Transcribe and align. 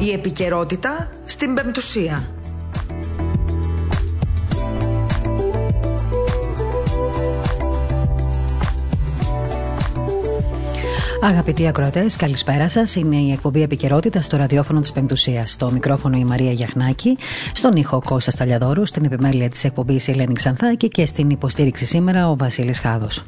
Η 0.00 0.12
επικαιρότητα 0.12 1.10
στην 1.24 1.54
Πεμπτουσία. 1.54 2.28
Αγαπητοί 11.22 11.66
ακροατές, 11.66 12.16
καλησπέρα 12.16 12.68
σας. 12.68 12.94
Είναι 12.94 13.16
η 13.16 13.32
εκπομπή 13.32 13.62
επικαιρότητα 13.62 14.22
στο 14.22 14.36
ραδιόφωνο 14.36 14.80
της 14.80 14.92
Πεμπτουσίας. 14.92 15.50
Στο 15.50 15.70
μικρόφωνο 15.70 16.16
η 16.16 16.24
Μαρία 16.24 16.52
Γιαχνάκη, 16.52 17.18
στον 17.54 17.76
ήχο 17.76 18.02
Κώστα 18.04 18.30
Σταλιαδόρου, 18.30 18.86
στην 18.86 19.04
επιμέλεια 19.04 19.48
της 19.48 19.64
εκπομπής 19.64 20.06
η 20.06 20.10
Ελένη 20.10 20.32
Ξανθάκη 20.32 20.88
και 20.88 21.06
στην 21.06 21.30
υποστήριξη 21.30 21.84
σήμερα 21.86 22.30
ο 22.30 22.36
Βασίλης 22.36 22.80
Χάδος. 22.80 23.24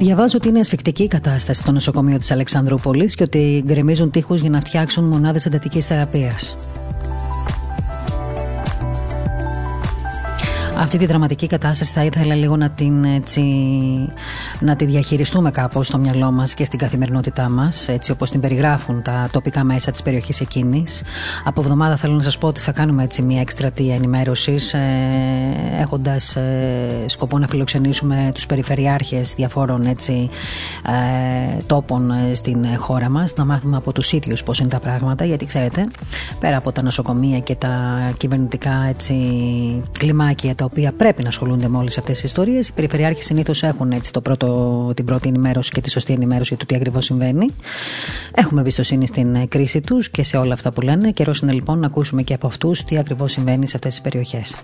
Διαβάζω 0.00 0.36
ότι 0.36 0.48
είναι 0.48 0.58
ασφικτική 0.58 1.02
η 1.02 1.08
κατάσταση 1.08 1.60
στο 1.60 1.72
νοσοκομείο 1.72 2.18
της 2.18 2.30
Αλεξανδρούπολης 2.30 3.14
και 3.14 3.22
ότι 3.22 3.62
γκρεμίζουν 3.66 4.10
τείχους 4.10 4.40
για 4.40 4.50
να 4.50 4.60
φτιάξουν 4.60 5.04
μονάδες 5.04 5.46
εντατικής 5.46 5.86
θεραπείας. 5.86 6.56
Αυτή 10.82 10.98
τη 10.98 11.06
δραματική 11.06 11.46
κατάσταση 11.46 11.92
θα 11.92 12.04
ήθελα 12.04 12.34
λίγο 12.34 12.56
να 12.56 12.70
την 12.70 13.04
έτσι, 13.04 13.42
να 14.60 14.76
τη 14.76 14.84
διαχειριστούμε 14.84 15.50
κάπως 15.50 15.86
στο 15.86 15.98
μυαλό 15.98 16.30
μας 16.30 16.54
και 16.54 16.64
στην 16.64 16.78
καθημερινότητά 16.78 17.50
μας 17.50 17.88
έτσι 17.88 18.10
όπως 18.10 18.30
την 18.30 18.40
περιγράφουν 18.40 19.02
τα 19.02 19.28
τοπικά 19.32 19.64
μέσα 19.64 19.90
της 19.90 20.02
περιοχής 20.02 20.40
εκείνης. 20.40 21.02
Από 21.44 21.60
εβδομάδα 21.60 21.96
θέλω 21.96 22.14
να 22.14 22.22
σας 22.22 22.38
πω 22.38 22.46
ότι 22.46 22.60
θα 22.60 22.72
κάνουμε 22.72 23.02
έτσι 23.02 23.22
μια 23.22 23.40
εκστρατεία 23.40 23.94
ενημέρωσης 23.94 24.74
ε, 24.74 24.80
έχοντας 25.80 26.36
ε, 26.36 27.04
σκοπό 27.06 27.38
να 27.38 27.46
φιλοξενήσουμε 27.46 28.28
τους 28.34 28.46
περιφερειάρχες 28.46 29.34
διαφόρων 29.34 29.86
έτσι, 29.86 30.30
ε, 30.86 31.62
τόπων 31.66 32.10
ε, 32.10 32.34
στην 32.34 32.66
χώρα 32.78 33.08
μας 33.08 33.34
να 33.36 33.44
μάθουμε 33.44 33.76
από 33.76 33.92
τους 33.92 34.12
ίδιους 34.12 34.42
πώς 34.42 34.58
είναι 34.58 34.68
τα 34.68 34.78
πράγματα 34.78 35.24
γιατί 35.24 35.44
ξέρετε 35.44 35.86
πέρα 36.40 36.56
από 36.56 36.72
τα 36.72 36.82
νοσοκομεία 36.82 37.38
και 37.38 37.54
τα 37.54 37.96
κυβερνητικά 38.16 38.84
έτσι, 38.88 39.14
κλιμάκια 39.98 40.54
τα 40.54 40.64
οποία 40.70 40.92
πρέπει 40.92 41.22
να 41.22 41.28
ασχολούνται 41.28 41.68
με 41.68 41.76
όλες 41.76 41.98
αυτές 41.98 42.14
τις 42.14 42.24
ιστορίες. 42.24 42.68
Οι 42.68 42.72
περιφερειάρχες 42.72 43.24
συνήθως 43.24 43.62
έχουν 43.62 43.92
έτσι 43.92 44.12
το 44.12 44.20
πρώτο, 44.20 44.92
την 44.96 45.04
πρώτη 45.04 45.28
ενημέρωση 45.28 45.70
και 45.70 45.80
τη 45.80 45.90
σωστή 45.90 46.12
ενημέρωση 46.12 46.48
για 46.48 46.56
το 46.56 46.66
τι 46.66 46.74
ακριβώς 46.74 47.04
συμβαίνει. 47.04 47.46
Έχουμε 48.34 48.60
εμπιστοσύνη 48.60 49.06
στην 49.06 49.48
κρίση 49.48 49.80
τους 49.80 50.10
και 50.10 50.22
σε 50.22 50.36
όλα 50.36 50.52
αυτά 50.54 50.72
που 50.72 50.80
λένε. 50.80 51.10
Καιρός 51.10 51.38
είναι 51.40 51.52
λοιπόν 51.52 51.78
να 51.78 51.86
ακούσουμε 51.86 52.22
και 52.22 52.34
από 52.34 52.46
αυτούς 52.46 52.84
τι 52.84 52.98
ακριβώς 52.98 53.32
συμβαίνει 53.32 53.66
σε 53.66 53.76
αυτές 53.76 53.92
τις 53.92 54.00
περιοχές. 54.00 54.54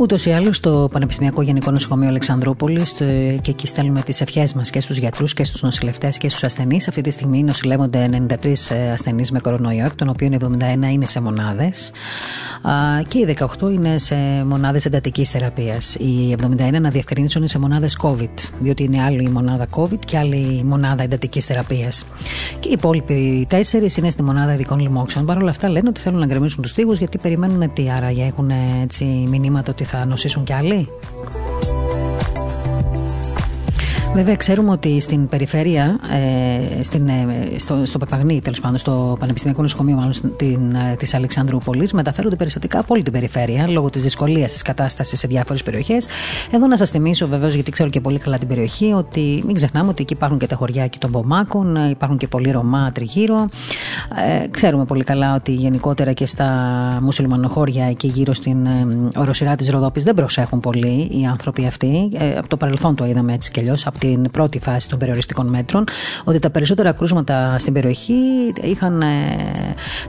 Ούτως 0.00 0.26
ή 0.26 0.30
άλλως, 0.30 0.56
στο 0.56 0.88
Πανεπιστημιακό 0.92 1.42
Γενικό 1.42 1.70
Νοσοκομείο 1.70 2.08
Αλεξανδρούπολης 2.08 2.92
και 3.40 3.50
εκεί 3.50 3.66
στέλνουμε 3.66 4.00
τις 4.02 4.20
ευχές 4.20 4.54
μας 4.54 4.70
και 4.70 4.80
στους 4.80 4.96
γιατρούς 4.96 5.34
και 5.34 5.44
στους 5.44 5.62
νοσηλευτές 5.62 6.18
και 6.18 6.28
στους 6.28 6.44
ασθενείς. 6.44 6.88
Αυτή 6.88 7.00
τη 7.00 7.10
στιγμή 7.10 7.42
νοσηλεύονται 7.42 8.08
93 8.28 8.70
ε, 8.70 8.90
ασθενείς 8.90 9.30
με 9.30 9.38
κορονοϊό, 9.40 9.84
εκ 9.84 9.94
των 9.94 10.08
οποίων 10.08 10.32
71 10.32 10.92
είναι 10.92 11.06
σε 11.06 11.20
μονάδες 11.20 11.90
και 13.08 13.18
οι 13.18 13.36
18 13.60 13.72
είναι 13.72 13.98
σε 13.98 14.16
μονάδες 14.46 14.84
εντατικής 14.84 15.30
θεραπείας. 15.30 15.94
Οι 15.94 16.36
71 16.42 16.80
να 16.80 16.90
διευκρινίσουν 16.90 17.40
είναι 17.40 17.50
σε 17.50 17.58
μονάδες 17.58 17.98
COVID, 18.02 18.50
διότι 18.58 18.82
είναι 18.82 19.02
άλλη 19.02 19.22
η 19.22 19.28
μονάδα 19.28 19.66
COVID 19.70 19.98
και 20.06 20.18
άλλη 20.18 20.36
η 20.36 20.62
μονάδα 20.64 21.02
εντατικής 21.02 21.46
θεραπείας. 21.46 22.04
Και 22.60 22.68
οι 22.68 22.72
υπόλοιποι 22.72 23.46
4 23.50 23.56
είναι 23.98 24.10
στη 24.10 24.22
μονάδα 24.22 24.52
ειδικών 24.52 24.80
λοιμόξεων. 24.80 25.24
Παρ' 25.24 25.36
όλα 25.36 25.50
αυτά 25.50 25.68
λένε 25.68 25.88
ότι 25.88 26.00
θέλουν 26.00 26.18
να 26.18 26.26
γκρεμίσουν 26.26 26.62
τους 26.62 26.72
τείχου 26.72 26.92
γιατί 26.92 27.18
περιμένουν 27.18 27.72
τι, 27.72 27.90
άραγε 27.90 28.24
έχουν 28.24 28.50
έτσι 28.82 29.04
μηνύματα 29.04 29.72
ότι 29.72 29.84
θα 29.90 30.04
νοσήσουν 30.06 30.44
κι 30.44 30.52
άλλοι; 30.52 30.88
Βέβαια, 34.18 34.36
ξέρουμε 34.36 34.70
ότι 34.70 35.00
στην 35.00 35.28
περιφέρεια, 35.28 35.98
ε, 36.78 36.82
στην, 36.82 37.08
ε, 37.08 37.58
στο, 37.58 37.84
στο 37.84 37.98
Πεπαγνή, 37.98 38.40
τέλος 38.40 38.60
πάντων, 38.60 38.78
στο 38.78 39.16
Πανεπιστημιακό 39.18 39.62
Νοσοκομείο 39.62 39.96
μάλλον 39.96 40.12
ε, 40.90 40.94
της 40.94 41.14
Αλεξανδρούπολης, 41.14 41.92
μεταφέρονται 41.92 42.36
περιστατικά 42.36 42.78
από 42.78 42.94
όλη 42.94 43.02
την 43.02 43.12
περιφέρεια 43.12 43.68
λόγω 43.68 43.90
της 43.90 44.02
δυσκολίας 44.02 44.52
της 44.52 44.62
κατάστασης 44.62 45.18
σε 45.18 45.26
διάφορες 45.26 45.62
περιοχές. 45.62 46.06
Εδώ 46.50 46.66
να 46.66 46.76
σας 46.76 46.90
θυμίσω, 46.90 47.26
βεβαίως, 47.26 47.54
γιατί 47.54 47.70
ξέρω 47.70 47.90
και 47.90 48.00
πολύ 48.00 48.18
καλά 48.18 48.38
την 48.38 48.48
περιοχή, 48.48 48.92
ότι 48.92 49.42
μην 49.46 49.54
ξεχνάμε 49.54 49.88
ότι 49.88 50.02
εκεί 50.02 50.12
υπάρχουν 50.12 50.38
και 50.38 50.46
τα 50.46 50.56
χωριά 50.56 50.86
και 50.86 50.98
των 50.98 51.10
Πομάκων, 51.10 51.76
ε, 51.76 51.88
υπάρχουν 51.90 52.16
και 52.16 52.28
πολλοί 52.28 52.50
Ρωμά 52.50 52.92
τριγύρω. 52.92 53.48
Ε, 54.42 54.46
ξέρουμε 54.46 54.84
πολύ 54.84 55.04
καλά 55.04 55.34
ότι 55.34 55.52
γενικότερα 55.52 56.12
και 56.12 56.26
στα 56.26 56.48
μουσουλμανοχώρια 57.02 57.84
εκεί 57.84 58.06
γύρω 58.06 58.32
στην 58.32 58.66
ε, 58.66 58.86
οροσυρά 59.16 59.54
της 59.54 59.70
Ροδόπης 59.70 60.04
δεν 60.04 60.14
προσέχουν 60.14 60.60
πολύ 60.60 61.08
οι 61.10 61.26
άνθρωποι 61.30 61.66
αυτοί. 61.66 62.10
Ε, 62.18 62.38
από 62.38 62.48
το 62.48 62.56
παρελθόν 62.56 62.94
το 62.94 63.04
είδαμε 63.04 63.32
έτσι 63.32 63.50
κι 63.50 63.60
αλλιώς, 63.60 63.86
την 64.08 64.30
πρώτη 64.30 64.58
φάση 64.58 64.88
των 64.88 64.98
περιοριστικών 64.98 65.46
μέτρων 65.46 65.84
ότι 66.24 66.38
τα 66.38 66.50
περισσότερα 66.50 66.92
κρούσματα 66.92 67.58
στην 67.58 67.72
περιοχή 67.72 68.14
είχαν, 68.62 69.00
ε, 69.00 69.06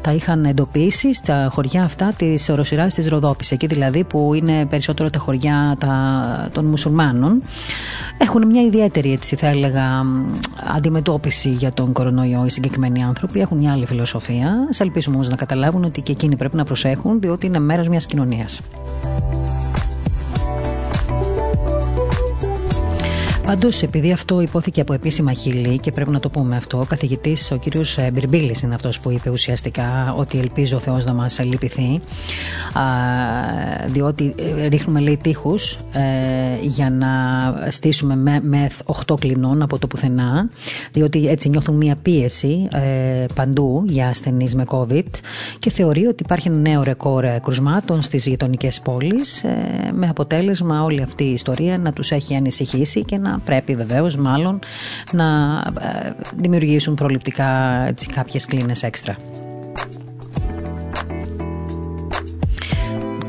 τα 0.01 0.11
είχαν 0.11 0.45
εντοπίσει 0.45 1.13
στα 1.13 1.49
χωριά 1.51 1.83
αυτά 1.83 2.13
της 2.17 2.49
οροσυράς 2.49 2.93
της 2.93 3.07
Ροδόπης. 3.07 3.51
Εκεί 3.51 3.67
δηλαδή 3.67 4.03
που 4.03 4.33
είναι 4.33 4.65
περισσότερο 4.65 5.09
τα 5.09 5.19
χωριά 5.19 5.75
τα, 5.79 6.49
των 6.53 6.65
μουσουλμάνων. 6.65 7.43
Έχουν 8.17 8.47
μια 8.47 8.61
ιδιαίτερη, 8.61 9.11
έτσι 9.11 9.35
θα 9.35 9.47
έλεγα, 9.47 10.05
αντιμετώπιση 10.75 11.49
για 11.49 11.71
τον 11.71 11.91
κορονοϊό 11.91 12.45
οι 12.45 12.49
συγκεκριμένοι 12.49 13.03
άνθρωποι. 13.03 13.39
Έχουν 13.39 13.57
μια 13.57 13.71
άλλη 13.71 13.85
φιλοσοφία. 13.85 14.67
Σε 14.69 14.83
ελπίσουμε 14.83 15.15
όμως 15.15 15.29
να 15.29 15.35
καταλάβουν 15.35 15.83
ότι 15.83 16.01
και 16.01 16.11
εκείνοι 16.11 16.35
πρέπει 16.35 16.55
να 16.55 16.63
προσέχουν, 16.63 17.19
διότι 17.19 17.45
είναι 17.45 17.59
μέρος 17.59 17.87
μιας 17.87 18.05
κοινωνίας. 18.05 18.59
Πάντως, 23.49 23.81
επειδή 23.81 24.11
αυτό 24.11 24.41
υπόθηκε 24.41 24.81
από 24.81 24.93
επίσημα 24.93 25.33
χείλη 25.33 25.77
και 25.77 25.91
πρέπει 25.91 26.09
να 26.09 26.19
το 26.19 26.29
πούμε 26.29 26.55
αυτό, 26.55 26.79
ο 26.79 26.85
καθηγητής, 26.85 27.51
ο 27.51 27.57
κύριος 27.57 27.97
ε, 27.97 28.11
Μπυρμπίλη, 28.13 28.55
είναι 28.63 28.75
αυτός 28.75 28.99
που 28.99 29.11
είπε 29.11 29.29
ουσιαστικά 29.29 30.13
ότι 30.17 30.39
ελπίζω 30.39 30.77
ο 30.77 30.79
Θεός 30.79 31.05
να 31.05 31.13
μας 31.13 31.39
λυπηθεί. 31.39 31.99
Διότι 33.87 34.35
ε, 34.37 34.67
ρίχνουμε, 34.67 34.99
λέει, 34.99 35.17
τείχους 35.17 35.73
ε, 35.73 36.01
για 36.61 36.89
να 36.89 37.07
στήσουμε 37.71 38.15
με, 38.15 38.39
μεθ 38.43 38.79
8 39.07 39.19
κλινών 39.19 39.61
από 39.61 39.79
το 39.79 39.87
πουθενά, 39.87 40.49
διότι 40.91 41.27
έτσι 41.27 41.49
νιώθουν 41.49 41.75
μία 41.75 41.95
πίεση 42.01 42.67
παντού 43.35 43.83
για 43.87 44.07
ασθενείς 44.07 44.55
με 44.55 44.63
COVID 44.67 45.09
και 45.59 45.69
θεωρεί 45.69 46.05
ότι 46.05 46.23
υπάρχει 46.23 46.47
ένα 46.47 46.57
νέο 46.57 46.83
ρεκόρ 46.83 47.25
κρουσμάτων 47.41 48.01
στις 48.01 48.25
γειτονικές 48.25 48.79
πόλεις, 48.79 49.43
με 49.91 50.07
αποτέλεσμα 50.07 50.83
όλη 50.83 51.01
αυτή 51.01 51.23
η 51.23 51.31
ιστορία 51.31 51.77
να 51.77 51.93
τους 51.93 52.11
έχει 52.11 52.35
ανησυχήσει 52.35 53.03
και 53.03 53.17
να 53.17 53.38
πρέπει 53.45 53.75
βεβαίως 53.75 54.15
μάλλον 54.15 54.59
να 55.11 55.25
ε, 55.79 56.11
δημιουργήσουν 56.35 56.95
προληπτικά 56.95 57.81
έτσι, 57.87 58.07
κάποιες 58.07 58.45
κλίνες 58.45 58.83
έξτρα. 58.83 59.15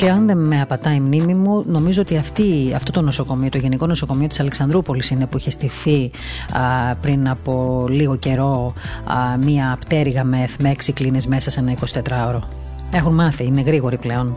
Και 0.00 0.10
αν 0.10 0.26
δεν 0.26 0.38
με 0.38 0.60
απατάει 0.60 0.94
η 0.96 1.00
μνήμη 1.00 1.34
μου, 1.34 1.62
νομίζω 1.66 2.00
ότι 2.00 2.16
αυτή, 2.16 2.72
αυτό 2.74 2.92
το 2.92 3.00
νοσοκομείο, 3.00 3.48
το 3.48 3.58
Γενικό 3.58 3.86
Νοσοκομείο 3.86 4.26
της 4.26 4.40
Αλεξανδρούπολης 4.40 5.10
είναι 5.10 5.26
που 5.26 5.36
είχε 5.36 5.50
στηθεί 5.50 6.10
πριν 7.00 7.28
από 7.28 7.84
λίγο 7.88 8.16
καιρό 8.16 8.74
μία 9.44 9.76
πτέρυγα 9.80 10.24
με, 10.24 10.48
με 10.58 10.70
έξι 10.70 10.92
κλίνες 10.92 11.26
μέσα 11.26 11.50
σε 11.50 11.60
ένα 11.60 11.74
24ωρο. 12.02 12.38
Έχουν 12.90 13.14
μάθει, 13.14 13.44
είναι 13.44 13.60
γρήγοροι 13.60 13.98
πλέον. 13.98 14.36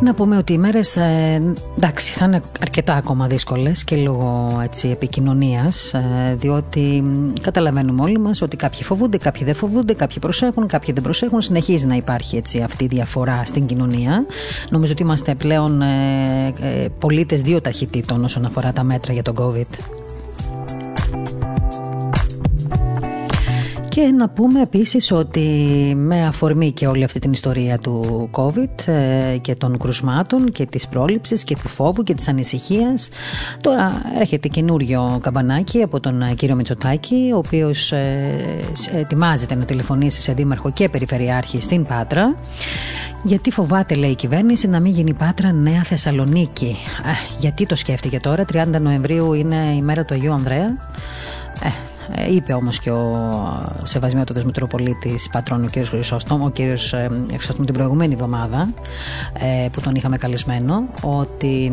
Να 0.00 0.14
πούμε 0.14 0.36
ότι 0.36 0.52
οι 0.52 0.58
μέρες 0.58 0.96
ε, 0.96 1.54
εντάξει, 1.76 2.12
θα 2.12 2.24
είναι 2.24 2.40
αρκετά 2.60 2.94
ακόμα 2.94 3.26
δύσκολες 3.26 3.84
και 3.84 3.96
λόγω 3.96 4.48
επικοινωνίας, 4.82 5.94
ε, 5.94 6.36
διότι 6.38 7.04
καταλαβαίνουμε 7.40 8.02
όλοι 8.02 8.18
μας 8.18 8.42
ότι 8.42 8.56
κάποιοι 8.56 8.82
φοβούνται, 8.82 9.18
κάποιοι 9.18 9.44
δεν 9.44 9.54
φοβούνται, 9.54 9.94
κάποιοι 9.94 10.18
προσέχουν, 10.18 10.66
κάποιοι 10.66 10.94
δεν 10.94 11.02
προσέχουν. 11.02 11.40
Συνεχίζει 11.40 11.86
να 11.86 11.94
υπάρχει 11.94 12.36
έτσι, 12.36 12.60
αυτή 12.60 12.84
η 12.84 12.86
διαφορά 12.86 13.42
στην 13.44 13.66
κοινωνία. 13.66 14.26
Νομίζω 14.70 14.92
ότι 14.92 15.02
είμαστε 15.02 15.34
πλέον 15.34 15.82
ε, 15.82 15.86
ε, 16.60 16.86
πολίτες 16.98 17.42
δύο 17.42 17.60
ταχυτήτων 17.60 18.24
όσον 18.24 18.44
αφορά 18.44 18.72
τα 18.72 18.82
μέτρα 18.82 19.12
για 19.12 19.22
τον 19.22 19.34
COVID. 19.38 20.05
Και 23.96 24.12
να 24.16 24.28
πούμε 24.28 24.62
επίσης 24.62 25.12
ότι 25.12 25.40
με 25.96 26.26
αφορμή 26.26 26.72
και 26.72 26.86
όλη 26.86 27.04
αυτή 27.04 27.18
την 27.18 27.32
ιστορία 27.32 27.78
του 27.78 28.28
COVID 28.32 28.88
ε, 28.88 29.36
και 29.40 29.54
των 29.54 29.78
κρουσμάτων 29.78 30.52
και 30.52 30.66
της 30.66 30.88
πρόληψης 30.88 31.44
και 31.44 31.56
του 31.62 31.68
φόβου 31.68 32.02
και 32.02 32.14
της 32.14 32.28
ανησυχίας 32.28 33.08
τώρα 33.60 34.02
έρχεται 34.20 34.48
καινούριο 34.48 35.18
καμπανάκι 35.22 35.82
από 35.82 36.00
τον 36.00 36.34
κύριο 36.34 36.54
Μητσοτάκη 36.54 37.30
ο 37.34 37.36
οποίος 37.38 37.92
ε, 37.92 38.34
ετοιμάζεται 38.94 39.54
να 39.54 39.64
τηλεφωνήσει 39.64 40.20
σε 40.20 40.32
δήμαρχο 40.32 40.70
και 40.70 40.88
περιφερειάρχη 40.88 41.60
στην 41.60 41.84
Πάτρα 41.84 42.36
γιατί 43.22 43.50
φοβάται, 43.50 43.94
λέει 43.94 44.10
η 44.10 44.14
κυβέρνηση, 44.14 44.68
να 44.68 44.80
μην 44.80 44.92
γίνει 44.92 45.14
Πάτρα 45.14 45.52
Νέα 45.52 45.82
Θεσσαλονίκη. 45.82 46.76
Ε, 47.04 47.36
γιατί 47.38 47.66
το 47.66 47.74
σκέφτηκε 47.74 48.20
τώρα, 48.20 48.44
30 48.52 48.80
Νοεμβρίου 48.80 49.32
είναι 49.32 49.74
η 49.76 49.82
μέρα 49.82 50.04
του 50.04 50.14
Αγίου 50.14 50.32
Ανδρέα. 50.32 50.66
Ε, 51.62 51.68
Ε, 51.68 51.95
είπε 52.30 52.52
όμως 52.52 52.78
και 52.78 52.90
ο 52.90 53.30
Σεβασμιότατος 53.82 54.44
Μητροπολίτης 54.44 55.28
Πατρών, 55.28 55.64
ο 55.64 55.66
κ. 55.70 55.84
Χρυσόστομ, 55.84 56.42
ο 56.42 56.50
κ. 56.50 56.56
Χρυσόστομ 57.32 57.64
την 57.64 57.74
προηγούμενη 57.74 58.12
εβδομάδα 58.12 58.68
ε, 59.32 59.68
που 59.72 59.80
τον 59.80 59.94
είχαμε 59.94 60.16
καλεσμένο, 60.16 60.82
ότι 61.02 61.72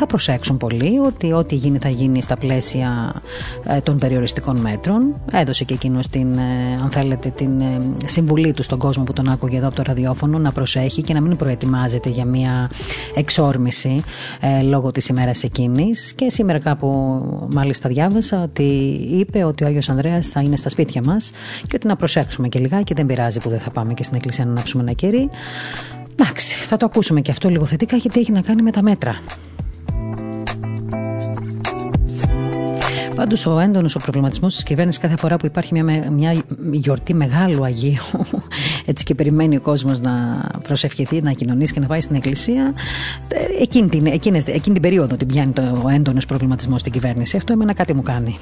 θα 0.00 0.06
προσέξουν 0.06 0.56
πολύ 0.56 0.98
ότι 0.98 1.32
ό,τι 1.32 1.54
γίνει 1.54 1.78
θα 1.78 1.88
γίνει 1.88 2.22
στα 2.22 2.36
πλαίσια 2.36 3.22
ε, 3.64 3.80
των 3.80 3.98
περιοριστικών 3.98 4.56
μέτρων. 4.56 5.14
Έδωσε 5.32 5.64
και 5.64 5.74
εκείνος 5.74 6.08
την, 6.08 6.32
ε, 6.32 6.78
αν 6.82 6.90
θέλετε, 6.90 7.28
την 7.28 7.60
ε, 7.60 7.80
συμβουλή 8.04 8.52
του 8.52 8.62
στον 8.62 8.78
κόσμο 8.78 9.04
που 9.04 9.12
τον 9.12 9.28
άκουγε 9.28 9.56
εδώ 9.56 9.66
από 9.66 9.76
το 9.76 9.82
ραδιόφωνο 9.86 10.38
να 10.38 10.52
προσέχει 10.52 11.02
και 11.02 11.14
να 11.14 11.20
μην 11.20 11.36
προετοιμάζεται 11.36 12.08
για 12.08 12.24
μια 12.24 12.70
εξόρμηση 13.14 14.02
λόγω 14.62 14.90
της 14.92 15.08
ημέρας 15.08 15.42
εκείνης. 15.42 16.12
Και 16.12 16.30
σήμερα 16.30 16.58
κάπου 16.58 16.88
μάλιστα 17.54 17.88
διάβασα 17.88 18.42
ότι 18.42 18.62
είπε 19.10 19.44
ότι 19.44 19.64
ο 19.64 19.66
Άγιος 19.66 19.88
Ανδρέας 19.88 20.28
θα 20.28 20.40
είναι 20.40 20.56
στα 20.56 20.68
σπίτια 20.68 21.02
μας 21.04 21.30
και 21.66 21.72
ότι 21.74 21.86
να 21.86 21.96
προσέξουμε 21.96 22.48
και 22.48 22.58
λιγάκι, 22.58 22.94
δεν 22.94 23.06
πειράζει 23.06 23.40
που 23.40 23.48
δεν 23.48 23.58
θα 23.58 23.70
πάμε 23.70 23.94
και 23.94 24.02
στην 24.02 24.16
εκκλησία 24.16 24.44
να 24.44 24.50
ανάψουμε 24.50 24.82
ένα 24.82 24.92
κερί. 24.92 25.28
Εντάξει, 26.12 26.54
θα 26.54 26.76
το 26.76 26.86
ακούσουμε 26.86 27.20
και 27.20 27.30
αυτό 27.30 27.48
λίγο 27.48 27.66
θετικά 27.66 27.96
γιατί 27.96 28.20
έχει 28.20 28.32
να 28.32 28.40
κάνει 28.40 28.62
με 28.62 28.70
τα 28.70 28.82
μέτρα. 28.82 29.20
Πάντως, 33.20 33.46
ο 33.46 33.58
έντονος 33.58 33.94
ο 33.94 33.98
προβληματισμός 33.98 34.54
της 34.54 34.62
κυβέρνησης 34.62 35.00
κάθε 35.00 35.16
φορά 35.16 35.36
που 35.36 35.46
υπάρχει 35.46 35.82
μια, 35.82 36.10
μια 36.10 36.42
γιορτή 36.70 37.14
μεγάλου 37.14 37.64
Αγίου, 37.64 38.02
έτσι 38.90 39.04
και 39.04 39.14
περιμένει 39.14 39.56
ο 39.56 39.60
κόσμος 39.60 40.00
να 40.00 40.44
προσευχηθεί, 40.62 41.22
να 41.22 41.32
κοινωνήσει 41.32 41.72
και 41.72 41.80
να 41.80 41.86
πάει 41.86 42.00
στην 42.00 42.16
εκκλησία, 42.16 42.74
ε, 43.28 43.62
εκείνη 43.62 43.88
την, 43.88 44.06
εκείνη, 44.06 44.38
εκείνη 44.38 44.60
την 44.60 44.80
περίοδο 44.80 45.16
την 45.16 45.26
πιάνει 45.26 45.52
το, 45.52 45.82
ο 45.84 45.88
έντονος 45.88 46.26
προβληματισμός 46.26 46.80
στην 46.80 46.92
κυβέρνηση. 46.92 47.36
Αυτό 47.36 47.52
εμένα 47.52 47.72
κάτι 47.72 47.94
μου 47.94 48.02
κάνει. 48.02 48.38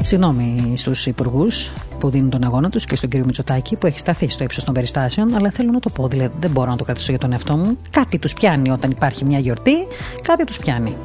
Συγγνώμη 0.00 0.74
στους 0.76 1.06
υπουργούς 1.06 1.72
που 1.98 2.10
δίνουν 2.10 2.30
τον 2.30 2.44
αγώνα 2.44 2.70
τους 2.70 2.84
και 2.84 2.96
στον 2.96 3.08
κύριο 3.08 3.24
Μητσοτάκη 3.24 3.76
που 3.76 3.86
έχει 3.86 3.98
σταθεί 3.98 4.28
στο 4.28 4.44
ύψος 4.44 4.64
των 4.64 4.74
περιστάσεων, 4.74 5.34
αλλά 5.34 5.50
θέλω 5.50 5.70
να 5.70 5.80
το 5.80 5.90
πω, 5.90 6.08
δηλαδή 6.08 6.36
δεν 6.40 6.50
μπορώ 6.50 6.70
να 6.70 6.76
το 6.76 6.84
κρατήσω 6.84 7.10
για 7.10 7.20
τον 7.20 7.32
εαυτό 7.32 7.56
μου. 7.56 7.76
Κάτι 7.90 8.18
τους 8.18 8.34
πιάνει 8.34 8.70
όταν 8.70 8.90
υπάρχει 8.90 9.24
μια 9.24 9.38
γιορτή, 9.38 9.86
κάτι 10.22 10.44
τους 10.44 10.58
πιάνει. 10.58 10.96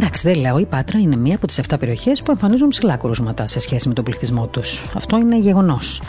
Εντάξει, 0.00 0.28
δεν 0.28 0.40
λέω. 0.40 0.58
Η 0.58 0.64
Πάτρα 0.64 0.98
είναι 0.98 1.16
μία 1.16 1.36
από 1.36 1.46
τις 1.46 1.60
7 1.68 1.74
περιοχές 1.78 2.22
που 2.22 2.30
εμφανίζουν 2.30 2.68
ψηλά 2.68 2.96
κρούσματα 2.96 3.46
σε 3.46 3.58
σχέση 3.60 3.88
με 3.88 3.94
τον 3.94 4.04
πληθυσμό 4.04 4.46
τους. 4.46 4.82
Αυτό 4.94 5.18
είναι 5.18 5.38
γεγονός. 5.38 6.02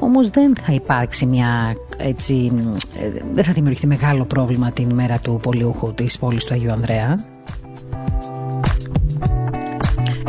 Όμως 0.00 0.30
δεν 0.30 0.54
θα 0.66 0.72
υπάρξει 0.72 1.26
μια 1.26 1.74
έτσι. 1.96 2.52
Ε, 3.00 3.10
δεν 3.32 3.44
θα 3.44 3.52
δημιουργηθεί 3.52 3.86
μεγάλο 3.86 4.24
πρόβλημα 4.24 4.70
την 4.70 4.90
ημέρα 4.90 5.18
του 5.18 5.38
πολιούχου 5.42 5.94
της 5.94 6.18
πόλης 6.18 6.44
του 6.44 6.54
Αγίου 6.54 6.72
Ανδρέα 6.72 7.24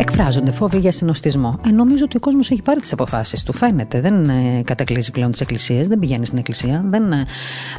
εκφράζονται 0.02 0.52
φόβοι 0.52 0.78
για 0.78 0.92
συνοστισμό. 0.92 1.60
Ε, 1.68 1.72
νομίζω 1.72 2.04
ότι 2.04 2.18
ο 2.18 2.20
κόσμος 2.20 2.52
έχει 2.52 2.62
πάρει 2.62 2.80
τις 2.80 2.94
αποφάσεις 2.94 3.44
του. 3.44 3.54
Φαίνεται. 3.54 4.02
Δεν 4.02 4.30
ε, 4.30 4.62
κατακλείζει 4.66 5.12
πλέον 5.12 5.32
τις 5.32 5.42
εκκλησίες, 5.42 5.88
δεν 5.88 6.00
πηγαίνει 6.00 6.26
στην 6.26 6.38
εκκλησία, 6.38 6.84
δεν 6.86 7.12
ε, 7.12 7.26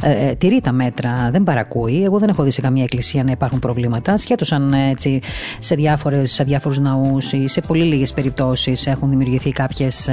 ε, 0.01 0.29
ε, 0.29 0.35
τηρεί 0.35 0.61
τα 0.61 0.73
μέτρα, 0.73 1.29
δεν 1.33 1.43
παρακούει. 1.43 2.03
Εγώ 2.05 2.19
δεν 2.19 2.29
έχω 2.29 2.43
δει 2.43 2.51
σε 2.51 2.61
καμία 2.61 2.83
εκκλησία 2.83 3.25
να 3.25 3.31
υπάρχουν 3.31 3.59
προβλήματα. 3.59 4.17
Σχέτω 4.17 4.55
αν 4.55 4.73
ε, 4.73 4.91
έτσι, 4.91 5.21
σε, 5.59 5.77
σε 6.23 6.45
διάφορους 6.45 6.79
ναούς 6.79 7.33
ή 7.33 7.49
σε 7.49 7.61
πολύ 7.61 7.85
λίγες 7.85 8.13
περιπτώσεις 8.13 8.87
έχουν 8.87 9.11
δημιουργηθεί 9.11 9.51
κάποιες, 9.51 10.09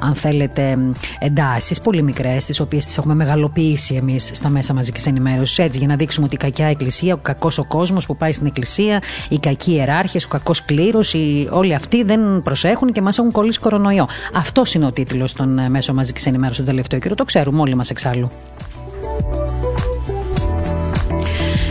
αν 0.00 0.14
θέλετε, 0.14 0.78
εντάσεις 1.18 1.80
πολύ 1.80 2.02
μικρές, 2.02 2.44
τις 2.44 2.60
οποίες 2.60 2.84
τις 2.84 2.98
έχουμε 2.98 3.14
μεγαλοποιήσει 3.14 3.94
εμείς 3.94 4.30
στα 4.34 4.48
μέσα 4.48 4.74
μαζικής 4.74 5.06
ενημέρωσης. 5.06 5.58
Έτσι, 5.58 5.78
για 5.78 5.86
να 5.86 5.96
δείξουμε 5.96 6.26
ότι 6.26 6.34
η 6.34 6.38
κακιά 6.38 6.66
εκκλησία, 6.66 7.14
ο 7.14 7.16
κακός 7.16 7.58
ο 7.58 7.64
κόσμος 7.64 8.06
που 8.06 8.16
πάει 8.16 8.32
στην 8.32 8.46
εκκλησία, 8.46 9.02
οι 9.28 9.38
κακοί 9.38 9.72
ιεράρχες, 9.72 10.24
ο 10.24 10.28
κακός 10.28 10.64
κλήρος, 10.64 11.14
όλοι 11.50 11.74
αυτοί 11.74 12.02
δεν 12.02 12.42
προσέχουν 12.44 12.92
και 12.92 13.02
μας 13.02 13.18
έχουν 13.18 13.30
κολλήσει 13.30 13.58
κορονοϊό. 13.58 14.08
Αυτός 14.34 14.74
είναι 14.74 14.86
ο 14.86 14.92
τίτλος 14.92 15.32
των 15.32 15.58
ε, 15.58 15.68
μέσων 15.68 15.94
μαζικής 15.94 16.26
ενημέρωσης 16.26 16.58
τον 16.58 16.66
τελευταίο 16.66 16.98
καιρό. 16.98 17.14
Το 17.14 17.24
ξέρουμε 17.24 17.60
όλοι 17.60 17.74
μας 17.74 17.90
εξάλλου. 17.90 18.28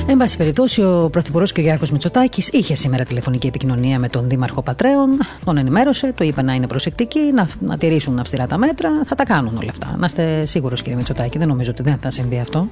Εν 0.07 0.17
πάση 0.17 0.37
περιπτώσει, 0.37 0.81
ο 0.81 1.09
Πρωθυπουργός 1.11 1.51
Κυριάκο 1.51 1.85
Μητσοτάκης 1.91 2.47
είχε 2.47 2.75
σήμερα 2.75 3.03
τηλεφωνική 3.03 3.47
επικοινωνία 3.47 3.99
με 3.99 4.09
τον 4.09 4.29
Δήμαρχο 4.29 4.61
Πατρέων, 4.61 5.09
τον 5.45 5.57
ενημέρωσε, 5.57 6.13
το 6.17 6.23
είπε 6.23 6.41
να 6.41 6.53
είναι 6.53 6.67
προσεκτικοί, 6.67 7.19
να, 7.33 7.47
να 7.59 7.77
τηρήσουν 7.77 8.19
αυστηρά 8.19 8.47
τα 8.47 8.57
μέτρα. 8.57 8.89
Θα 9.05 9.15
τα 9.15 9.23
κάνουν 9.23 9.57
όλα 9.57 9.69
αυτά. 9.69 9.95
Να 9.97 10.05
είστε 10.05 10.45
σίγουρος, 10.45 10.81
κύριε 10.81 10.95
Μητσοτάκη, 10.95 11.37
δεν 11.37 11.47
νομίζω 11.47 11.71
ότι 11.71 11.83
δεν 11.83 11.97
θα 12.01 12.09
συμβεί 12.11 12.39
αυτό. 12.39 12.69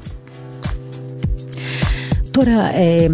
Τώρα, 2.31 2.75
ε, 2.75 3.09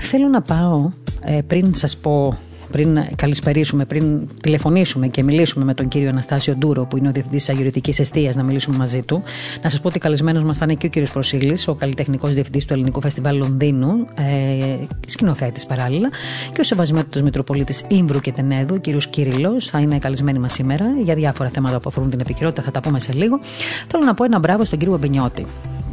θέλω 0.00 0.28
να 0.28 0.40
πάω 0.40 0.88
ε, 1.24 1.40
πριν 1.46 1.74
σας 1.74 1.96
πω 1.96 2.38
πριν 2.70 2.98
καλησπερίσουμε, 3.16 3.84
πριν 3.84 4.26
τηλεφωνήσουμε 4.42 5.08
και 5.08 5.22
μιλήσουμε 5.22 5.64
με 5.64 5.74
τον 5.74 5.88
κύριο 5.88 6.08
Αναστάσιο 6.08 6.54
Ντούρο, 6.54 6.84
που 6.84 6.96
είναι 6.96 7.08
ο 7.08 7.12
διευθυντής 7.12 7.44
της 7.44 7.54
Αγιορετική 7.54 7.94
Εστίας, 8.00 8.36
να 8.36 8.42
μιλήσουμε 8.42 8.76
μαζί 8.76 9.02
του. 9.02 9.22
Να 9.62 9.70
σας 9.70 9.80
πω 9.80 9.88
ότι 9.88 9.98
καλεσμένος 9.98 10.42
μας 10.42 10.56
θα 10.56 10.64
είναι 10.64 10.74
και 10.74 10.86
ο 10.86 10.88
κύριος 10.88 11.10
Προσίλης, 11.10 11.68
ο 11.68 11.74
καλλιτεχνικός 11.74 12.32
διευθυντής 12.32 12.64
του 12.64 12.72
Ελληνικού 12.72 13.00
Φεστιβάλ 13.00 13.36
Λονδίνου, 13.36 14.06
ε, 14.14 14.84
σκηνοθέτης 15.06 15.66
παράλληλα, 15.66 16.08
και 16.52 16.60
ο 16.60 16.64
Σεβασμιότατο 16.64 17.24
Μητροπολίτης 17.24 17.82
Ήμβρου 17.88 18.20
και 18.20 18.32
Τενέδου, 18.32 18.74
ο 18.74 18.78
κύριος 18.78 19.06
Κύριλο, 19.08 19.60
θα 19.60 19.78
είναι 19.78 19.98
καλεσμένοι 19.98 20.38
μας 20.38 20.52
σήμερα 20.52 20.84
για 21.04 21.14
διάφορα 21.14 21.48
θέματα 21.48 21.78
που 21.78 21.88
αφορούν 21.88 22.10
την 22.10 22.20
επικαιρότητα, 22.20 22.62
θα 22.62 22.70
τα 22.70 22.80
πούμε 22.80 23.00
σε 23.00 23.12
λίγο. 23.12 23.40
Θέλω 23.86 24.04
να 24.04 24.14
πω 24.14 24.24
ένα 24.24 24.38
μπράβο 24.38 24.64
στον 24.64 24.78
κύριο 24.78 24.94
Μπαμπινιώτη. 24.94 25.44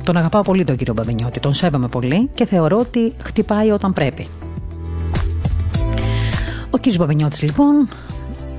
Τον 0.03 0.18
αγαπάω 0.18 0.41
πολύ 0.41 0.63
τον 0.63 0.75
κύριο 0.75 0.94
Μπαμπινιώτη, 0.94 1.39
τον 1.39 1.53
σέβαμε 1.53 1.88
πολύ 1.88 2.30
και 2.33 2.45
θεωρώ 2.45 2.77
ότι 2.77 3.13
χτυπάει 3.23 3.69
όταν 3.69 3.94
πρέπει. 3.94 4.27
Ο 6.77 6.79
κύριος 6.79 6.97
Παπενιώτης 7.01 7.41
λοιπόν 7.41 7.89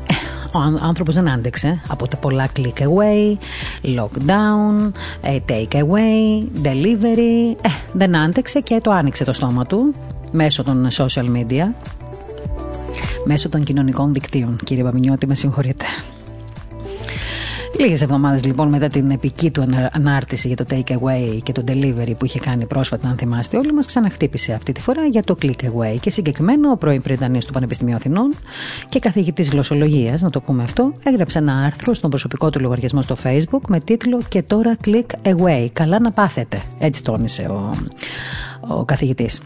ε, 0.06 0.59
ο 0.59 0.79
άνθρωπος 0.81 1.15
δεν 1.15 1.29
άντεξε 1.29 1.82
από 1.88 2.09
τα 2.09 2.17
πολλά 2.17 2.49
click 2.56 2.82
away, 2.82 3.37
lockdown, 3.82 4.93
ε, 5.20 5.38
take 5.49 5.76
away, 5.76 6.47
delivery. 6.62 7.56
Ε, 7.61 7.69
δεν 7.93 8.17
άντεξε 8.17 8.61
και 8.61 8.81
το 8.82 8.91
άνοιξε 8.91 9.25
το 9.25 9.32
στόμα 9.32 9.67
του 9.67 9.94
μέσω 10.32 10.62
των 10.62 10.88
social 10.91 11.25
media, 11.25 11.65
μέσω 13.25 13.49
των 13.49 13.65
κοινωνικών 13.65 14.12
δικτύων. 14.12 14.59
Κύριε 14.64 14.85
Παπενιώτη, 14.85 15.26
με 15.26 15.35
συγχωρείτε. 15.35 15.85
Λίγες 17.76 18.03
εβδομάδες 18.03 18.44
λοιπόν 18.44 18.69
μετά 18.69 18.88
την 18.88 19.11
επική 19.11 19.50
του 19.50 19.65
ανάρτηση 19.93 20.47
για 20.47 20.56
το 20.56 20.65
take 20.70 20.99
away 20.99 21.38
και 21.43 21.53
το 21.53 21.62
delivery 21.69 22.12
που 22.19 22.25
είχε 22.25 22.38
κάνει 22.38 22.67
πρόσφατα, 22.67 23.09
αν 23.09 23.17
θυμάστε 23.17 23.56
όλοι 23.56 23.73
μας, 23.73 23.87
ξαναχτύπησε 23.87 24.53
αυτή 24.53 24.73
τη 24.73 24.81
φορά 24.81 25.06
για 25.06 25.23
το 25.23 25.37
click 25.43 25.65
away. 25.65 25.97
Και 26.00 26.11
συγκεκριμένο 26.11 26.70
ο 26.70 26.76
πρώην 26.76 27.03
Πριτανείο 27.03 27.41
του 27.41 27.53
Πανεπιστημίου 27.53 27.94
Αθηνών 27.94 28.35
και 28.88 28.99
καθηγητής 28.99 29.50
γλωσσολογίας, 29.50 30.23
να 30.23 30.31
το 30.31 30.41
πούμε 30.41 30.62
αυτό, 30.62 30.94
έγραψε 31.03 31.38
ένα 31.38 31.52
άρθρο 31.52 31.95
στον 31.95 32.11
προσωπικό 32.11 32.50
του 32.50 32.61
λογαριασμό 32.61 33.02
στο 33.02 33.16
Facebook 33.23 33.62
με 33.69 33.81
τίτλο 33.81 34.21
Και 34.28 34.42
τώρα 34.42 34.76
click 34.85 35.33
away. 35.35 35.66
Καλά 35.73 36.00
να 36.00 36.11
πάθετε. 36.11 36.62
Έτσι 36.78 37.02
τόνισε 37.02 37.42
ο, 37.42 37.73
ο 38.61 38.85
καθηγητής. 38.85 39.40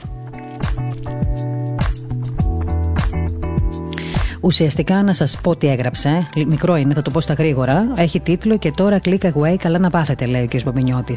Ουσιαστικά 4.45 5.03
να 5.03 5.15
σας 5.15 5.39
πω 5.43 5.57
τι 5.57 5.69
έγραψε. 5.69 6.29
Μικρό 6.47 6.77
είναι, 6.77 6.95
θα 6.95 7.03
το 7.03 7.11
πω 7.11 7.21
στα 7.21 7.35
γρήγορα. 7.35 7.93
Έχει 7.97 8.21
τίτλο 8.21 8.59
και 8.59 8.71
τώρα 8.77 9.01
click 9.05 9.19
away, 9.19 9.57
καλά 9.59 9.79
να 9.79 9.91
πάθετε, 9.91 10.27
λέει 10.27 10.43
ο 10.43 10.47
κ. 10.47 10.63
Μπαμπινιώτη. 10.65 11.17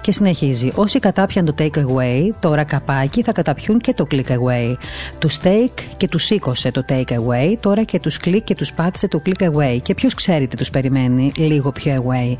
Και 0.00 0.12
συνεχίζει. 0.12 0.72
Όσοι 0.74 0.98
κατάπιαν 0.98 1.44
το 1.44 1.54
take 1.58 1.78
away, 1.78 2.30
τώρα 2.40 2.64
καπάκι 2.64 3.22
θα 3.22 3.32
καταπιούν 3.32 3.78
και 3.78 3.92
το 3.92 4.06
click 4.10 4.28
away. 4.28 4.76
Τους 5.18 5.38
steak 5.42 5.82
και 5.96 6.08
τους 6.08 6.24
σήκωσε 6.24 6.70
το 6.70 6.84
take 6.88 7.12
away, 7.12 7.56
τώρα 7.60 7.82
και 7.82 7.98
τους 7.98 8.18
click 8.24 8.42
και 8.44 8.54
τους 8.54 8.72
πάτησε 8.72 9.08
το 9.08 9.22
click 9.26 9.50
away. 9.50 9.78
Και 9.82 9.94
ποιος 9.94 10.14
ξέρει 10.14 10.46
τι 10.46 10.56
τους 10.56 10.70
περιμένει 10.70 11.32
λίγο 11.36 11.72
πιο 11.72 12.04
away. 12.06 12.36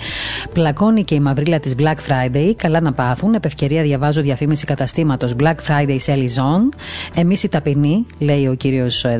Πλακώνει 0.53 1.05
και 1.05 1.15
η 1.15 1.21
μαυρίλα 1.21 1.61
της 1.61 1.75
Black 1.79 1.97
Friday, 2.09 2.53
καλά 2.57 2.81
να 2.81 2.93
πάθουν. 2.93 3.35
Επευκαιρία 3.35 3.83
διαβάζω 3.83 4.21
διαφήμιση 4.21 4.65
καταστήματος 4.65 5.35
Black 5.41 5.57
Friday 5.69 5.99
Sally 6.07 6.29
Zone. 6.37 6.77
Εμείς 7.15 7.43
οι 7.43 7.49
ταπεινοί, 7.49 8.07
λέει 8.19 8.47
ο 8.47 8.57
κ. 8.59 8.63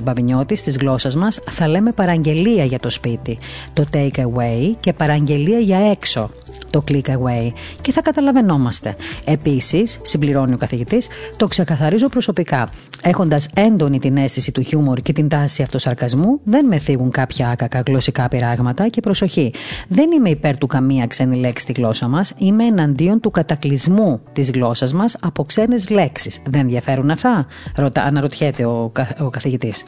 Μπαμπινιώτη, 0.03 0.63
της 0.63 0.77
γλώσσας 0.77 1.03
μας 1.11 1.41
θα 1.51 1.69
λέμε 1.69 1.93
παραγγελία 1.93 2.65
για 2.65 2.79
το 2.79 2.91
σπίτι, 2.91 3.39
το 3.73 3.85
take 3.93 4.17
away 4.17 4.75
και 4.81 4.93
παραγγελία 4.93 5.59
για 5.59 5.79
έξω 5.79 6.31
το 6.75 6.85
click 6.89 7.07
away 7.07 7.53
και 7.81 7.93
θα 7.93 8.03
καταλαβαίνόμαστε. 8.03 8.95
Επίσης, 9.25 9.99
συμπληρώνει 10.03 10.55
ο 10.55 10.57
καθηγητής, 10.57 11.09
το 11.37 11.47
ξεκαθαρίζω 11.47 12.09
προσωπικά. 12.09 12.71
Έχοντας 13.03 13.49
έντονη 13.55 13.99
την 13.99 14.17
αίσθηση 14.17 14.53
του 14.53 14.63
χιούμορ 14.63 15.01
και 15.01 15.13
την 15.13 15.29
τάση 15.29 15.63
αυτοσαρκασμού, 15.63 16.41
δεν 16.45 16.67
με 16.67 16.79
θίγουν 16.79 17.11
κάποια 17.11 17.49
άκακα 17.49 17.83
γλωσσικά 17.87 18.29
πειράγματα 18.29 18.89
και 18.89 19.01
προσοχή. 19.01 19.53
Δεν 19.89 20.13
είμαι 20.13 20.31
υπέρ 20.31 20.59
του 20.59 20.67
καμία 20.67 21.07
ξένη 21.07 21.37
λέξη 21.37 21.63
στη 21.65 21.73
γλώσσα 21.73 22.09
μας, 22.09 22.33
είμαι 22.37 22.65
εναντίον 22.65 23.21
του 23.21 23.31
κατακλυσμού 23.31 24.21
της 24.33 24.51
γλώσσας 24.51 24.93
μας 24.93 25.17
από 25.21 25.45
ξένες 25.45 25.89
λέξεις. 25.89 26.41
Δεν 26.47 26.61
ενδιαφέρουν 26.61 27.11
αυτά, 27.11 27.47
Ρωτα, 27.77 28.03
αναρωτιέται 28.03 28.65
ο, 28.65 28.93
ο 29.21 29.31
καθηγητής. 29.31 29.85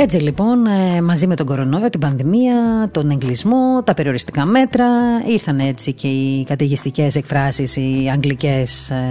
Έτσι 0.00 0.16
λοιπόν, 0.16 0.66
ε, 0.66 1.02
μαζί 1.02 1.26
με 1.26 1.34
τον 1.34 1.46
κορονοϊό, 1.46 1.90
την 1.90 2.00
πανδημία, 2.00 2.88
τον 2.92 3.10
εγκλισμό, 3.10 3.82
τα 3.84 3.94
περιοριστικά 3.94 4.44
μέτρα, 4.44 4.86
ήρθαν 5.26 5.58
έτσι 5.58 5.92
και 5.92 6.08
οι 6.08 6.44
καταιγιστικές 6.44 7.14
εκφράσεις, 7.14 7.76
οι 7.76 8.10
αγγλικές 8.12 8.90
ε, 8.90 9.04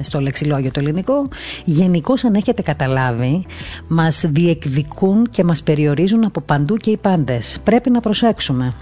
στο 0.00 0.20
λεξιλόγιο 0.20 0.70
το 0.70 0.80
ελληνικό. 0.80 1.28
Γενικώς 1.64 2.24
αν 2.24 2.34
έχετε 2.34 2.62
καταλάβει, 2.62 3.44
μας 3.88 4.24
διεκδικούν 4.26 5.28
και 5.30 5.44
μας 5.44 5.62
περιορίζουν 5.62 6.24
από 6.24 6.40
παντού 6.40 6.76
και 6.76 6.90
οι 6.90 6.96
πάντες. 6.96 7.58
Πρέπει 7.64 7.90
να 7.90 8.00
προσέξουμε. 8.00 8.74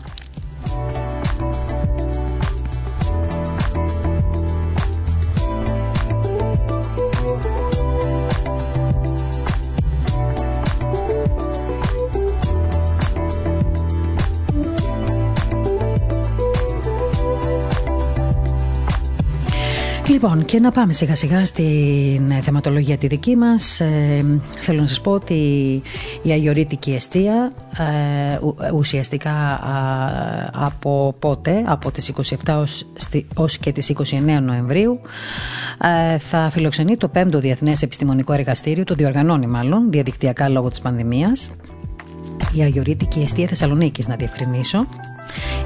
Λοιπόν, 20.23 20.45
και 20.45 20.61
να 20.61 20.71
πάμε 20.71 20.93
σιγά 20.93 21.15
σιγά 21.15 21.47
στην 21.47 22.43
θεματολογία 22.43 22.97
τη 22.97 23.07
δική 23.07 23.37
μας. 23.37 23.81
Ε, 23.81 24.41
θέλω 24.61 24.81
να 24.81 24.87
σας 24.87 25.01
πω 25.01 25.11
ότι 25.11 25.35
η 26.23 26.31
αγιορείτικη 26.31 26.93
αιστεία 26.93 27.53
ε, 27.79 28.39
ουσιαστικά 28.75 29.61
από 30.53 31.15
πότε, 31.19 31.63
από 31.67 31.91
τις 31.91 32.13
27 32.47 32.65
ως, 33.35 33.59
και 33.59 33.73
τις 33.73 33.93
29 33.97 34.03
Νοεμβρίου 34.43 35.01
ε, 36.13 36.19
θα 36.19 36.51
φιλοξενεί 36.51 36.97
το 36.97 37.11
5ο 37.15 37.33
Διεθνές 37.33 37.83
Επιστημονικό 37.83 38.33
Εργαστήριο, 38.33 38.85
το 38.85 38.95
διοργανώνει 38.95 39.47
μάλλον 39.47 39.91
διαδικτυακά 39.91 40.49
λόγω 40.49 40.69
της 40.69 40.81
πανδημίας. 40.81 41.51
Η 42.53 42.63
αγιορείτικη 42.63 43.21
αιστεία 43.21 43.47
Θεσσαλονίκης 43.47 44.09
να 44.09 44.17
διευκρινίσω 44.17 44.87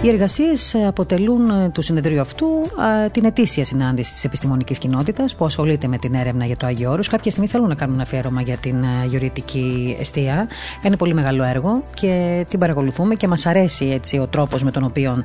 οι 0.03 0.09
εργασίες 0.09 0.75
αποτελούν 0.87 1.51
ε, 1.51 1.69
του 1.69 1.83
συνεδρίου 1.83 2.21
αυτού 2.21 2.47
την 3.13 3.25
ετήσια 3.25 3.65
συνάντηση 3.65 4.13
της 4.13 4.25
επιστημονικής 4.25 4.79
κοινότητας 4.79 5.35
που 5.35 5.45
ασχολείται 5.45 5.87
με 5.89 5.99
την 5.99 6.15
έρευνα 6.15 6.45
για 6.45 6.57
το 6.57 6.67
Άγιο 6.67 6.91
Όρους. 6.91 7.09
Κάποια 7.09 7.31
στιγμή 7.31 7.49
θέλουν 7.49 7.69
να 7.69 7.75
κάνουν 7.75 8.01
αφιέρωμα 8.01 8.41
για 8.41 8.57
την 8.57 8.85
γεωρητική 9.07 9.97
αιστεία. 10.01 10.49
Κάνει 10.83 10.97
πολύ 10.97 11.15
μεγάλο 11.15 11.45
έργο 11.45 11.83
και 11.95 12.45
την 12.49 12.59
παρακολουθούμε 12.59 13.15
και 13.15 13.29
μας 13.29 13.47
αρέσει 13.47 13.85
έτσι 13.87 14.19
ο 14.19 14.27
τρόπος 14.27 14.63
με 14.63 14.71
τον 14.71 14.85
οποίο 14.85 15.23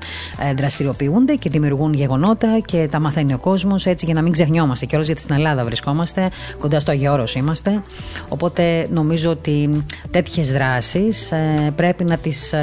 ε, 0.50 0.54
δραστηριοποιούνται 0.54 1.36
και 1.36 1.50
δημιουργούν 1.50 1.94
γεγονότα 1.94 2.60
και 2.66 2.88
τα 2.92 3.00
μαθαίνει 3.00 3.34
ο 3.34 3.38
κόσμος 3.38 3.86
έτσι 3.86 4.06
για 4.06 4.14
να 4.14 4.22
μην 4.22 4.32
ξεχνιόμαστε 4.32 4.86
κιόλας 4.86 5.08
γιατί 5.08 5.22
στην 5.22 5.36
Ελλάδα 5.36 5.64
βρισκόμαστε, 5.64 6.30
κοντά 6.60 6.80
στο 6.80 6.92
Άγιο 6.92 7.12
Όρος 7.12 7.36
είμαστε. 7.36 7.82
Οπότε 8.30 8.88
νομίζω 8.92 9.30
ότι 9.30 9.86
τέτοιες 10.12 10.52
δράσεις 10.52 11.32
ε, 11.32 11.72
πρέπει 11.76 12.04
να 12.04 12.18
τις 12.18 12.54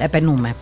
επενούμε. 0.00 0.54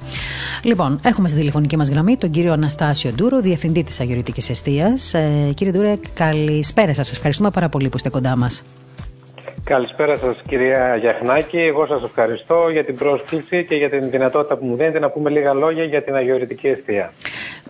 Λοιπόν, 0.62 0.89
έχουμε 1.02 1.28
στη 1.28 1.38
τηλεφωνική 1.38 1.76
μας 1.76 1.88
γραμμή 1.88 2.16
τον 2.16 2.30
κύριο 2.30 2.52
Αναστάσιο 2.52 3.12
Ντούρο, 3.12 3.40
διευθυντή 3.40 3.84
της 3.84 4.00
Αγιορητικής 4.00 4.50
Εστίας. 4.50 5.14
Ε, 5.14 5.52
κύριε 5.54 5.72
Ντούρε, 5.72 5.94
καλησπέρα 6.14 6.94
σας. 6.94 7.12
Ευχαριστούμε 7.12 7.50
πάρα 7.50 7.68
πολύ 7.68 7.88
που 7.88 7.96
είστε 7.96 8.08
κοντά 8.08 8.36
μας. 8.36 8.62
Καλησπέρα 9.70 10.16
σας, 10.16 10.36
κυρία 10.48 10.96
Γιαχνάκη. 10.96 11.58
Εγώ 11.58 11.86
σας 11.86 12.02
ευχαριστώ 12.02 12.68
για 12.72 12.84
την 12.84 12.96
πρόσκληση 12.96 13.64
και 13.64 13.74
για 13.74 13.90
την 13.90 14.10
δυνατότητα 14.10 14.56
που 14.56 14.66
μου 14.66 14.76
δίνετε 14.76 14.98
να 14.98 15.10
πούμε 15.10 15.30
λίγα 15.30 15.52
λόγια 15.52 15.84
για 15.84 16.02
την 16.02 16.14
Αγιορητική 16.14 16.68
Εστία. 16.68 17.12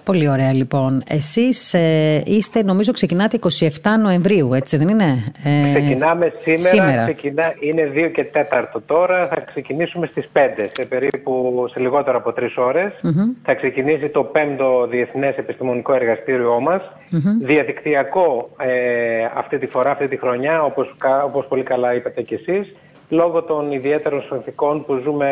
Πολύ 0.05 0.29
ωραία 0.29 0.53
λοιπόν. 0.53 1.03
Εσείς 1.09 1.75
ε, 1.75 2.23
είστε, 2.25 2.63
νομίζω 2.63 2.93
ξεκινάτε 2.93 3.39
27 3.43 3.69
Νοεμβρίου, 4.03 4.55
έτσι 4.55 4.77
δεν 4.77 4.89
είναι; 4.89 5.33
Ε, 5.45 5.73
Ξεκινάμε 5.73 6.33
σήμερα, 6.43 6.69
σήμερα. 6.69 7.03
Ξεκινά, 7.03 7.55
είναι 7.61 7.91
2 7.95 8.11
και 8.13 8.27
4 8.33 8.65
τώρα, 8.87 9.29
θα 9.29 9.41
ξεκινήσουμε 9.41 10.07
στις 10.07 10.29
5, 10.33 10.39
σε 10.73 10.85
περίπου 10.85 11.65
σε 11.71 11.81
λιγότερο 11.81 12.17
από 12.17 12.33
3 12.33 12.43
ωρες 12.57 12.93
Θα 13.43 13.55
ξεκινήσει 13.55 14.09
το 14.09 14.33
5ο 14.35 14.89
Διεθνές 14.91 15.37
Επιστημονικό 15.37 15.95
Εργαστήριό 15.95 16.61
μας, 16.61 16.83
διαδικτυακό 17.41 18.51
ε, 18.61 18.69
αυτή 19.35 19.59
τη 19.59 19.67
φορά, 19.67 19.91
αυτή 19.91 20.09
τη 20.09 20.17
χρονιά, 20.17 20.63
όπως, 20.63 20.95
όπως 21.25 21.47
πολύ 21.47 21.63
καλά 21.63 21.90
είπατε 21.95 22.23
κι 22.23 22.35
εσείς 22.35 22.75
λόγω 23.11 23.43
των 23.43 23.73
ιδιαίτερων 23.73 24.23
συνθηκών 24.29 24.85
που 24.85 25.01
ζούμε 25.05 25.27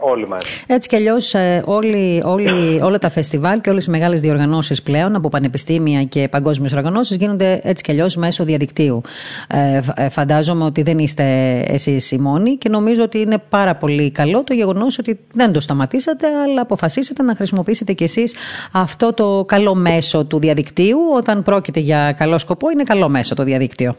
όλοι 0.00 0.28
μας. 0.28 0.64
Έτσι 0.66 0.88
κι 0.88 0.96
αλλιώς 0.96 1.34
ε, 1.34 1.62
όλοι, 1.66 2.22
όλοι, 2.24 2.82
όλα 2.82 2.98
τα 2.98 3.10
φεστιβάλ 3.10 3.60
και 3.60 3.70
όλες 3.70 3.86
οι 3.86 3.90
μεγάλες 3.90 4.20
διοργανώσεις 4.20 4.82
πλέον 4.82 5.14
από 5.14 5.28
πανεπιστήμια 5.28 6.02
και 6.04 6.28
παγκόσμιες 6.30 6.72
οργανώσεις 6.72 7.16
γίνονται 7.16 7.60
έτσι 7.62 7.82
κι 7.82 7.90
αλλιώς 7.90 8.16
μέσω 8.16 8.44
διαδικτύου. 8.44 9.00
Ε, 9.48 9.80
ε, 9.96 10.08
φαντάζομαι 10.08 10.64
ότι 10.64 10.82
δεν 10.82 10.98
είστε 10.98 11.24
εσείς 11.66 12.10
οι 12.10 12.18
μόνοι 12.18 12.56
και 12.56 12.68
νομίζω 12.68 13.02
ότι 13.02 13.18
είναι 13.18 13.38
πάρα 13.48 13.74
πολύ 13.74 14.10
καλό 14.10 14.44
το 14.44 14.54
γεγονός 14.54 14.98
ότι 14.98 15.20
δεν 15.32 15.52
το 15.52 15.60
σταματήσατε 15.60 16.26
αλλά 16.26 16.60
αποφασίσατε 16.60 17.22
να 17.22 17.34
χρησιμοποιήσετε 17.34 17.92
κι 17.92 18.04
εσείς 18.04 18.34
αυτό 18.72 19.12
το 19.12 19.44
καλό 19.46 19.74
μέσο 19.74 20.24
του 20.24 20.38
διαδικτύου 20.38 20.98
όταν 21.16 21.42
πρόκειται 21.42 21.80
για 21.80 22.12
καλό 22.12 22.38
σκοπό 22.38 22.70
είναι 22.70 22.82
καλό 22.82 23.08
μέσο 23.08 23.34
το 23.34 23.42
διαδίκτυο. 23.42 23.94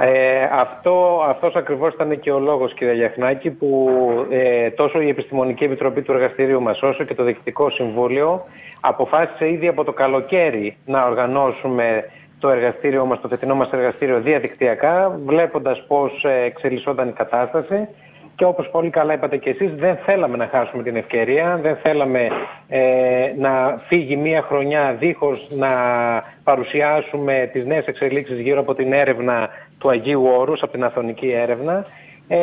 Ε, 0.00 0.48
αυτό, 0.52 1.24
αυτός 1.28 1.54
ακριβώς 1.54 1.94
ήταν 1.94 2.20
και 2.20 2.30
ο 2.30 2.38
λόγος 2.38 2.74
κύριε 2.74 2.94
Γιαχνάκη 2.94 3.50
που 3.50 3.88
ε, 4.30 4.70
τόσο 4.70 5.00
η 5.00 5.08
Επιστημονική 5.08 5.64
Επιτροπή 5.64 6.02
του 6.02 6.12
Εργαστηρίου 6.12 6.62
μας 6.62 6.82
όσο 6.82 7.04
και 7.04 7.14
το 7.14 7.24
Διοικητικό 7.24 7.70
Συμβούλιο 7.70 8.44
αποφάσισε 8.80 9.50
ήδη 9.50 9.68
από 9.68 9.84
το 9.84 9.92
καλοκαίρι 9.92 10.76
να 10.84 11.04
οργανώσουμε 11.04 12.04
το 12.38 12.48
εργαστήριό 12.48 13.04
μας, 13.06 13.20
το 13.20 13.28
φετινό 13.28 13.54
μας 13.54 13.70
εργαστήριο 13.72 14.20
διαδικτυακά 14.20 15.18
βλέποντας 15.24 15.84
πώς 15.86 16.24
ε, 16.24 16.44
εξελισσόταν 16.44 17.08
η 17.08 17.12
κατάσταση 17.12 17.88
και 18.36 18.44
όπως 18.44 18.68
πολύ 18.70 18.90
καλά 18.90 19.12
είπατε 19.12 19.36
και 19.36 19.50
εσείς 19.50 19.74
δεν 19.74 19.96
θέλαμε 20.06 20.36
να 20.36 20.46
χάσουμε 20.46 20.82
την 20.82 20.96
ευκαιρία, 20.96 21.58
δεν 21.62 21.76
θέλαμε 21.76 22.28
ε, 22.68 23.32
να 23.38 23.76
φύγει 23.88 24.16
μία 24.16 24.42
χρονιά 24.42 24.96
δίχως 24.98 25.46
να 25.50 25.68
παρουσιάσουμε 26.44 27.50
τις 27.52 27.66
νέες 27.66 27.86
εξελίξεις 27.86 28.38
γύρω 28.40 28.60
από 28.60 28.74
την 28.74 28.92
έρευνα 28.92 29.48
του 29.78 29.90
Αγίου 29.90 30.24
Όρους, 30.24 30.62
από 30.62 30.72
την 30.72 30.84
Αθωνική 30.84 31.30
έρευνα 31.30 31.84
ε, 32.28 32.36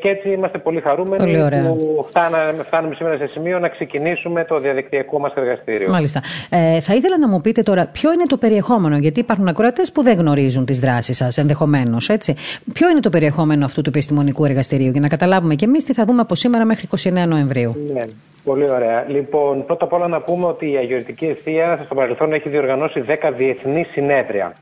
και 0.00 0.08
έτσι 0.08 0.28
είμαστε 0.28 0.58
πολύ 0.58 0.80
χαρούμενοι 0.80 1.62
που 1.62 2.06
φτάναμε, 2.08 2.62
φτάνουμε 2.62 2.94
σήμερα 2.94 3.16
σε 3.16 3.26
σημείο 3.26 3.58
να 3.58 3.68
ξεκινήσουμε 3.68 4.44
το 4.44 4.60
διαδικτυακό 4.60 5.18
μας 5.18 5.32
εργαστήριο. 5.34 5.90
Μάλιστα. 5.90 6.20
Ε, 6.50 6.80
θα 6.80 6.94
ήθελα 6.94 7.18
να 7.18 7.28
μου 7.28 7.40
πείτε 7.40 7.62
τώρα 7.62 7.86
ποιο 7.92 8.12
είναι 8.12 8.24
το 8.26 8.36
περιεχόμενο, 8.36 8.96
γιατί 8.96 9.20
υπάρχουν 9.20 9.48
ακροατές 9.48 9.92
που 9.92 10.02
δεν 10.02 10.18
γνωρίζουν 10.18 10.64
τις 10.64 10.78
δράσεις 10.78 11.16
σας 11.16 11.38
ενδεχομένως, 11.38 12.08
έτσι. 12.08 12.34
Ποιο 12.72 12.90
είναι 12.90 13.00
το 13.00 13.10
περιεχόμενο 13.10 13.64
αυτού 13.64 13.82
του 13.82 13.88
επιστημονικού 13.88 14.44
εργαστηρίου, 14.44 14.90
για 14.90 15.00
να 15.00 15.08
καταλάβουμε 15.08 15.54
και 15.54 15.64
εμείς 15.64 15.84
τι 15.84 15.92
θα 15.92 16.04
δούμε 16.04 16.20
από 16.20 16.34
σήμερα 16.34 16.64
μέχρι 16.64 16.88
29 17.02 17.26
Νοεμβρίου. 17.26 17.76
Ναι, 17.92 18.04
πολύ 18.44 18.70
ωραία. 18.70 19.04
Λοιπόν, 19.08 19.64
πρώτα 19.66 19.84
απ' 19.84 19.92
όλα 19.92 20.08
να 20.08 20.20
πούμε 20.20 20.46
ότι 20.46 20.70
η 20.70 20.76
Αγιορτική 20.76 21.26
Ευθεία 21.26 21.80
στο 21.84 21.94
παρελθόν 21.94 22.32
έχει 22.32 22.48
διοργανώσει 22.48 23.04
10 23.08 23.32
διεθνή 23.36 23.86
συνέδρια. 23.92 24.52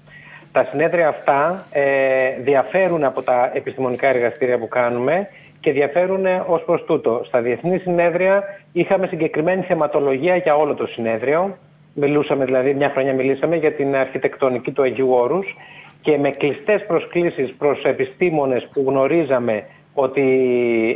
Τα 0.53 0.67
συνέδρια 0.71 1.09
αυτά 1.09 1.65
ε, 1.71 1.83
διαφέρουν 2.41 3.05
από 3.05 3.23
τα 3.23 3.51
επιστημονικά 3.55 4.09
εργαστήρια 4.09 4.59
που 4.59 4.69
κάνουμε 4.69 5.29
και 5.61 5.73
διαφέρουν 5.73 6.27
ως 6.47 6.63
προς 6.63 6.85
τούτο. 6.85 7.23
Στα 7.27 7.41
διεθνή 7.41 7.79
συνέδρια 7.79 8.43
είχαμε 8.73 9.07
συγκεκριμένη 9.07 9.63
θεματολογία 9.63 10.37
για 10.37 10.57
όλο 10.57 10.75
το 10.75 10.87
συνέδριο. 10.87 11.57
Μιλούσαμε 11.95 12.45
δηλαδή, 12.45 12.75
μια 12.75 12.91
χρονιά 12.91 13.15
μιλήσαμε 13.15 13.57
για 13.57 13.73
την 13.73 13.97
αρχιτεκτονική 13.97 14.71
του 14.71 14.83
Αγίου 14.83 15.13
Όρους 15.13 15.57
και 16.01 16.19
με 16.19 16.31
κλειστές 16.31 16.85
προσκλήσεις 16.87 17.55
προς 17.59 17.83
επιστήμονες 17.85 18.69
που 18.73 18.85
γνωρίζαμε 18.87 19.65
ότι 19.95 20.21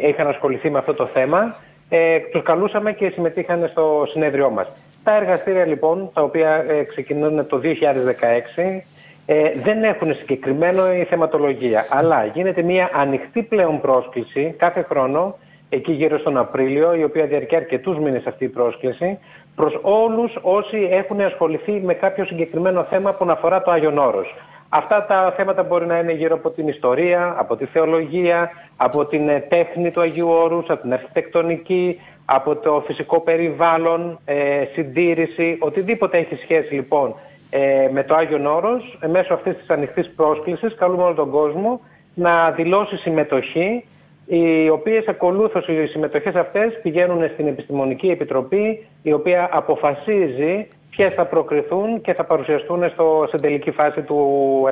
είχαν 0.03 0.29
ασχοληθεί 0.29 0.71
με 0.71 0.79
αυτό 0.79 0.95
το 0.95 1.07
θέμα, 1.07 1.57
ε, 1.89 2.19
τους 2.19 2.43
καλούσαμε 2.43 2.93
και 2.93 3.09
συμμετείχαν 3.09 3.69
στο 3.71 4.07
συνέδριό 4.11 4.51
μας. 4.51 4.69
Τα 5.05 5.15
εργαστήρια 5.17 5.67
λοιπόν, 5.67 6.11
τα 6.15 6.23
οποία 6.23 6.65
ε, 6.69 6.83
ξεκινούν 6.83 7.47
το 7.47 7.59
2016, 7.59 8.83
ε, 9.27 9.53
δεν 9.63 9.83
έχουν 9.83 10.15
συγκεκριμένο 10.15 10.93
η 10.93 11.05
θεματολογία. 11.05 11.87
Αλλά 11.91 12.25
γίνεται 12.25 12.63
μια 12.63 12.91
ανοιχτή 12.93 13.43
πλέον 13.43 13.81
πρόσκληση 13.81 14.55
κάθε 14.59 14.83
χρόνο, 14.83 15.39
εκεί 15.69 15.93
γύρω 15.93 16.19
στον 16.19 16.37
Απρίλιο, 16.37 16.95
η 16.95 17.05
οποία 17.05 17.27
διαρκεί 17.27 17.57
αρκετούς 17.57 17.99
μήνες 17.99 18.27
αυτή 18.27 18.45
η 18.45 18.49
πρόσκληση, 18.49 19.19
προς 19.55 19.79
όλους 19.83 20.39
όσοι 20.43 20.89
έχουν 20.91 21.21
ασχοληθεί 21.21 21.73
με 21.73 21.95
κάποιο 21.95 22.25
συγκεκριμένο 22.25 22.85
θέμα 22.85 23.13
που 23.13 23.27
αφορά 23.29 23.63
το 23.63 23.71
Άγιον 23.71 23.99
Όρος. 23.99 24.35
Αυτά 24.69 25.05
τα 25.07 25.35
θέματα 25.37 25.63
μπορεί 25.63 25.87
να 25.87 25.99
είναι 25.99 26.13
γύρω 26.13 26.35
από 26.35 26.51
την 26.51 26.69
ιστορία, 26.69 27.35
από 27.39 27.57
τη 27.57 27.65
θεολογία, 27.65 28.51
από 28.77 29.05
την 29.05 29.29
ε, 29.29 29.41
τέχνη 29.49 29.91
του 29.91 30.01
Αγίου 30.01 30.29
Όρους, 30.29 30.69
από 30.69 30.83
την 30.83 30.93
αρχιτεκτονική, 30.93 32.01
από 32.25 32.57
το 32.57 32.83
φυσικό 32.87 33.21
περιβάλλον, 33.21 34.19
ε, 34.25 34.65
συντήρηση, 34.73 35.57
οτιδήποτε 35.61 36.19
έχει 36.19 36.35
σχέση 36.43 36.75
λοιπόν 36.75 37.15
ε, 37.57 37.89
με 37.93 38.05
το 38.05 38.15
Άγιο 38.15 38.55
Όρος, 38.55 38.99
ε, 39.01 39.07
μέσω 39.07 39.35
αυτής 39.35 39.57
της 39.57 39.69
ανοιχτής 39.69 40.11
πρόσκλησης, 40.17 40.75
καλούμε 40.75 41.03
όλο 41.03 41.15
τον 41.15 41.31
κόσμο 41.31 41.81
να 42.15 42.51
δηλώσει 42.51 42.97
συμμετοχή, 42.97 43.85
οι 44.27 44.69
οποίες 44.69 45.07
ακολούθως 45.07 45.69
οι 45.69 45.87
συμμετοχές 45.87 46.35
αυτές 46.35 46.81
πηγαίνουν 46.83 47.29
στην 47.33 47.47
Επιστημονική 47.47 48.07
Επιτροπή, 48.07 48.87
η 49.03 49.13
οποία 49.13 49.49
αποφασίζει 49.53 50.69
ποιες 50.91 51.15
θα 51.15 51.27
προκριθούν 51.27 52.01
και 52.01 52.15
θα 52.15 52.25
παρουσιαστούν 52.25 52.91
στο, 52.91 53.25
στην 53.29 53.41
τελική 53.41 53.71
φάση 53.71 54.01
του 54.01 54.19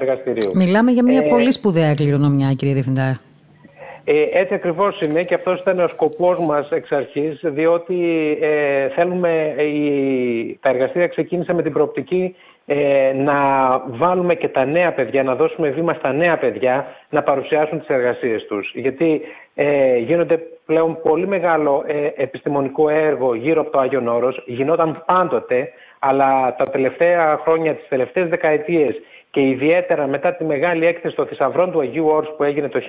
εργαστηρίου. 0.01 0.51
Μιλάμε 0.55 0.91
για 0.91 1.03
μια 1.03 1.23
ε, 1.25 1.29
πολύ 1.29 1.53
σπουδαία 1.53 1.95
κληρονομιά, 1.95 2.53
κύριε 2.53 2.75
Διευθυντά. 2.75 3.21
Ε, 4.05 4.23
έτσι 4.33 4.55
ακριβώς 4.55 5.01
είναι 5.01 5.23
και 5.23 5.35
αυτός 5.35 5.61
ήταν 5.61 5.79
ο 5.79 5.89
σκοπός 5.89 6.39
μας 6.47 6.71
εξ 6.71 6.93
αρχής, 6.93 7.41
διότι 7.43 7.97
ε, 8.41 8.89
θέλουμε, 8.89 9.55
η, 9.59 10.59
τα 10.61 10.71
εργαστήρια 10.71 11.09
ξεκίνησε 11.09 11.53
με 11.53 11.62
την 11.62 11.73
προοπτική 11.73 12.35
ε, 12.66 13.12
να 13.14 13.37
βάλουμε 13.87 14.35
και 14.35 14.49
τα 14.49 14.64
νέα 14.64 14.92
παιδιά, 14.92 15.23
να 15.23 15.35
δώσουμε 15.35 15.69
βήμα 15.69 15.95
στα 15.95 16.12
νέα 16.12 16.38
παιδιά 16.38 16.87
να 17.09 17.23
παρουσιάσουν 17.23 17.78
τις 17.78 17.88
εργασίες 17.88 18.47
τους. 18.47 18.73
Γιατί 18.75 19.21
ε, 19.54 19.97
γίνονται 19.97 20.38
πλέον 20.66 20.99
πολύ 21.02 21.26
μεγάλο 21.26 21.85
ε, 21.87 22.23
επιστημονικό 22.23 22.88
έργο 22.88 23.35
γύρω 23.35 23.61
από 23.61 23.71
το 23.71 23.78
Άγιον 23.78 24.09
Όρος, 24.09 24.42
γινόταν 24.47 25.02
πάντοτε, 25.07 25.69
αλλά 25.99 26.54
τα 26.54 26.64
τελευταία 26.64 27.40
χρόνια, 27.42 27.75
τις 27.75 27.88
τελευταίες 27.88 28.28
δεκαετίες 28.28 28.95
και 29.31 29.40
ιδιαίτερα 29.40 30.07
μετά 30.07 30.35
τη 30.35 30.45
μεγάλη 30.45 30.87
έκθεση 30.87 31.14
των 31.14 31.26
θησαυρών 31.26 31.73
του 31.73 31.81
Αγίου 31.81 32.07
Όρους 32.07 32.28
που 32.37 32.42
έγινε 32.45 32.69
το 32.69 32.81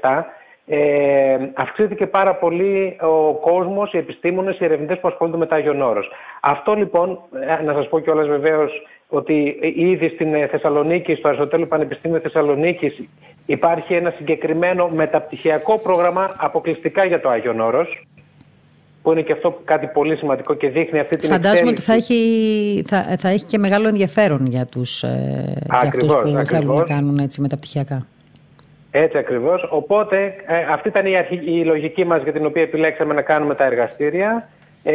1997, 0.00 0.24
ε, 0.66 1.36
αυξήθηκε 1.54 2.06
πάρα 2.06 2.34
πολύ 2.34 2.96
ο 3.00 3.34
κόσμος, 3.34 3.92
οι 3.92 3.98
επιστήμονες, 3.98 4.58
οι 4.58 4.64
ερευνητές 4.64 4.98
που 4.98 5.08
ασχολούνται 5.08 5.38
με 5.38 5.46
τα 5.46 5.56
Άγιον 5.56 5.82
Όρος. 5.82 6.10
Αυτό 6.40 6.74
λοιπόν, 6.74 7.18
ε, 7.58 7.62
να 7.62 7.72
σας 7.72 7.88
πω 7.88 8.00
κιόλας 8.00 8.26
βεβαίως 8.26 8.82
ότι 9.08 9.58
ήδη 9.76 10.08
στην 10.08 10.34
ε, 10.34 10.46
Θεσσαλονίκη, 10.46 11.14
στο 11.14 11.28
Αριστοτέλειο 11.28 11.66
Πανεπιστήμιο 11.66 12.20
Θεσσαλονίκης 12.20 13.02
υπάρχει 13.46 13.94
ένα 13.94 14.14
συγκεκριμένο 14.16 14.88
μεταπτυχιακό 14.88 15.78
πρόγραμμα 15.78 16.34
αποκλειστικά 16.36 17.06
για 17.06 17.20
το 17.20 17.28
Άγιον 17.28 17.60
Όρος 17.60 18.06
που 19.02 19.12
είναι 19.12 19.22
και 19.22 19.32
αυτό 19.32 19.60
κάτι 19.64 19.86
πολύ 19.86 20.16
σημαντικό 20.16 20.54
και 20.54 20.68
δείχνει 20.68 20.98
αυτή 20.98 21.16
την 21.16 21.28
Φαντάζομαι 21.28 21.70
ότι 21.70 21.80
θα 21.80 21.92
έχει, 21.92 22.84
θα, 22.86 23.16
θα 23.18 23.28
έχει 23.28 23.44
και 23.44 23.58
μεγάλο 23.58 23.88
ενδιαφέρον 23.88 24.46
για, 24.46 24.66
τους, 24.66 25.02
ε, 25.02 25.54
ακριβώς, 25.68 26.08
για 26.08 26.40
αυτούς 26.40 26.42
που 26.42 26.54
θέλουν 26.54 26.76
να 26.76 26.82
κάνουν 26.82 27.18
έτσι 27.18 27.40
μεταπτυχιακά. 27.40 28.06
Έτσι 28.94 29.18
ακριβώς. 29.18 29.66
Οπότε 29.70 30.34
ε, 30.46 30.56
αυτή 30.70 30.88
ήταν 30.88 31.06
η, 31.06 31.16
αρχή, 31.16 31.40
η 31.44 31.64
λογική 31.64 32.04
μας 32.04 32.22
για 32.22 32.32
την 32.32 32.46
οποία 32.46 32.62
επιλέξαμε 32.62 33.14
να 33.14 33.22
κάνουμε 33.22 33.54
τα 33.54 33.64
εργαστήρια. 33.64 34.48
Ε, 34.82 34.94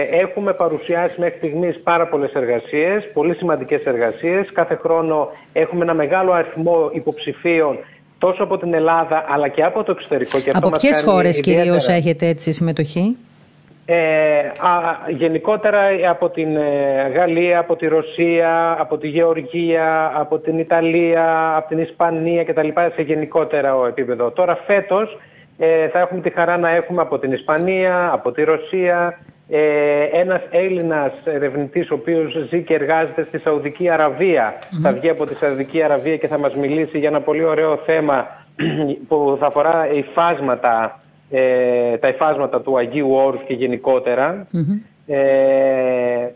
έχουμε 0.00 0.52
παρουσιάσει 0.52 1.20
μέχρι 1.20 1.36
στιγμής 1.36 1.80
πάρα 1.82 2.08
πολλές 2.08 2.32
εργασίες, 2.32 3.10
πολύ 3.12 3.34
σημαντικές 3.34 3.84
εργασίες. 3.84 4.52
Κάθε 4.52 4.74
χρόνο 4.74 5.28
έχουμε 5.52 5.82
ένα 5.82 5.94
μεγάλο 5.94 6.32
αριθμό 6.32 6.90
υποψηφίων 6.92 7.78
τόσο 8.18 8.42
από 8.42 8.58
την 8.58 8.74
Ελλάδα 8.74 9.24
αλλά 9.28 9.48
και 9.48 9.62
από 9.62 9.82
το 9.82 9.92
εξωτερικό. 9.92 10.40
Και 10.40 10.50
από 10.54 10.70
ποιες 10.70 11.02
χώρες 11.02 11.40
κυρίως 11.40 11.88
έχετε 11.88 12.26
έτσι 12.26 12.52
συμμετοχή; 12.52 13.16
Ε, 13.90 14.38
α, 14.38 14.98
γενικότερα 15.08 15.80
από 16.08 16.28
την 16.30 16.56
ε, 16.56 17.08
Γαλλία, 17.14 17.58
από 17.58 17.76
τη 17.76 17.86
Ρωσία, 17.86 18.76
από 18.78 18.98
τη 18.98 19.08
Γεωργία, 19.08 20.12
από 20.14 20.38
την 20.38 20.58
Ιταλία, 20.58 21.56
από 21.56 21.68
την 21.68 21.78
Ισπανία 21.78 22.44
κτλ. 22.44 22.68
σε 22.94 23.02
γενικότερα 23.02 23.74
επίπεδο. 23.88 24.30
Τώρα 24.30 24.58
φέτος 24.66 25.18
ε, 25.58 25.88
θα 25.88 25.98
έχουμε 25.98 26.20
τη 26.20 26.30
χαρά 26.30 26.56
να 26.58 26.70
έχουμε 26.70 27.00
από 27.00 27.18
την 27.18 27.32
Ισπανία, 27.32 28.10
από 28.12 28.32
τη 28.32 28.42
Ρωσία, 28.42 29.18
ε, 29.48 30.04
ένας 30.12 30.40
Έλληνας 30.50 31.12
ερευνητής 31.24 31.90
ο 31.90 31.94
οποίος 31.94 32.46
ζει 32.48 32.62
και 32.62 32.74
εργάζεται 32.74 33.24
στη 33.28 33.38
Σαουδική 33.38 33.88
Θα 34.82 34.92
βγει 34.92 35.10
από 35.10 35.26
τη 35.26 35.34
Σαουδική 35.34 35.82
Αραβία 35.82 36.16
και 36.16 36.28
θα 36.28 36.38
μας 36.38 36.54
μιλήσει 36.54 36.98
για 36.98 37.08
ένα 37.08 37.20
πολύ 37.20 37.44
ωραίο 37.44 37.76
θέμα 37.86 38.26
που 39.08 39.36
θα 39.40 39.46
αφορά 39.46 39.88
υφάσματα 39.90 41.00
ε, 41.30 41.96
τα 41.96 42.08
υφάσματα 42.08 42.60
του 42.60 42.78
Αγίου 42.78 43.10
Όρους 43.10 43.40
και 43.46 43.54
γενικοτερα 43.54 44.46
Ε, 45.10 45.16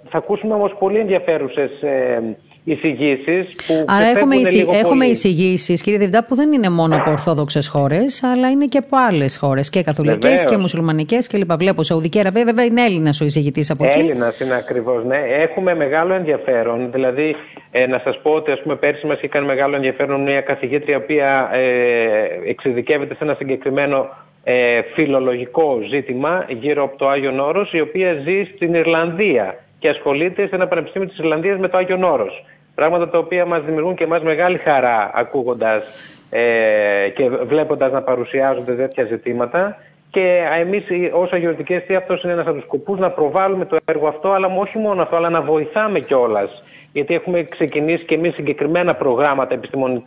θα 0.09 0.19
ακούσουμε 0.19 0.55
όμως 0.55 0.75
πολύ 0.79 0.99
ενδιαφέρουσες 0.99 1.83
ε, 1.83 2.23
εισηγήσεις. 2.65 3.49
Άρα 3.87 4.07
έχουμε, 4.07 4.37
εισι... 4.37 4.67
έχουμε 4.73 5.05
εισηγήσεις, 5.05 5.83
κύριε 5.83 5.99
Διευθυντά, 5.99 6.27
που 6.27 6.35
δεν 6.35 6.53
είναι 6.53 6.69
μόνο 6.69 6.97
από 6.97 7.11
Ορθόδοξες 7.11 7.69
χώρες, 7.69 8.23
αλλά 8.23 8.51
είναι 8.51 8.65
και 8.65 8.79
από 8.79 8.97
άλλες 9.09 9.39
χώρες. 9.39 9.71
Και 9.71 9.83
καθολικές 9.83 10.47
και 10.47 10.57
μουσουλμανικές 10.57 11.27
κλπ. 11.27 11.53
Βλέπω 11.53 11.83
Σαουδική 11.83 12.19
Αραβία, 12.19 12.45
βέβαια 12.45 12.65
είναι 12.65 12.83
Έλληνας 12.83 13.21
ο 13.21 13.25
εισηγητής 13.25 13.71
από 13.71 13.85
εκεί. 13.85 13.99
Έλληνας 13.99 14.41
είναι 14.41 14.55
ακριβώς, 14.55 15.05
ναι. 15.05 15.17
Έχουμε 15.17 15.75
μεγάλο 15.75 16.15
ενδιαφέρον. 16.15 16.91
Δηλαδή, 16.93 17.37
ε, 17.71 17.87
να 17.87 18.01
σας 18.05 18.21
πω 18.23 18.31
ότι 18.31 18.51
ας 18.51 18.61
πούμε, 18.63 18.77
πέρσι 18.77 19.07
μας 19.07 19.17
είχε 19.17 19.29
κάνει 19.29 19.47
μεγάλο 19.47 19.77
ενδιαφέρον 19.77 20.23
μια 20.23 20.41
καθηγήτρια, 20.41 20.95
η 20.95 21.01
οποία 21.03 21.51
ε, 21.53 22.51
εξειδικεύεται 22.51 23.15
σε 23.15 23.25
ένα 23.25 23.35
συγκεκριμένο 23.35 24.09
ε, 24.45 24.83
φιλολογικό 24.95 25.81
ζήτημα 25.89 26.45
γύρω 26.49 26.83
από 26.83 26.97
το 26.97 27.09
Άγιον 27.09 27.41
Όρος, 27.41 27.73
η 27.73 27.81
οποία 27.81 28.13
ζει 28.13 28.45
στην 28.55 28.75
Ιρλανδία 28.75 29.59
και 29.79 29.89
ασχολείται 29.89 30.47
σε 30.47 30.55
ένα 30.55 30.67
πανεπιστήμιο 30.67 31.09
της 31.09 31.19
Ιρλανδίας 31.19 31.59
με 31.59 31.69
το 31.69 31.79
Άγιον 31.79 32.03
Όρος. 32.03 32.45
Πράγματα 32.75 33.09
τα 33.09 33.19
οποία 33.19 33.47
μας 33.47 33.63
δημιουργούν 33.65 33.95
και 33.95 34.05
εμάς 34.05 34.23
μεγάλη 34.23 34.59
χαρά 34.59 35.11
ακούγοντας 35.15 35.85
ε, 36.31 37.09
και 37.09 37.29
βλέποντας 37.29 37.93
να 37.93 38.03
παρουσιάζονται 38.03 38.75
τέτοια 38.75 39.05
ζητήματα. 39.05 39.77
Και 40.11 40.43
εμείς, 40.61 40.85
ως 41.13 41.33
αγιορτική 41.33 41.75
αιστεία, 41.75 41.99
αυτός 41.99 42.23
είναι 42.23 42.33
ένας 42.33 42.47
από 42.47 42.55
τους 42.55 42.65
σκοπούς 42.65 42.99
να 42.99 43.11
προβάλλουμε 43.11 43.65
το 43.65 43.77
έργο 43.85 44.07
αυτό, 44.09 44.31
αλλά 44.31 44.47
όχι 44.47 44.79
μόνο 44.79 45.03
αυτό, 45.03 45.17
αλλά 45.17 45.31
να 45.31 45.41
βοηθάμε 45.41 46.01
κιόλας. 46.01 46.63
Γιατί 46.93 47.15
έχουμε 47.15 47.43
ξεκινήσει 47.43 48.05
και 48.05 48.15
εμείς 48.15 48.35
συγκεκριμένα 48.35 48.95
προγράμματα, 48.95 49.59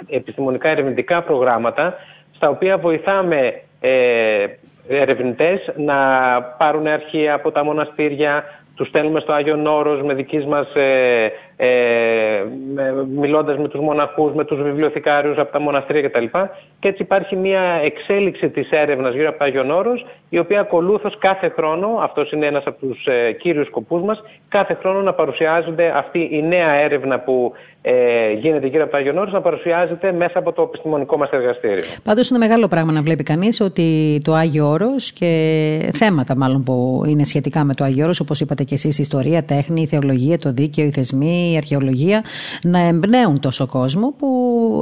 επιστημονικά 0.08 0.72
ερευνητικά 0.72 1.22
προγράμματα, 1.22 1.96
στα 2.36 2.50
οποία 2.50 2.78
βοηθάμε 2.78 3.62
ε, 3.86 4.46
ερευνητές 4.88 5.72
να 5.76 5.98
πάρουν 6.58 6.88
αρχεία 6.88 7.34
από 7.34 7.52
τα 7.52 7.64
μοναστήρια, 7.64 8.44
τους 8.76 8.88
στέλνουμε 8.88 9.20
στο 9.20 9.34
Άγιον 9.34 9.68
Όρος 9.68 10.02
με 10.02 10.14
δικής 10.14 10.46
μας, 10.46 10.76
ε, 10.76 11.32
ε, 11.58 12.44
μιλώντας 13.16 13.58
με 13.58 13.68
τους 13.68 13.80
μοναχούς, 13.80 14.34
με 14.34 14.46
τους 14.46 14.62
βιβλιοθηκάριους 14.62 15.38
από 15.38 15.52
τα 15.52 15.60
μοναστήρια 15.60 16.10
κτλ. 16.10 16.26
Και 16.80 16.88
έτσι 16.88 17.02
υπάρχει 17.02 17.36
μια 17.36 17.82
εξέλιξη 17.86 18.50
της 18.50 18.70
έρευνας 18.70 19.14
γύρω 19.14 19.30
από 19.30 19.38
το 19.38 19.46
Άγιον 19.46 19.72
Όρος, 19.72 20.06
η 20.30 20.38
οποία 20.38 20.60
ακολούθως 20.60 21.18
κάθε 21.18 21.50
χρόνο, 21.50 21.88
αυτός 22.02 22.32
είναι 22.32 22.46
ένας 22.46 22.64
από 22.66 22.86
τους 22.86 23.06
ε, 23.06 23.32
κύριους 23.32 23.68
σκοπούς 23.68 24.02
μας, 24.02 24.22
κάθε 24.48 24.74
χρόνο 24.74 25.02
να 25.02 25.14
παρουσιάζονται 25.14 25.94
αυτή 25.96 26.30
η 26.32 26.42
νέα 26.42 26.80
έρευνα 26.84 27.20
που 27.20 27.52
ε, 27.82 28.32
γίνεται 28.32 28.68
γύρω 28.68 28.84
από 28.84 28.92
το 28.92 28.98
Άγιον 28.98 29.18
Όρος, 29.18 29.34
να 29.34 29.42
παρουσιάζεται 29.42 30.12
μέσα 30.12 30.40
από 30.40 30.52
το 30.52 30.62
επιστημονικό 30.62 31.18
μας 31.18 31.30
εργαστήριο. 31.30 31.84
Πάντως 32.04 32.30
είναι 32.30 32.40
μεγάλο 32.40 32.68
πράγμα 32.68 32.92
να 32.92 33.02
βλέπει 33.02 33.24
κανείς 33.24 33.62
ότι 33.62 34.18
το 34.24 34.34
Άγιο 34.34 34.68
Όρος 34.68 35.12
και 35.12 35.92
θέματα 35.94 36.38
μάλλον 36.38 36.64
που 36.64 37.04
είναι 37.08 37.24
σχετικά 37.24 37.64
με 37.64 37.74
το 37.74 37.84
Άγιο 37.84 38.04
Όρος, 38.04 38.20
όπως 38.20 38.40
είπατε 38.40 38.64
και 38.64 38.74
εσείς, 38.74 38.98
η 38.98 39.02
ιστορία, 39.02 39.44
τέχνη, 39.44 39.82
η 39.82 39.86
θεολογία, 39.86 40.38
το 40.38 40.52
δίκαιο, 40.52 40.86
οι 40.86 40.92
θεσμοί, 40.92 41.45
η 41.52 41.58
αρχαιολογία, 41.58 42.24
να 42.64 42.80
εμπνέουν 42.80 43.40
τόσο 43.40 43.68
κόσμο 43.68 44.14
που 44.18 44.28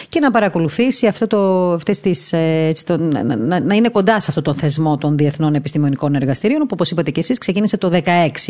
και 0.09 0.19
να 0.19 0.31
παρακολουθήσει 0.31 1.07
αυτό 1.07 1.27
το, 1.27 1.71
αυτές 1.73 1.99
τις, 1.99 2.33
ε, 2.33 2.65
έτσι, 2.67 2.85
το, 2.85 2.97
να, 2.97 3.59
να, 3.59 3.75
είναι 3.75 3.89
κοντά 3.89 4.19
σε 4.19 4.25
αυτό 4.29 4.41
το 4.41 4.53
θεσμό 4.53 4.97
των 4.97 5.17
διεθνών 5.17 5.55
επιστημονικών 5.55 6.15
εργαστηρίων 6.15 6.59
που 6.59 6.67
όπως 6.71 6.91
είπατε 6.91 7.11
και 7.11 7.19
εσείς 7.19 7.37
ξεκίνησε 7.37 7.77
το 7.77 7.89
2016 7.93 7.99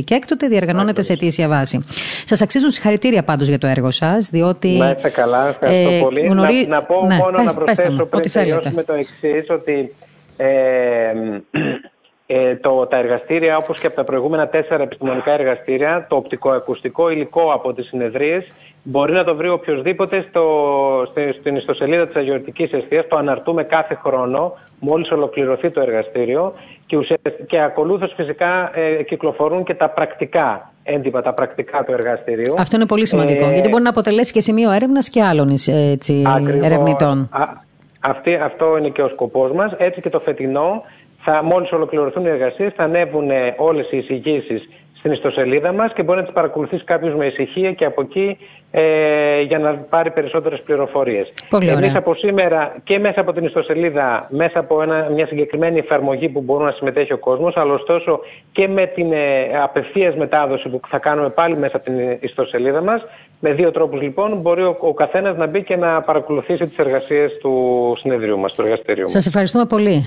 και 0.06 0.16
έκτοτε 0.16 0.48
διαργανώνεται 0.48 1.02
σε 1.02 1.14
αιτήσια 1.14 1.48
βάση. 1.48 1.86
Σας 2.26 2.42
αξίζουν 2.42 2.72
συγχαρητήρια 2.72 3.24
πάντως 3.24 3.48
για 3.48 3.58
το 3.58 3.68
έργο 3.68 3.92
σας 3.92 4.30
διότι... 4.30 4.68
Να 4.78 4.90
είστε 4.90 5.10
καλά, 5.10 5.48
ευχαριστώ 5.48 5.90
ε, 5.90 6.00
πολύ. 6.02 6.22
Γνωρί... 6.22 6.66
Να, 6.68 6.76
να 6.76 6.84
πω 6.84 7.06
ναι, 7.06 7.16
μόνο 7.16 7.38
πες, 7.38 7.46
να 7.46 7.54
προσθέσω 7.54 8.06
πριν 8.06 8.32
τελειώσουμε 8.32 8.84
το 8.84 8.94
εξής 8.94 9.50
ότι 9.50 9.96
ε, 10.38 10.48
ε, 12.30 12.56
το, 12.56 12.88
τα 12.88 12.98
εργαστήρια, 12.98 13.58
όπως 13.58 13.80
και 13.80 13.88
από 13.88 13.96
τα 13.96 14.04
προηγούμενα 14.04 14.48
τέσσερα 14.48 14.84
επιστημονικά 14.84 15.32
εργαστήρια, 15.32 16.06
το 16.10 16.16
οπτικοακουστικό 16.16 17.10
υλικό 17.10 17.52
από 17.52 17.74
τις 17.74 17.88
συνεδρίες 17.88 18.46
μπορεί 18.90 19.14
να 19.14 19.24
το 19.24 19.36
βρει 19.36 19.50
οποιοδήποτε 19.50 20.26
στο, 20.30 20.44
στην 21.40 21.56
ιστοσελίδα 21.56 22.08
της 22.08 22.16
Αγιορτικής 22.16 22.72
Εστίας. 22.72 23.08
Το 23.08 23.18
αναρτούμε 23.18 23.64
κάθε 23.64 24.00
χρόνο, 24.04 24.54
μόλις 24.80 25.12
ολοκληρωθεί 25.12 25.70
το 25.70 25.82
εργαστήριο 25.82 26.54
και, 26.86 26.98
και 27.48 27.62
ακολούθως 27.62 28.14
φυσικά 28.16 28.72
ε, 28.74 29.04
κυκλοφορούν 29.04 29.64
και 29.64 29.74
τα 29.74 29.90
πρακτικά 29.90 30.72
έντυπα, 30.84 31.22
τα 31.22 31.34
πρακτικά 31.34 31.84
του 31.84 31.92
εργαστηρίου. 31.92 32.54
Αυτό 32.58 32.76
είναι 32.76 32.86
πολύ 32.86 33.08
σημαντικό, 33.08 33.46
ε, 33.46 33.54
γιατί 33.54 33.70
μπορεί 33.70 33.84
να 33.84 33.90
αποτελέσει 33.90 34.34
και 34.34 34.42
σημείο 34.42 34.72
έρευνας 34.72 35.10
και 35.10 35.24
άλλων 35.24 35.50
έτσι, 35.92 36.24
ερευνητών. 36.62 37.30
Α, 37.32 37.44
αυτή, 38.00 38.36
αυτό 38.36 38.78
είναι 38.78 38.90
και 38.90 39.02
ο 39.02 39.10
σκοπός 39.12 39.52
μας. 39.52 39.72
Έτσι 39.78 40.02
και 40.02 40.10
το 40.10 40.20
φετινό 40.20 40.84
θα, 41.24 41.44
μόλις 41.44 41.72
ολοκληρωθούν 41.72 42.26
οι 42.26 42.30
εργασίες 42.30 42.74
θα 42.76 42.84
ανέβουν 42.84 43.30
όλες 43.58 43.92
οι 43.92 43.98
εισηγήσεις 43.98 44.70
στην 44.98 45.12
ιστοσελίδα 45.12 45.72
μας 45.72 45.94
και 45.94 46.04
μπορεί 46.04 46.18
να 46.18 46.24
τις 46.24 46.34
παρακολουθήσει 46.34 46.84
κάποιος 46.84 47.16
με 47.16 47.26
ησυχία 47.26 47.72
και 47.72 47.86
από 47.86 48.02
εκεί 48.02 48.38
ε, 48.72 49.42
για 49.42 49.60
να 49.60 49.74
πάρει 49.90 50.12
περισσότερες 50.12 50.62
πληροφορίες. 50.62 51.34
Πολύ 51.50 51.70
Εμείς 51.70 51.96
από 51.96 52.16
σήμερα 52.16 52.76
και 52.84 53.00
μέσα 53.00 53.22
από 53.22 53.34
την 53.34 53.46
ιστοσελίδα, 53.46 54.28
μέσα 54.30 54.60
από 54.60 54.82
ένα, 54.82 55.10
μια 55.14 55.28
συγκεκριμένη 55.28 55.80
εφαρμογή 55.80 56.30
που 56.30 56.42
μπορεί 56.42 56.64
να 56.64 56.72
συμμετέχει 56.72 57.14
ο 57.14 57.18
κόσμος, 57.18 57.58
αλλά 57.58 57.74
ωστόσο 57.74 58.20
και 58.52 58.68
με 58.68 58.86
την 58.86 59.12
ε, 59.12 59.60
απευθείας 59.64 60.16
μετάδοση 60.16 60.70
που 60.70 60.80
θα 60.88 60.98
κάνουμε 60.98 61.30
πάλι 61.30 61.58
μέσα 61.58 61.76
από 61.76 61.86
την 61.86 62.18
ιστοσελίδα 62.20 62.82
μας, 62.82 63.02
με 63.40 63.54
δύο 63.54 63.72
τρόπους 63.72 64.02
λοιπόν 64.02 64.38
μπορεί 64.42 64.64
ο, 64.64 64.78
ο 64.80 64.94
καθένας 64.94 65.38
να 65.38 65.48
μπει 65.48 65.64
και 65.64 65.76
να 65.76 66.02
παρακολουθήσει 66.02 66.68
τις 66.68 66.78
εργασίες 66.78 67.38
του 67.42 67.94
συνεδρίου 68.00 68.38
μας, 68.38 68.54
του 68.54 68.62
εργαστηρίου 68.62 69.02
μας. 69.02 69.12
Σας 69.12 69.26
ευχαριστούμε 69.26 69.66
πολύ 69.66 70.06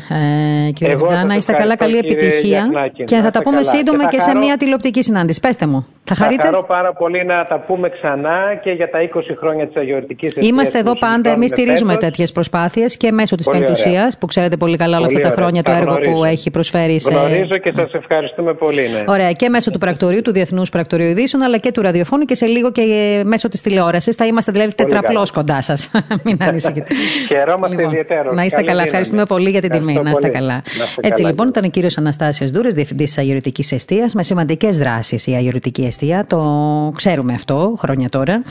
ε, 0.69 0.71
κύριε 0.73 0.97
Να 1.27 1.35
Είστε 1.35 1.53
καλά, 1.53 1.77
καλή 1.77 1.99
επιτυχία 1.99 2.71
και 3.05 3.16
θα 3.16 3.31
τα 3.31 3.43
πούμε 3.43 3.62
σύντομα 3.62 4.09
και, 4.09 4.16
και 4.16 4.23
σε 4.23 4.37
μια 4.37 4.57
τηλεοπτική 4.57 5.03
συνάντηση. 5.03 5.40
Πέστε 5.40 5.66
μου. 5.66 5.87
Θα 6.05 6.14
χαρείτε; 6.14 6.43
Θα 6.43 6.49
χαρώ 6.49 6.64
πάρα 6.64 6.93
πολύ 6.93 7.25
να 7.25 7.47
τα 7.47 7.59
πούμε 7.59 7.88
ξανά 7.88 8.61
και 8.62 8.71
για 8.71 8.90
τα 8.90 8.99
20 9.14 9.21
χρόνια 9.38 9.66
της 9.66 9.77
αγιορτικής 9.77 10.29
Εστία. 10.35 10.49
Είμαστε 10.49 10.79
εδώ 10.79 10.99
πάντα. 10.99 11.31
Εμείς 11.31 11.51
στηρίζουμε 11.51 11.97
τέτοιες 11.97 12.33
προσπάθειες 12.33 12.97
και 12.97 13.12
μέσω 13.12 13.37
της 13.37 13.49
Πεμπτουσίας, 13.51 14.19
που 14.19 14.27
ξέρετε 14.27 14.57
πολύ 14.57 14.77
καλά 14.77 14.97
όλα 14.97 15.07
αυτά 15.07 15.21
τα 15.21 15.31
χρόνια 15.31 15.62
το 15.62 15.71
έργο 15.71 15.99
που 15.99 16.25
έχει 16.25 16.51
προσφέρει 16.51 17.01
σε. 17.01 17.12
Γνωρίζω 17.12 17.57
και 17.59 17.73
σας 17.77 17.93
ευχαριστούμε 17.93 18.55
πολύ. 18.55 18.81
Ναι. 18.81 19.05
Ωραία. 19.07 19.33
Και 19.33 19.49
μέσω 19.49 19.71
του 19.71 19.79
πρακτορείου, 19.79 20.23
του 20.23 20.33
Διεθνούς 20.33 20.71
Πρακτορείου 20.71 21.07
Ειδήσεων, 21.07 21.43
αλλά 21.43 21.59
και 21.59 21.73
του 21.73 21.83
ραδιοφώνου 21.83 22.25
και 22.25 22.35
σε 22.35 22.47
λίγο 22.47 22.71
και 22.71 22.83
μέσω 23.24 23.48
της 23.48 23.61
τηλεόρασης. 23.61 24.14
Θα 24.16 24.26
είμαστε 24.26 24.52
δηλαδή 24.52 24.74
τετραπλώ 24.74 25.28
κοντά 25.33 25.62
σας. 25.62 25.90
Μην 26.24 26.37
ανησυχείτε. 26.40 26.94
Χαιρόμαστε 27.28 27.76
λοιπόν, 27.76 27.92
ιδιαίτερως. 27.92 28.35
Να 28.35 28.44
είστε 28.44 28.62
καλά. 28.62 28.83
Ευχαριστούμε 28.83 29.24
πολύ 29.24 29.50
για 29.50 29.61
την 29.61 29.70
τιμή. 29.70 30.00
Να 30.02 30.11
είστε 30.11 30.28
καλά. 30.28 30.62
Έτσι 31.00 31.22
λοιπόν 31.22 31.48
ήταν 31.48 31.64
ο 31.64 31.68
κύριος 31.68 31.98
Αναστάσιος 31.98 32.50
Δούρε, 32.50 32.68
διευθυντής 32.68 33.14
τη 33.14 33.20
Αγιορτική 33.20 33.74
Εστία, 33.74 34.11
με 34.14 34.22
σημαντικές 34.22 34.78
δράσεις 34.78 35.26
η 35.26 35.33
Αγιορτική 35.33 35.83
Εστία. 35.83 36.24
Το 36.26 36.92
ξέρουμε 36.96 37.33
αυτό 37.35 37.74
χρόνια 37.78 38.09
τώρα. 38.09 38.42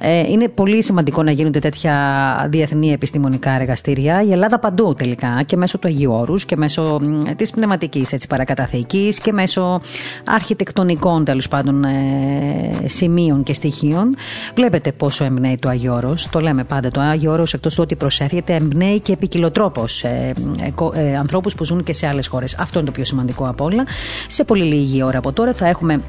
Ε, 0.00 0.18
είναι 0.30 0.48
πολύ 0.48 0.82
σημαντικό 0.82 1.22
να 1.22 1.30
γίνονται 1.30 1.58
τέτοια 1.58 1.94
διεθνή 2.50 2.92
επιστημονικά 2.92 3.50
εργαστήρια. 3.50 4.22
Η 4.22 4.32
Ελλάδα 4.32 4.58
παντού 4.58 4.94
τελικά 4.94 5.42
και 5.46 5.56
μέσω 5.56 5.78
του 5.78 5.88
Αγίου 5.88 6.12
Όρους 6.12 6.44
και 6.44 6.56
μέσω 6.56 7.00
της 7.36 7.50
πνευματικής 7.50 8.16
παρακαταθήκης 8.28 9.18
και 9.18 9.32
μέσω 9.32 9.80
αρχιτεκτονικών 10.24 11.24
τέλος 11.24 11.48
πάντων 11.48 11.84
ε, 11.84 11.90
σημείων 12.86 13.42
και 13.42 13.54
στοιχείων. 13.54 14.11
Βλέπετε 14.54 14.92
πόσο 14.92 15.24
εμπνέει 15.24 15.56
το 15.60 15.68
Αγίου 15.68 15.92
Όρος. 15.92 16.28
Το 16.30 16.40
λέμε 16.40 16.64
πάντα. 16.64 16.90
Το 16.90 17.00
Άγιο 17.00 17.32
Όρος 17.32 17.54
εκτός 17.54 17.74
του 17.74 17.82
ότι 17.82 17.96
προσέφυγεται, 17.96 18.54
εμπνέει 18.54 19.00
και 19.00 19.12
επικοιλωτρόπω 19.12 19.84
ε, 20.02 20.08
ε, 20.08 20.32
ε 20.94 21.16
ανθρώπους 21.16 21.54
που 21.54 21.64
ζουν 21.64 21.82
και 21.82 21.92
σε 21.92 22.06
άλλες 22.06 22.26
χώρες. 22.26 22.56
Αυτό 22.58 22.78
είναι 22.78 22.86
το 22.86 22.92
πιο 22.92 23.04
σημαντικό 23.04 23.48
από 23.48 23.64
όλα. 23.64 23.84
Σε 24.26 24.44
πολύ 24.44 24.64
λίγη 24.64 25.02
ώρα 25.02 25.18
από 25.18 25.32
τώρα 25.32 25.52
θα 25.52 25.68
έχουμε 25.68 26.02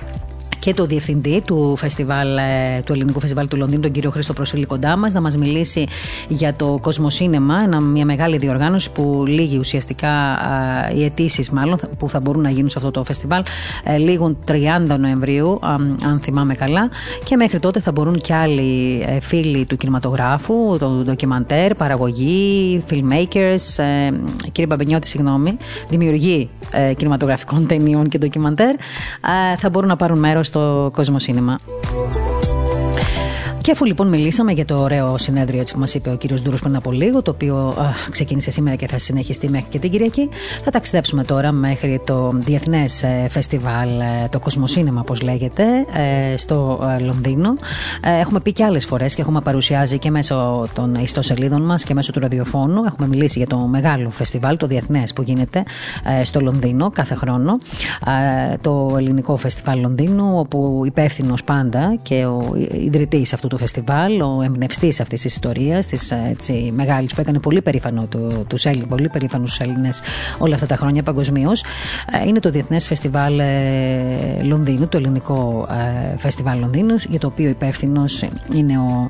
και 0.64 0.74
το 0.74 0.86
διευθυντή 0.86 1.42
του, 1.46 1.76
φεστιβάλ, 1.78 2.38
ε, 2.38 2.82
του 2.86 2.94
Ελληνικού 2.94 3.20
Φεστιβάλ 3.20 3.48
του 3.48 3.58
Λονδίνου, 3.58 3.82
τον 3.82 3.92
κύριο 3.92 4.10
Χρήστο 4.10 4.34
Προσήλη 4.34 4.66
κοντά 4.66 4.98
μας, 4.98 5.14
να 5.14 5.22
μας 5.22 5.38
μιλήσει 5.38 5.86
για 6.28 6.54
το 6.54 6.80
Κοσμοσύνεμα, 6.82 7.56
μια 7.82 8.06
μεγάλη 8.06 8.38
διοργάνωση 8.38 8.92
που 8.92 9.24
λύγει 9.28 9.58
ουσιαστικά 9.58 10.10
οι 10.96 11.04
αιτήσεις, 11.04 11.50
μάλλον 11.50 11.80
που 11.98 12.10
θα 12.10 12.20
μπορούν 12.20 12.42
να 12.42 12.50
γίνουν 12.50 12.70
σε 12.70 12.78
αυτό 12.78 12.92
το 12.92 13.04
φεστιβάλ, 13.04 13.44
ε, 13.84 13.98
λήγουν 13.98 14.38
30 14.46 14.98
Νοεμβρίου, 14.98 15.60
αν 16.04 16.20
θυμάμαι 16.22 16.56
καλά. 16.56 16.90
Και 17.24 17.36
μέχρι 17.36 17.60
τότε 17.60 17.80
θα 17.80 17.92
μπορούν 17.92 18.16
και 18.16 18.34
άλλοι 18.34 19.04
ε, 19.08 19.20
φίλοι 19.20 19.66
του 19.66 19.78
κινηματογράφου, 19.78 20.78
το 20.80 20.90
ντοκιμαντέρ, 20.90 21.76
παραγωγή, 21.76 22.84
filmmakers, 22.90 23.84
κύριε 24.52 24.66
Μπαμπενιώτη, 24.68 25.08
συγγνώμη, 25.08 25.58
δημιουργοί 25.90 26.50
κινηματογραφικών 26.98 27.68
ταινιών 27.68 28.10
και 28.10 28.18
ντοκιμαντέρ, 28.18 28.76
θα 29.58 29.70
μπορούν 29.70 29.90
να 29.90 29.96
πάρουν 29.96 30.20
μέρος 30.20 30.50
στο 30.54 30.90
Κόσμο 30.94 31.20
Σίνεμα. 31.20 31.60
Και 33.64 33.72
αφού 33.72 33.86
λοιπόν 33.86 34.08
μιλήσαμε 34.08 34.52
για 34.52 34.66
το 34.66 34.82
ωραίο 34.82 35.18
συνέδριο 35.18 35.60
έτσι 35.60 35.74
που 35.74 35.80
μα 35.80 35.86
είπε 35.94 36.10
ο 36.10 36.16
κύριος 36.16 36.42
Ντούρος 36.42 36.60
πριν 36.62 36.76
από 36.76 36.92
λίγο, 36.92 37.22
το 37.22 37.32
οποίο 37.32 37.56
α, 37.56 37.90
ξεκίνησε 38.10 38.52
σήμερα 38.52 38.76
και 38.76 38.88
θα 38.88 39.00
συνεχιστεί 39.00 39.50
μέχρι 39.50 39.68
και 39.70 39.80
την 39.80 39.92
Κυριακή, 39.92 40.30
θα 40.64 40.72
ταξιδέψουμε 40.72 41.24
τώρα 41.24 41.52
μέχρι 41.52 42.02
το 42.06 42.32
Διεθνές 42.34 43.04
ε, 43.04 43.28
Φεστιβάλ, 43.30 43.90
ε, 44.00 44.28
το 44.30 44.40
Κοσμοσύνεμα, 44.40 45.00
όπως 45.00 45.22
λέγεται, 45.22 45.64
ε, 46.34 46.38
στο 46.38 46.80
Λονδίνο. 47.02 47.56
Έχουμε 48.20 48.40
πει 48.40 48.52
και 48.52 48.64
άλλες 48.64 48.86
φορές 48.86 49.16
και 49.16 49.22
έχουμε 49.22 49.42
παρουσιάζει 49.42 49.98
και 49.98 50.12
μέσω 50.12 50.68
των 50.76 50.96
ιστοσελίδων 50.96 51.62
μας 51.62 51.84
και 51.84 51.94
μέσω 51.94 52.12
του 52.12 52.20
ραδιοφώνου. 52.20 52.84
Έχουμε 52.84 53.08
μιλήσει 53.08 53.38
για 53.38 53.48
το 53.48 53.58
μεγάλο 53.58 54.10
φεστιβάλ, 54.10 54.58
το 54.58 54.68
Διεθνές 54.68 55.14
που 55.14 55.22
γίνεται 55.22 55.64
στο 56.24 56.40
Λονδίνο 56.40 56.90
κάθε 56.92 57.16
χρόνο. 57.16 57.58
Το 58.62 58.96
Ελληνικό 58.98 59.38
Φεστιβάλ 59.38 59.80
Λονδίνου, 59.80 60.40
όπου 60.40 60.82
υπεύθυνος 60.86 61.44
πάντα 61.44 61.96
και 62.02 62.26
ο 62.26 62.56
ιδρυτής 62.72 63.34
αυτού 63.34 63.48
του 63.54 63.60
φεστιβάλ, 63.60 64.22
ο 64.22 64.42
εμπνευστής 64.44 65.00
αυτής 65.00 65.22
της 65.22 65.34
ιστορίας, 65.34 65.86
της 65.86 66.14
μεγάλης 66.72 67.14
που 67.14 67.22
έκανε 67.22 67.40
πολύ 67.40 67.62
περήφανο 67.62 68.08
τους 68.48 68.66
Έλληνε, 68.66 68.86
πολύ 68.86 69.10
περήφανους 69.10 69.60
Έλληνες 69.60 70.02
όλα 70.38 70.56
αυτά 70.56 70.68
τα 70.68 70.76
χρόνια 70.76 71.04
παγκοσμίως. 71.04 71.64
Ε, 72.22 72.28
είναι 72.28 72.40
το 72.40 72.50
Διεθνές 72.50 72.88
Φεστιβάλ 72.88 73.40
ε, 73.40 74.44
Λονδίνου, 74.44 74.88
το 74.88 74.98
ελληνικό 74.98 75.68
ε, 75.70 76.18
φεστιβάλ 76.18 76.60
Λονδίνου, 76.60 76.96
για 77.10 77.20
το 77.20 77.28
οποίο 77.28 77.50
υπεύθυνος 77.50 78.24
είναι 78.54 78.78
ο 78.78 79.08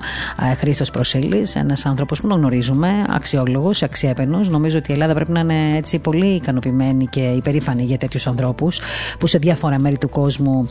Χρήστος 0.57 0.91
Προσήλη, 0.91 1.47
ένας 1.53 1.85
άνθρωπος 1.85 2.21
που 2.21 2.27
τον 2.27 2.37
γνωρίζουμε, 2.37 2.89
αξιόλογος, 3.09 3.83
αξιέπαινος. 3.83 4.49
Νομίζω 4.49 4.77
ότι 4.77 4.91
η 4.91 4.93
Ελλάδα 4.93 5.13
πρέπει 5.13 5.31
να 5.31 5.39
είναι 5.39 5.77
έτσι 5.77 5.99
πολύ 5.99 6.27
ικανοποιημένη 6.27 7.05
και 7.05 7.19
υπερήφανη 7.19 7.83
για 7.83 7.97
τέτοιους 7.97 8.27
ανθρώπους 8.27 8.79
που 9.19 9.27
σε 9.27 9.37
διάφορα 9.37 9.79
μέρη 9.79 9.97
του 9.97 10.09
κόσμου 10.09 10.67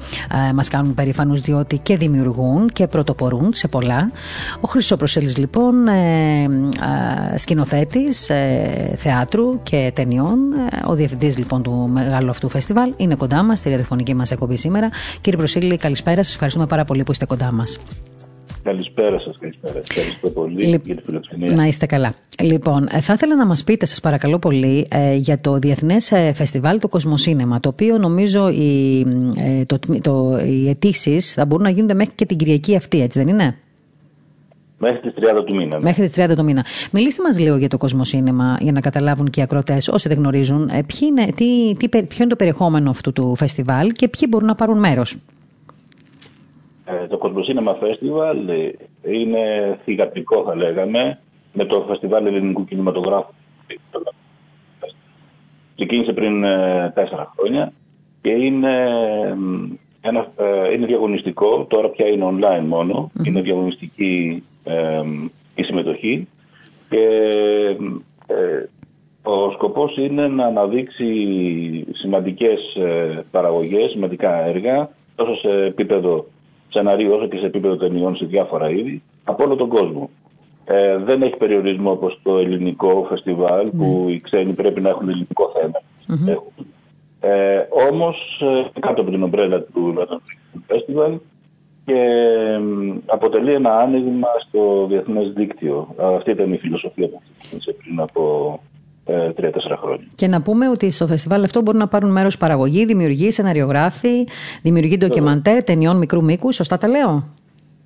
μας 0.55 0.69
κάνουν 0.69 0.95
περήφανους 0.95 1.41
διότι 1.41 1.79
και 1.79 1.97
δημιουργούν 1.97 2.69
και 2.69 2.87
πρωτοπορούν 2.87 3.55
σε 3.63 3.69
πολλά. 3.69 4.11
Ο 4.61 4.69
Χρυσός 4.69 4.99
Προσέλης 4.99 5.37
λοιπόν 5.37 5.89
ε, 5.89 6.43
ε, 6.43 7.39
σκηνοθέτης 7.39 8.31
ε, 8.31 8.95
θεάτρου 8.97 9.63
και 9.63 9.93
ταινιών, 9.95 10.39
ε, 10.53 10.81
ο 10.91 10.95
διευθυντής 10.95 11.39
λοιπόν 11.39 11.63
του 11.63 11.89
μεγάλου 11.93 12.31
αυτού 12.31 12.49
φεστιβάλ 12.49 12.95
είναι 12.97 13.15
κοντά 13.15 13.43
μας 13.43 13.59
στη 13.59 13.69
ραδιοφωνική 13.71 14.15
μας 14.15 14.31
εκπομπή 14.31 14.57
σήμερα. 14.57 14.89
Κύριε 15.21 15.39
Προσέλη 15.39 15.77
καλησπέρα, 15.77 16.23
σας 16.23 16.33
ευχαριστούμε 16.33 16.67
πάρα 16.67 16.85
πολύ 16.85 17.03
που 17.03 17.13
είστε 17.13 17.25
κοντά 17.25 17.53
μας. 17.53 17.79
Καλησπέρα 18.63 19.21
σας, 19.21 19.37
καλησπέρα. 19.41 19.79
Ευχαριστώ 19.89 20.31
πολύ 20.31 20.65
για 20.65 20.79
τη 20.79 20.95
φιλοξενία. 21.05 21.53
Να 21.53 21.65
είστε 21.65 21.87
καλά. 21.87 22.13
Λοιπόν, 22.43 22.89
ε, 22.93 23.01
θα 23.01 23.13
ήθελα 23.13 23.37
να 23.37 23.47
μας 23.47 23.65
πείτε, 23.65 23.87
σας 23.87 24.01
παρακαλώ 24.01 24.39
πολύ, 24.39 24.87
ε, 24.91 25.15
για 25.15 25.41
το 25.41 25.59
Διεθνές 25.59 26.13
ε, 26.13 26.33
Φεστιβάλ 26.33 26.79
το 26.79 26.89
Κοσμοσύνεμα, 26.89 27.61
το 27.61 27.69
οποίο 27.69 27.99
νομίζω 27.99 28.49
οι, 28.49 29.05
το, 29.67 29.79
το, 30.03 30.39
οι 30.47 30.69
αιτήσεις 30.69 31.33
θα 31.33 31.45
μπορούν 31.45 31.65
να 31.65 31.71
γίνονται 31.71 31.95
μέχρι 31.95 32.13
και 32.15 32.27
την 32.27 32.37
Κυριακή 32.37 32.77
αυτή, 32.77 33.03
έτσι 33.03 33.19
δεν 33.19 33.29
είναι; 33.29 33.57
Μέχρι 34.79 35.01
τις 35.01 35.13
30 35.41 35.45
του 35.47 35.55
μήνα. 35.55 35.77
Ναι. 35.77 35.83
Μέχρι 35.83 36.09
τις 36.09 36.25
30 36.25 36.35
του 36.37 36.45
μήνα. 36.45 36.65
Μιλήστε 36.93 37.23
μας 37.23 37.39
λίγο 37.39 37.57
για 37.57 37.69
το 37.69 37.79
Κοσμοσύνεμα, 37.79 38.59
για 38.61 38.73
να 38.73 38.81
καταλάβουν 38.81 39.31
και 39.31 39.41
οι 39.41 39.43
ακροτές, 39.43 39.89
όσοι 39.89 40.09
δεν 40.09 40.19
γνωρίζουν, 40.19 40.71
είναι, 41.03 41.27
τι, 41.35 41.75
τι, 41.77 41.89
ποιο 41.89 42.19
είναι 42.19 42.29
το 42.29 42.37
περιεχόμενο 42.37 42.91
αυτού 42.91 43.13
του 43.13 43.37
φεστιβάλ 43.37 43.93
και 43.93 44.09
ποιοι 44.09 44.27
μπορούν 44.31 44.47
να 44.47 44.55
πάρουν 44.55 44.79
μέρος. 44.79 45.17
Ε, 46.85 47.07
το 47.07 47.19
Κοσμοσύνεμα 47.19 47.79
Festival 47.81 48.37
είναι 49.03 49.79
θηγατρικό 49.85 50.43
θα 50.45 50.57
λέγαμε 50.57 51.19
με 51.53 51.65
το 51.65 51.85
Φεστιβάλ 51.89 52.27
Ελληνικού 52.27 52.65
Κινηματογράφου. 52.65 53.33
Ξεκίνησε 55.75 56.13
πριν 56.13 56.45
ε, 56.45 56.93
τέσσερα 56.95 57.33
χρόνια 57.37 57.73
και 58.23 58.31
είναι, 58.31 58.89
ένα, 60.01 60.27
ε, 60.37 60.73
είναι 60.73 60.87
διαγωνιστικό, 60.87 61.67
τώρα 61.69 61.89
πια 61.89 62.07
είναι 62.07 62.29
online 62.29 62.65
μόνο, 62.67 63.11
είναι 63.25 63.41
διαγωνιστική 63.41 64.43
η 65.55 65.63
συμμετοχή. 65.63 66.29
Και 66.89 67.07
ε, 68.27 68.65
ο 69.23 69.51
σκοπός 69.51 69.97
είναι 69.97 70.29
να 70.29 70.47
αναδείξει 70.47 71.07
σημαντικές 71.93 72.75
ε, 72.75 73.25
παραγωγές, 73.31 73.91
σημαντικά 73.91 74.45
έργα, 74.45 74.89
τόσο 75.15 75.37
σε 75.37 75.49
επίπεδο 75.49 76.27
σενάριου 76.73 77.13
όσο 77.13 77.27
και 77.27 77.39
σε 77.39 77.47
επίπεδο 77.47 77.77
ταινιών 77.77 78.17
σε 78.17 78.25
διάφορα 78.25 78.71
είδη, 78.71 79.03
από 79.25 79.45
όλο 79.45 79.57
τον 79.57 79.69
κόσμο. 79.69 80.11
Ε, 80.65 80.97
δεν 80.97 81.23
έχει 81.23 81.37
περιορισμό 81.37 81.91
όπως 81.91 82.21
το 82.23 82.39
ελληνικό 82.39 83.07
φεστιβάλ 83.09 83.71
που 83.71 84.03
ναι. 84.07 84.13
οι 84.13 84.21
ξένοι 84.21 84.53
πρέπει 84.53 84.81
να 84.81 84.89
έχουν 84.89 85.09
ελληνικό 85.09 85.53
Ε, 87.21 87.67
όμως 87.91 88.41
ε, 88.41 88.81
κάτω 88.81 89.01
από 89.01 89.11
την 89.11 89.23
ομπρέλα 89.23 89.61
του 89.61 89.95
London 89.97 90.19
Festival 90.69 91.19
και 91.85 92.01
αποτελεί 93.07 93.53
ένα 93.53 93.77
άνοιγμα 93.77 94.29
στο 94.49 94.87
διεθνές 94.89 95.33
δίκτυο. 95.33 95.95
Αυτή 95.99 96.31
ήταν 96.31 96.53
η 96.53 96.59
φιλοσοφία 96.59 97.09
που 97.09 97.21
ξεκίνησε 97.39 97.73
πριν 97.73 98.01
από 98.01 98.61
ε, 98.63 98.72
τρία-τέσσερα 99.05 99.77
χρόνια. 99.77 100.07
Και 100.15 100.27
να 100.27 100.43
πούμε 100.43 100.69
ότι 100.69 100.91
στο 100.91 101.07
φεστιβάλ 101.07 101.45
αυτό 101.45 101.63
μπορούν 101.63 101.81
να 101.81 101.89
πάρουν 101.89 102.11
μέρος 102.11 102.37
παραγωγή, 102.37 102.85
δημιουργοί, 102.85 103.31
σεναριογράφοι, 103.31 104.27
δημιουργοί 104.63 104.97
ντοκιμαντέρ, 104.97 105.63
ταινιών 105.65 105.97
μικρού 105.97 106.25
μήκου. 106.25 106.53
Σωστά 106.53 106.79
τα 106.79 106.89
λέω; 106.89 107.25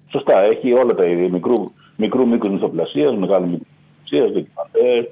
Σωστά. 0.09 0.43
Έχει 0.43 0.73
όλα 0.73 0.95
τα 0.95 1.05
είδη. 1.05 1.29
Μικρού, 1.31 1.73
μικρού 1.97 2.29
μήκους 2.29 2.51
μυθοπλασίας, 2.51 3.17
μεγάλου 3.17 3.49
μήκους 3.49 3.67
μυθοπλασίας, 4.11 4.33
ντοκιμαντέρ, 4.33 5.05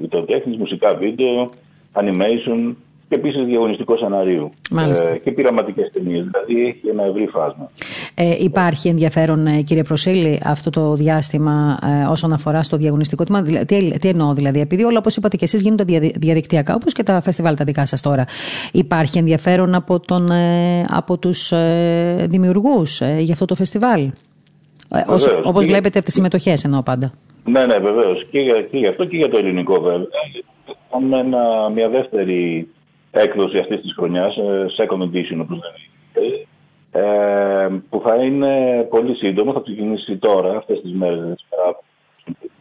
βιντεοτέχνης, 0.00 0.56
μουσικά 0.58 0.94
βίντεο, 0.94 1.50
animation 1.92 2.74
και 3.08 3.14
επίσης 3.14 3.44
διαγωνιστικό 3.44 3.96
σενάριο. 3.96 4.50
Ε, 5.12 5.18
και 5.18 5.30
πειραματικές 5.30 5.90
ταινίες. 5.92 6.24
Δηλαδή 6.24 6.66
έχει 6.66 6.88
ένα 6.88 7.04
ευρύ 7.04 7.26
φάσμα. 7.26 7.70
Ε, 8.14 8.36
υπάρχει 8.38 8.88
ενδιαφέρον, 8.88 9.46
ε, 9.46 9.62
κύριε 9.62 9.82
Προσίλη, 9.82 10.40
αυτό 10.44 10.70
το 10.70 10.94
διάστημα 10.94 11.78
ε, 11.82 12.06
όσον 12.10 12.32
αφορά 12.32 12.62
στο 12.62 12.76
διαγωνιστικό 12.76 13.24
τμήμα; 13.24 13.64
Τι, 13.64 13.98
τι 13.98 14.08
εννοώ 14.08 14.32
δηλαδή, 14.32 14.60
επειδή 14.60 14.84
όλα 14.84 14.98
όπως 14.98 15.16
είπατε 15.16 15.36
και 15.36 15.44
εσείς 15.44 15.62
γίνονται 15.62 15.84
διαδικτυακά, 16.14 16.74
όπως 16.74 16.92
και 16.92 17.02
τα 17.02 17.20
φεστιβάλ 17.20 17.54
τα 17.54 17.64
δικά 17.64 17.86
σας 17.86 18.02
τώρα. 18.02 18.24
Υπάρχει 18.72 19.18
ενδιαφέρον 19.18 19.74
από, 19.74 20.00
τον, 20.00 20.30
ε, 20.30 20.84
από 20.90 21.18
τους 21.18 21.52
ε, 21.52 22.26
δημιουργούς 22.28 23.00
ε, 23.00 23.16
για 23.18 23.32
αυτό 23.32 23.44
το 23.44 23.54
φεστιβάλ; 23.54 24.10
Όπως 25.44 25.66
βλέπετε 25.66 25.98
από 25.98 26.06
τις 26.06 26.14
συμμετοχές 26.14 26.64
εννοώ 26.64 26.82
πάντα. 26.82 27.12
Ναι, 27.44 27.66
ναι, 27.66 27.78
βεβαίως. 27.78 28.26
Και, 28.30 28.38
και 28.70 28.78
για 28.78 28.90
αυτό 28.90 29.04
και 29.04 29.16
για 29.16 29.28
το 29.28 29.38
ελληνικό 29.38 29.80
βέβαια. 29.80 30.06
Έχουμε 30.92 31.22
μια 31.74 31.88
δεύτερη 31.88 32.68
έκδοση 33.10 33.58
αυτής 33.58 33.80
της 33.80 33.94
χρονιάς, 33.94 34.36
ε, 34.36 34.66
second 34.76 35.02
edition 35.02 35.38
όπως 35.40 35.58
λέγεται, 36.14 36.46
ε, 36.92 37.68
που 37.90 38.00
θα 38.04 38.14
είναι 38.14 38.82
πολύ 38.90 39.14
σύντομο, 39.14 39.52
θα 39.52 39.60
ξεκινήσει 39.60 40.16
τώρα, 40.16 40.56
αυτές 40.56 40.80
τις 40.80 40.92
μέρες, 40.92 41.44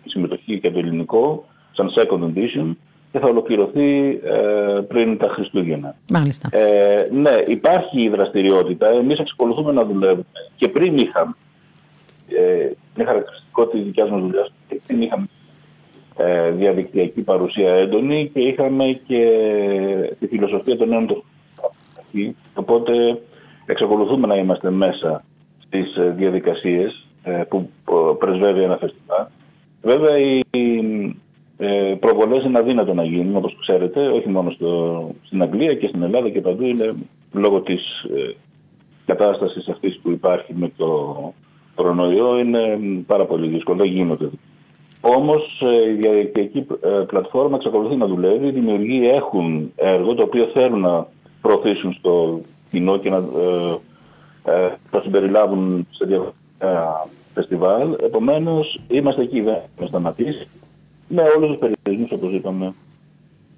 η 0.03 0.09
συμμετοχή 0.09 0.59
και 0.59 0.71
το 0.71 0.79
ελληνικό, 0.79 1.45
σαν 1.71 1.93
second 1.95 2.23
edition 2.23 2.75
και 3.11 3.19
θα 3.19 3.27
ολοκληρωθεί 3.27 4.19
ε, 4.23 4.81
πριν 4.87 5.17
τα 5.17 5.27
Χριστούγεννα. 5.27 5.95
Μάλιστα. 6.09 6.49
Ε, 6.57 7.09
ναι, 7.11 7.35
υπάρχει 7.47 8.03
η 8.03 8.09
δραστηριότητα. 8.09 8.87
Εμείς 8.87 9.19
εξακολουθούμε 9.19 9.71
να 9.71 9.85
δουλεύουμε 9.85 10.25
και 10.55 10.67
πριν 10.67 10.97
είχαμε. 10.97 11.35
Ε, 12.29 12.69
είναι 12.95 13.05
χαρακτηριστικό 13.05 13.65
της 13.67 13.83
δικιάς 13.83 14.09
μας 14.09 14.21
δουλειάς. 14.21 14.51
Πριν 14.87 15.01
είχαμε 15.01 15.25
ε, 15.25 15.36
διαδικτυακή 16.57 17.21
παρουσία 17.21 17.73
έντονη 17.73 18.29
και 18.33 18.39
είχαμε 18.39 18.99
και 19.07 19.29
τη 20.19 20.27
φιλοσοφία 20.27 20.77
των 20.77 20.89
νέων 20.89 21.07
τεχνολογιών. 21.07 22.35
Οπότε 22.53 23.21
εξακολουθούμε 23.65 24.27
να 24.27 24.35
είμαστε 24.35 24.69
μέσα 24.69 25.23
στις 25.65 25.95
ε, 25.95 26.13
διαδικασίες 26.17 27.07
ε, 27.23 27.43
που 27.49 27.69
πρεσβεύει 28.19 28.61
ένα 28.61 28.77
φεστιβάλ. 28.77 29.25
Βέβαια 29.81 30.17
οι 30.17 31.95
προβολές 31.99 32.43
είναι 32.43 32.57
αδύνατο 32.57 32.93
να 32.93 33.03
γίνουν 33.03 33.35
όπως 33.35 33.57
ξέρετε 33.59 34.07
όχι 34.07 34.29
μόνο 34.29 34.51
στο, 34.51 35.01
στην 35.25 35.41
Αγγλία 35.41 35.73
και 35.75 35.87
στην 35.87 36.03
Ελλάδα 36.03 36.29
και 36.29 36.41
παντού 36.41 36.63
είναι 36.65 36.95
λόγω 37.33 37.61
της 37.61 37.81
κατάστασης 39.05 39.67
αυτής 39.67 39.99
που 39.99 40.11
υπάρχει 40.11 40.53
με 40.55 40.71
το 40.77 41.15
προνοϊό 41.75 42.39
είναι 42.39 42.79
πάρα 43.07 43.25
πολύ 43.25 43.47
δύσκολο, 43.47 43.77
δεν 43.77 43.87
γίνονται 43.87 44.29
Όμως 45.15 45.61
ε, 45.61 45.89
η 45.89 45.93
διαδικτυακή 45.93 46.65
ε, 46.83 46.89
πλατφόρμα 47.07 47.55
εξακολουθεί 47.55 47.95
να 47.95 48.07
δουλεύει. 48.07 48.47
Οι 48.47 48.51
δημιουργοί 48.51 49.09
έχουν 49.09 49.71
έργο 49.75 50.13
το 50.13 50.23
οποίο 50.23 50.45
θέλουν 50.53 50.79
να 50.79 51.07
προωθήσουν 51.41 51.93
στο 51.93 52.41
κοινό 52.71 52.97
και 52.97 53.09
να 53.09 53.17
ε, 53.17 53.77
ε, 54.43 54.71
το 54.91 54.99
συμπεριλάβουν 54.99 55.87
σε 55.91 56.05
διάφορα 56.05 56.33
φεστιβάλ. 57.33 57.93
Επομένως, 58.03 58.79
είμαστε 58.87 59.21
εκεί, 59.21 59.41
δεν 59.41 59.53
έχουμε 59.53 59.87
σταματήσει. 59.87 60.47
Με 61.07 61.21
όλους 61.37 61.49
τους 61.49 61.57
περιορισμούς, 61.57 62.11
όπως 62.11 62.33
είπαμε, 62.33 62.73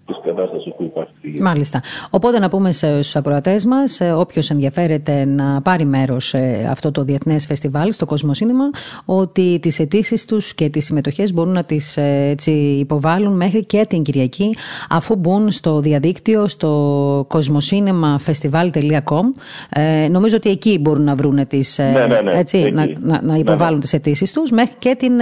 της 0.10 0.17
κατάστασης 0.24 0.74
που 0.78 0.84
υπάρχει. 0.84 1.41
Μάλιστα. 1.41 1.82
Οπότε 2.10 2.39
να 2.39 2.50
πούμε 2.50 2.72
στους 2.72 3.15
ακροατές 3.15 3.65
μας, 3.65 4.00
ε, 4.00 4.12
όποιος 4.12 4.50
ενδιαφέρεται 4.50 5.26
να 5.26 5.62
πάρει 5.62 5.86
μέρος 5.86 6.28
σε 6.28 6.67
αυτό 6.69 6.91
το 6.91 7.04
διεθνές 7.04 7.45
φεστιβάλ 7.45 7.93
στο 7.93 8.06
Κόσμο 8.06 8.34
Σίνημα, 8.34 8.69
ότι 9.06 9.60
τις 9.62 9.80
αιτήσεις 9.80 10.26
τους 10.26 10.54
και 10.54 10.69
τις 10.69 10.86
συμμετοχές 10.86 11.34
μπορούν 11.34 11.54
να 11.54 11.63
τις 11.63 11.98
ε, 11.98 12.36
υποβάλουν 12.80 13.36
μέχρι 13.36 13.65
και 13.65 13.86
την 13.89 14.04
Κυριακή, 14.04 14.56
αφού 14.89 15.15
μπουν 15.15 15.52
στο 15.52 15.80
διαδίκτυο 15.80 16.48
στο 16.48 17.26
κοσμοσίνεμαφεστιβάλ.com. 17.28 19.24
Ε, 19.69 20.08
νομίζω 20.08 20.36
ότι 20.36 20.50
εκεί 20.50 20.80
μπορούν 20.82 21.04
να 21.04 21.15
βρουν 21.15 21.48
τις, 21.48 21.80
ε, 21.80 21.91
ναι, 21.91 22.06
ναι, 22.06 22.22
ναι, 22.22 22.38
έτσι, 22.38 22.72
να, 22.74 22.88
να, 23.00 23.22
να, 23.24 23.36
υποβάλουν 23.36 23.76
ναι, 23.76 23.82
τις 23.82 23.93
αιτήσεις 23.93 24.34
τους 24.34 24.52
μέχρι 24.52 24.74
και, 24.80 24.95
την, 25.00 25.13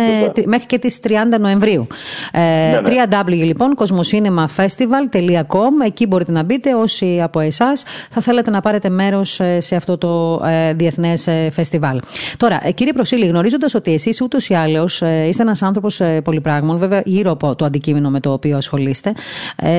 μέχρι 0.45 0.65
και 0.65 0.77
τις 0.77 0.99
30 1.03 1.11
Νοεμβρίου. 1.39 1.87
Ε, 2.31 2.39
ναι, 2.39 3.35
ναι. 3.35 3.43
λοιπόν, 3.43 3.75
κοσμοσίνεμαφεστιβάλ 3.75 4.75
festival.com. 4.77 5.85
Εκεί 5.85 6.07
μπορείτε 6.07 6.31
να 6.31 6.43
μπείτε 6.43 6.75
όσοι 6.75 7.21
από 7.21 7.39
εσάς 7.39 7.83
θα 8.11 8.21
θέλετε 8.21 8.49
να 8.49 8.61
πάρετε 8.61 8.89
μέρος 8.89 9.39
ε, 9.39 9.59
σε 9.59 9.75
αυτό 9.75 9.97
το 9.97 10.41
ε, 10.45 10.73
διεθνές 10.73 11.27
ε, 11.27 11.49
φεστιβάλ. 11.51 11.99
Τώρα, 12.37 12.61
κύριε 12.75 12.93
Προσίλη, 12.93 13.25
γνωρίζοντας 13.25 13.73
ότι 13.73 13.93
εσείς 13.93 14.21
ούτως 14.21 14.49
ή 14.49 14.53
άλλως 14.53 15.01
είστε 15.01 15.41
ένας 15.41 15.61
άνθρωπος 15.61 16.01
πολυπράγμων, 16.23 16.77
βέβαια 16.77 17.01
γύρω 17.05 17.31
από 17.31 17.55
το 17.55 17.65
αντικείμενο 17.65 18.09
με 18.09 18.19
το 18.19 18.31
οποίο 18.31 18.57
ασχολείστε, 18.57 19.13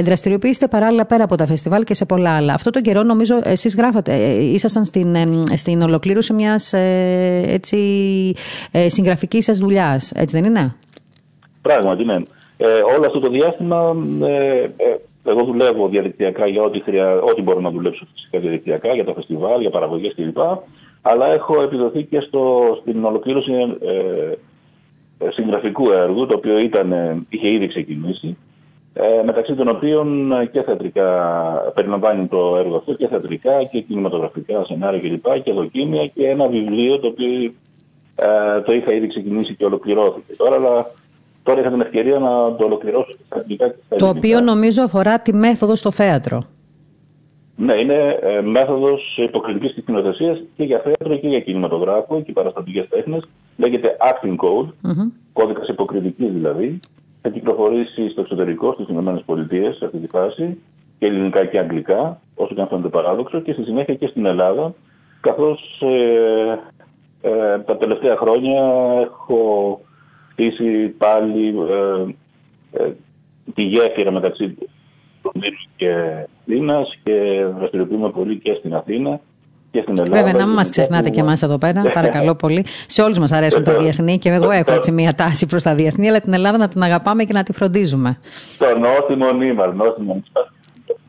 δραστηριοποιήσετε 0.02 0.68
παράλληλα 0.68 1.06
πέρα 1.06 1.24
από 1.24 1.36
τα 1.36 1.46
φεστιβάλ 1.46 1.84
και 1.84 1.94
σε 1.94 2.04
πολλά 2.04 2.36
άλλα. 2.36 2.54
Αυτό 2.54 2.70
το 2.70 2.80
καιρό, 2.80 3.02
νομίζω, 3.02 3.40
εσείς 3.42 3.76
γράφατε, 3.76 4.14
ήσασταν 4.32 4.84
στην, 4.84 5.16
στην 5.54 5.82
ολοκλήρωση 5.82 6.32
μιας 6.32 6.74
συγγραφικής 8.86 9.44
σας 9.44 9.58
δουλειάς, 9.58 10.12
έτσι 10.14 10.40
δεν 10.40 10.44
είναι; 10.44 10.74
Πράγματι, 11.62 12.04
ναι. 12.04 12.16
Ε, 12.60 12.80
όλο 12.96 13.06
αυτό 13.06 13.20
το 13.20 13.28
διάστημα 13.28 13.96
ε, 14.22 14.62
ε, 14.62 14.96
εγώ 15.24 15.44
δουλεύω 15.44 15.88
διαδικτυακά 15.88 16.46
για 16.46 16.62
ό,τι, 16.62 16.80
χρειά, 16.80 17.20
ό,τι 17.20 17.42
μπορώ 17.42 17.60
να 17.60 17.70
δουλέψω 17.70 18.06
φυσικά 18.12 18.38
διαδικτυακά, 18.38 18.94
για 18.94 19.04
τα 19.04 19.14
φεστιβάλ, 19.14 19.60
για 19.60 19.70
παραγωγές 19.70 20.14
κλπ. 20.14 20.38
Αλλά 21.02 21.32
έχω 21.32 21.62
επιδοθεί 21.62 22.02
και 22.02 22.20
στο, 22.20 22.76
στην 22.80 23.04
ολοκλήρωση 23.04 23.52
ε, 23.80 24.32
ε, 25.18 25.30
συγγραφικού 25.30 25.90
έργου, 25.90 26.26
το 26.26 26.34
οποίο 26.34 26.58
ήταν, 26.58 26.92
είχε 27.28 27.48
ήδη 27.48 27.66
ξεκινήσει, 27.68 28.36
ε, 28.92 29.22
μεταξύ 29.24 29.54
των 29.54 29.68
οποίων 29.68 30.32
και 30.52 30.62
θεατρικά 30.62 31.10
περιλαμβάνει 31.74 32.26
το 32.26 32.56
έργο 32.56 32.76
αυτό 32.76 32.94
και 32.94 33.08
θεατρικά 33.08 33.64
και 33.64 33.80
κινηματογραφικά 33.80 34.64
σενάρια 34.64 35.00
κλπ. 35.00 35.42
Και, 35.42 35.52
δοκίμια 35.52 36.06
και 36.06 36.28
ένα 36.28 36.48
βιβλίο 36.48 36.98
το 36.98 37.06
οποίο 37.06 37.52
ε, 38.14 38.60
το 38.60 38.72
είχα 38.72 38.92
ήδη 38.92 39.06
ξεκινήσει 39.06 39.54
και 39.54 39.64
ολοκληρώθηκε 39.64 40.34
τώρα, 40.36 40.56
αλλά 40.56 40.90
Τώρα 41.42 41.60
είχα 41.60 41.70
την 41.70 41.80
ευκαιρία 41.80 42.18
να 42.18 42.54
το 42.56 42.64
ολοκληρώσω 42.64 43.10
στα 43.26 43.36
αγγλικά 43.36 43.74
Το 43.96 44.08
οποίο 44.08 44.40
νομίζω 44.40 44.82
αφορά 44.82 45.18
τη 45.20 45.34
μέθοδο 45.34 45.76
στο 45.76 45.90
θέατρο. 45.90 46.42
Ναι, 47.56 47.74
είναι 47.74 48.18
ε, 48.22 48.40
μέθοδος 48.40 49.16
υποκριτικής 49.16 49.70
σκηνοθεσίας 49.70 50.42
και 50.56 50.64
για 50.64 50.78
θέατρο 50.78 51.16
και 51.16 51.28
για 51.28 51.40
κινηματογράφο 51.40 52.22
και 52.22 52.32
παραστατικές 52.32 52.88
τέχνες. 52.88 53.28
Λέγεται 53.56 53.96
Acting 54.00 54.34
Code, 54.36 54.66
mm-hmm. 54.66 55.10
κώδικας 55.32 55.68
υποκριτικής 55.68 56.32
δηλαδή. 56.32 56.80
Θα 57.22 57.28
κυκλοφορήσει 57.28 58.08
στο 58.08 58.20
εξωτερικό, 58.20 58.72
στις 58.72 58.88
ΗΠΑ 58.88 59.22
σε 59.78 59.84
αυτή 59.84 59.98
τη 59.98 60.06
φάση, 60.06 60.58
και 60.98 61.06
ελληνικά 61.06 61.44
και 61.44 61.58
αγγλικά, 61.58 62.20
όσο 62.34 62.54
και 62.54 62.60
αν 62.60 62.68
φαίνεται 62.68 62.88
παράδοξο, 62.88 63.40
και 63.40 63.52
στη 63.52 63.62
συνέχεια 63.62 63.94
και 63.94 64.06
στην 64.06 64.26
Ελλάδα. 64.26 64.74
Καθώς 65.20 65.82
ε, 65.82 66.58
ε, 67.20 67.58
τα 67.58 67.76
τελευταία 67.76 68.16
χρόνια 68.16 68.62
έχω 69.00 69.80
χτίσει 70.38 70.88
πάλι 70.98 71.54
ε, 72.72 72.82
ε, 72.82 72.92
τη 73.54 73.62
γέφυρα 73.62 74.10
μεταξύ 74.10 74.56
Λονδίνου 75.22 75.56
και 75.76 75.90
Αθήνας 76.40 76.98
και 77.02 77.44
δραστηριοποιούμε 77.58 78.10
πολύ 78.10 78.38
και 78.38 78.56
στην 78.58 78.74
Αθήνα 78.74 79.20
και 79.70 79.80
στην 79.80 79.98
Ελλάδα. 79.98 80.22
Βέβαια, 80.22 80.40
να 80.40 80.46
μην 80.46 80.54
μας 80.54 80.70
ξεχνάτε 80.70 81.10
και 81.10 81.20
εμάς 81.20 81.42
εδώ 81.42 81.58
πέρα, 81.58 81.82
παρακαλώ 81.98 82.34
πολύ. 82.34 82.64
Σε 82.86 83.02
όλους 83.02 83.18
μας 83.18 83.32
αρέσουν 83.32 83.64
τα 83.64 83.78
διεθνή 83.78 84.18
και 84.18 84.28
εγώ 84.28 84.50
έχω 84.50 84.72
έτσι 84.72 84.92
μια 84.92 85.14
τάση 85.14 85.46
προς 85.46 85.62
τα 85.62 85.74
διεθνή, 85.74 86.08
αλλά 86.08 86.20
την 86.20 86.32
Ελλάδα 86.32 86.58
να 86.58 86.68
την 86.68 86.82
αγαπάμε 86.82 87.24
και 87.24 87.32
να 87.32 87.42
τη 87.42 87.52
φροντίζουμε. 87.52 88.18
Το 88.58 88.78
νόστιμο 88.78 89.32
νήμα, 89.32 89.66
νόστιμο 89.66 90.22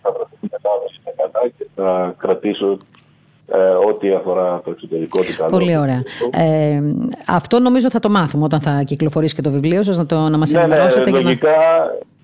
Θα 0.02 0.12
βρεθούμε 0.12 0.74
Ελλάδα 1.16 1.52
και 1.58 1.68
θα 1.76 2.16
κρατήσω 2.18 2.68
ε, 2.72 2.78
ό,τι 3.88 4.14
αφορά 4.14 4.62
το 4.64 4.72
εξωτερικό. 4.72 5.20
Πολύ 5.50 5.78
ωραία. 5.78 6.04
Ε, 6.32 6.82
αυτό 7.28 7.60
νομίζω 7.60 7.90
θα 7.90 8.00
το 8.00 8.10
μάθουμε 8.10 8.44
όταν 8.44 8.62
θα 8.62 8.84
κυκλοφορήσει 8.86 9.36
και 9.36 9.42
το 9.42 9.52
βιβλίο 9.52 9.84
σας, 9.84 9.98
να, 9.98 10.06
το, 10.06 10.16
να 10.16 10.38
μας 10.38 10.52
ναι, 10.52 10.58
ναι 10.58 10.64
ενημερώσετε. 10.66 11.12
Ναι, 11.12 11.20
λογικά, 11.20 11.50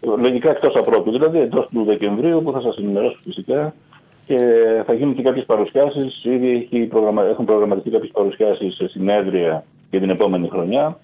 να... 0.01 0.15
λογικά 0.15 0.49
εκτός 0.49 0.75
απρόπου, 0.75 1.11
δηλαδή 1.11 1.39
εντός 1.39 1.67
του 1.71 1.83
Δεκεμβρίου 1.83 2.41
που 2.43 2.51
θα 2.51 2.61
σας 2.61 2.77
ενημερώσω 2.77 3.17
φυσικά 3.23 3.73
και 4.25 4.37
θα 4.85 4.93
γίνουν 4.93 5.15
και 5.15 5.21
κάποιες 5.21 5.45
παρουσιάσεις. 5.45 6.23
Ήδη 6.23 6.69
έχουν 7.29 7.45
προγραμματιστεί 7.45 7.89
κάποιες 7.89 8.11
παρουσιάσεις 8.11 8.75
σε 8.75 8.87
συνέδρια 8.87 9.63
για 9.89 9.99
την 9.99 10.09
επόμενη 10.09 10.47
χρονιά. 10.47 10.99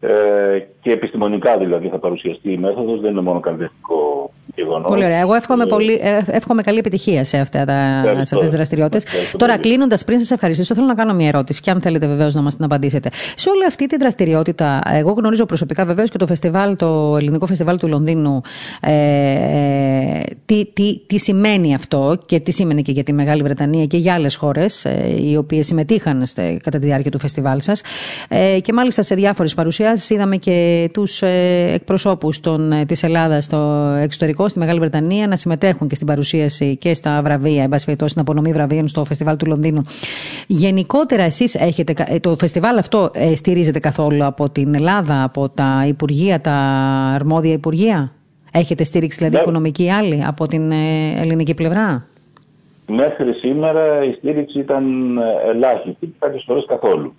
Ε, 0.00 0.58
και 0.80 0.92
επιστημονικά 0.92 1.58
δηλαδή 1.58 1.88
θα 1.88 1.98
παρουσιαστεί 1.98 2.52
η 2.52 2.58
μέθοδος, 2.58 3.00
δεν 3.00 3.10
είναι 3.10 3.20
μόνο 3.20 3.40
καλλιτεχνικό 3.40 4.32
γεγονός. 4.54 4.90
Πολύ 4.90 5.04
ωραία. 5.04 5.18
Εγώ 5.18 5.34
εύχομαι, 5.34 5.66
πολύ, 5.66 6.00
ε, 6.02 6.20
εύχομαι 6.26 6.62
καλή 6.62 6.78
επιτυχία 6.78 7.24
σε, 7.24 7.38
αυτά 7.38 7.64
τα, 7.64 8.02
σε 8.04 8.20
αυτές 8.20 8.40
τις 8.40 8.50
δραστηριότητες. 8.50 9.34
Τώρα 9.36 9.58
κλείνοντας 9.58 10.04
πριν 10.04 10.18
σας 10.18 10.30
ευχαριστήσω, 10.30 10.74
θέλω 10.74 10.86
να 10.86 10.94
κάνω 10.94 11.14
μια 11.14 11.28
ερώτηση 11.28 11.60
και 11.60 11.70
αν 11.70 11.80
θέλετε 11.80 12.06
βεβαίως 12.06 12.34
να 12.34 12.42
μας 12.42 12.56
την 12.56 12.64
απαντήσετε. 12.64 13.08
Σε 13.36 13.50
όλη 13.50 13.64
αυτή 13.66 13.86
τη 13.86 13.96
δραστηριότητα, 13.96 14.80
εγώ 14.92 15.12
γνωρίζω 15.12 15.44
προσωπικά 15.44 15.84
βεβαίως 15.84 16.10
και 16.10 16.18
το 16.18 16.26
φεστιβάλ, 16.26 16.76
το 16.76 17.16
ελληνικό 17.18 17.46
φεστιβάλ 17.46 17.78
του 17.78 17.88
Λονδίνου, 17.88 18.40
ε, 18.80 18.92
ε, 18.92 20.20
τι, 20.46 20.64
τι, 20.72 20.98
τι 21.06 21.18
σημαίνει 21.18 21.74
αυτό 21.74 22.16
και 22.26 22.40
τι 22.40 22.52
σημαίνει 22.52 22.82
και 22.82 22.92
για 22.92 23.02
τη 23.02 23.12
Μεγάλη 23.12 23.42
Βρετανία 23.42 23.86
και 23.86 23.96
για 23.96 24.14
άλλες 24.14 24.36
χώρες 24.36 24.84
ε, 24.84 25.16
οι 25.22 25.36
οποίες 25.36 25.66
συμμετείχαν 25.66 26.22
κατά 26.62 26.78
τη 26.78 26.86
διάρκεια 26.86 27.10
του 27.10 27.18
φεστιβάλ 27.18 27.60
σας 27.60 27.82
ε, 28.28 28.58
και 28.60 28.72
μάλιστα 28.72 29.02
σε 29.02 29.14
διάφορες 29.14 29.54
παρουσιάσεις 29.54 30.10
είδαμε 30.10 30.36
και 30.36 30.88
τους 30.92 31.22
ε, 31.22 31.70
εκπροσώπους 31.72 32.40
ε, 32.80 32.84
της 32.84 33.02
Ελλάδας 33.02 33.44
στο 33.44 33.56
εξωτερικό, 34.00 34.43
στη 34.48 34.58
Μεγάλη 34.58 34.78
Βρετανία, 34.78 35.26
να 35.26 35.36
συμμετέχουν 35.36 35.88
και 35.88 35.94
στην 35.94 36.06
παρουσίαση 36.06 36.76
και 36.76 36.94
στα 36.94 37.20
βραβεία, 37.24 37.62
εν 37.62 37.68
πάση 37.68 37.84
περιπτώσει, 37.84 38.10
στην 38.10 38.22
απονομή 38.22 38.52
βραβείων 38.52 38.88
στο 38.88 39.04
Φεστιβάλ 39.04 39.36
του 39.36 39.46
Λονδίνου. 39.46 39.84
Γενικότερα, 40.46 41.22
εσείς 41.22 41.54
έχετε. 41.54 41.94
Ε, 42.06 42.18
το 42.18 42.36
φεστιβάλ 42.38 42.78
αυτό 42.78 43.10
στηρίζεται 43.34 43.78
καθόλου 43.78 44.24
από 44.24 44.50
την 44.50 44.74
Ελλάδα, 44.74 45.22
από 45.22 45.48
τα 45.48 45.84
Υπουργεία, 45.86 46.40
τα 46.40 46.52
αρμόδια 47.14 47.52
Υπουργεία; 47.52 48.12
Έχετε 48.52 48.84
στήριξη 48.84 49.18
δηλαδή 49.18 49.36
ναι. 49.36 49.42
οικονομική 49.42 49.90
άλλη 49.90 50.24
από 50.26 50.46
την 50.46 50.72
ελληνική 51.20 51.54
πλευρά; 51.54 52.06
Μέχρι 52.86 53.32
σήμερα 53.32 54.04
η 54.04 54.12
στήριξη 54.12 54.58
ήταν 54.58 54.84
ελάχιστη, 55.48 56.14
κάποιε 56.18 56.40
φορέ 56.46 56.60
καθόλου. 56.66 57.14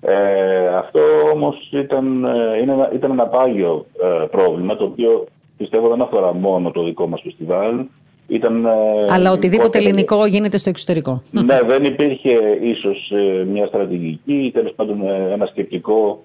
Ε, 0.00 0.68
αυτό 0.76 1.00
όμως 1.32 1.68
ήταν, 1.72 2.24
ε, 2.24 2.58
είναι, 2.62 2.88
ήταν 2.94 3.10
ένα 3.10 3.26
πάγιο 3.26 3.86
ε, 4.02 4.26
πρόβλημα 4.30 4.76
το 4.76 4.84
οποίο 4.84 5.26
πιστεύω 5.58 5.88
δεν 5.88 6.02
αφορά 6.02 6.34
μόνο 6.34 6.70
το 6.70 6.84
δικό 6.84 7.06
μας 7.06 7.20
φεστιβάλ. 7.20 7.84
Ήταν, 8.28 8.64
ε, 8.64 8.70
Αλλά 9.08 9.30
οτιδήποτε 9.30 9.78
ελληνικό 9.78 10.26
γίνεται 10.26 10.58
στο 10.58 10.68
εξωτερικό. 10.68 11.22
Ναι, 11.30 11.60
δεν 11.66 11.84
υπήρχε 11.84 12.58
ίσως 12.62 13.12
μια 13.46 13.66
στρατηγική 13.66 14.34
ή 14.34 14.50
τέλος 14.50 14.72
πάντων 14.76 15.08
ένα 15.32 15.46
σκεπτικό 15.46 16.22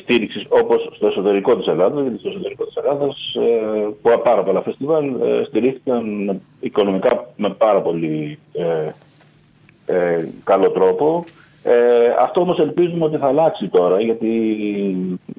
στήριξης 0.00 0.44
όπως 0.48 0.90
στο 0.94 1.06
εσωτερικό 1.06 1.56
της 1.56 1.66
Ελλάδας, 1.66 2.02
γιατί 2.02 2.18
στο 2.18 2.28
εσωτερικό 2.28 2.64
της 2.64 2.76
Ελλάδας 2.76 3.36
που 4.02 4.20
πάρα 4.24 4.42
πολλά 4.42 4.62
φεστιβάλ 4.62 5.04
στηρίχθηκαν 5.46 6.40
οικονομικά 6.60 7.32
με 7.36 7.50
πάρα 7.50 7.80
πολύ 7.80 8.38
ε, 9.86 10.28
καλό 10.44 10.70
τρόπο. 10.70 11.24
Ε, 11.62 11.72
αυτό 12.20 12.40
όμως 12.40 12.58
ελπίζουμε 12.58 13.04
ότι 13.04 13.16
θα 13.16 13.26
αλλάξει 13.26 13.68
τώρα, 13.68 14.00
γιατί 14.00 14.28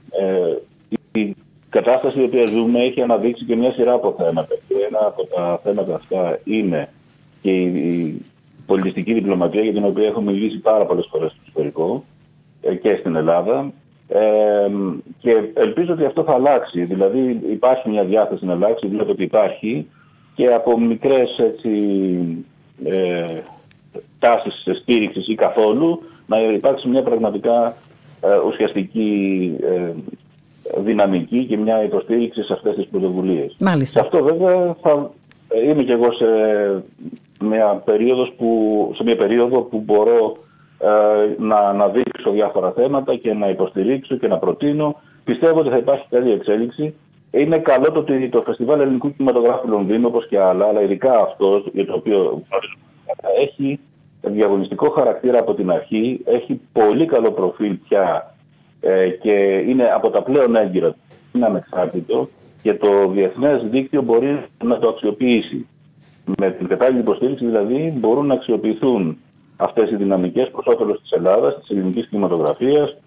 ε, 0.10 1.20
η 1.20 1.36
κατάσταση 1.74 2.20
η 2.20 2.24
οποία 2.24 2.46
ζούμε 2.46 2.80
έχει 2.80 3.02
αναδείξει 3.02 3.46
και 3.46 3.56
μια 3.56 3.72
σειρά 3.72 3.94
από 3.94 4.16
θέματα. 4.18 4.56
Και 4.68 4.76
ένα 4.88 5.00
από 5.06 5.24
τα 5.36 5.60
θέματα 5.64 5.96
αυτά 5.96 6.40
είναι 6.44 6.90
και 7.42 7.52
η, 7.52 8.22
πολιτιστική 8.66 9.14
διπλωματία, 9.14 9.62
για 9.62 9.74
την 9.74 9.86
οποία 9.86 10.08
έχουμε 10.08 10.32
μιλήσει 10.32 10.58
πάρα 10.58 10.86
πολλές 10.86 11.08
φορές 11.12 11.32
στο 11.32 11.42
ιστορικό 11.48 12.04
ε, 12.62 12.76
και 12.76 12.96
στην 13.00 13.16
Ελλάδα. 13.16 13.72
Ε, 14.08 14.70
και 15.20 15.32
ελπίζω 15.54 15.94
ότι 15.94 16.06
αυτό 16.06 16.24
θα 16.24 16.34
αλλάξει. 16.34 16.84
Δηλαδή 16.84 17.40
υπάρχει 17.52 17.90
μια 17.90 18.04
διάθεση 18.04 18.46
να 18.46 18.54
αλλάξει, 18.54 18.88
βλέπω 18.88 19.12
ότι 19.12 19.24
υπάρχει 19.24 19.88
και 20.36 20.48
από 20.48 20.80
μικρές 20.80 21.38
έτσι, 21.38 21.70
ε, 22.84 23.26
τάσεις 24.20 24.68
στήριξης 24.82 25.28
ή 25.28 25.36
καθόλου 25.36 26.02
να 26.26 26.42
υπάρξει 26.42 26.88
μια 26.88 27.04
πραγματικά 27.04 27.76
ε, 28.22 28.38
ουσιαστική 28.48 29.52
ε, 29.62 29.92
δυναμική 30.78 31.46
και 31.46 31.58
μια 31.58 31.84
υποστήριξη 31.84 32.44
σε 32.44 32.54
αυτές 32.54 32.76
τις 32.76 32.88
πρωτοβουλίες. 32.88 33.56
Μάλιστα. 33.60 34.00
Σε 34.00 34.06
αυτό 34.06 34.24
βέβαια 34.24 34.76
θα 34.82 35.12
ε, 35.48 35.70
είμαι 35.70 35.84
και 35.84 35.92
εγώ 35.92 36.12
σε 36.12 36.26
μια, 37.40 37.82
περίοδος 37.86 38.34
που, 38.38 38.92
σε 38.96 39.04
μια 39.04 39.16
περίοδο 39.16 39.62
που 39.62 39.80
μπορώ 39.86 40.38
να 41.38 41.56
αναδείξω 41.56 42.32
διάφορα 42.32 42.72
θέματα 42.72 43.16
και 43.16 43.34
να 43.34 43.50
υποστηρίξω 43.50 44.16
και 44.16 44.28
να 44.28 44.38
προτείνω. 44.38 44.96
Πιστεύω 45.24 45.60
ότι 45.60 45.70
θα 45.70 45.78
υπάρχει 45.78 46.06
καλή 46.10 46.32
εξέλιξη. 46.32 46.94
Είναι 47.32 47.58
καλό 47.58 47.92
το 47.92 48.00
ότι 48.00 48.30
το 48.30 48.42
Φεστιβάλ 48.42 48.80
Ελληνικού 48.80 49.16
Κινηματογράφου 49.16 49.68
Λονδίνου, 49.68 50.08
όπως 50.08 50.28
και 50.28 50.40
άλλα, 50.40 50.66
αλλά 50.66 50.82
ειδικά 50.82 51.20
αυτός 51.20 51.66
για 51.74 51.86
το 51.86 51.94
οποίο 51.94 52.44
έχει 53.42 53.80
διαγωνιστικό 54.22 54.90
χαρακτήρα 54.90 55.40
από 55.40 55.54
την 55.54 55.72
αρχή, 55.72 56.22
έχει 56.26 56.62
πολύ 56.72 57.06
καλό 57.06 57.32
προφίλ 57.32 57.78
πια 57.88 58.33
ε, 58.86 59.10
και 59.10 59.32
είναι 59.68 59.92
από 59.96 60.10
τα 60.10 60.22
πλέον 60.24 60.56
έγκυρα, 60.56 60.96
είναι 61.34 61.46
ανεξάρτητο 61.46 62.30
και 62.62 62.74
το 62.74 63.08
διεθνές 63.08 63.64
δίκτυο 63.64 64.02
μπορεί 64.02 64.46
να 64.64 64.80
το 64.80 64.88
αξιοποιήσει. 64.88 65.68
Με 66.38 66.52
την 66.52 66.68
κατάλληλη 66.68 67.00
υποστήριξη 67.00 67.46
δηλαδή 67.46 67.94
μπορούν 67.98 68.26
να 68.26 68.34
αξιοποιηθούν 68.34 69.18
αυτές 69.58 69.92
οι 69.92 69.96
δυναμικές 69.96 70.50
προς 70.52 70.66
όφελος 70.66 71.02
της 71.02 71.12
Ελλάδας, 71.12 71.60
της 71.60 71.70
ελληνικής 71.70 72.08
κινηματογραφίας, 72.08 72.98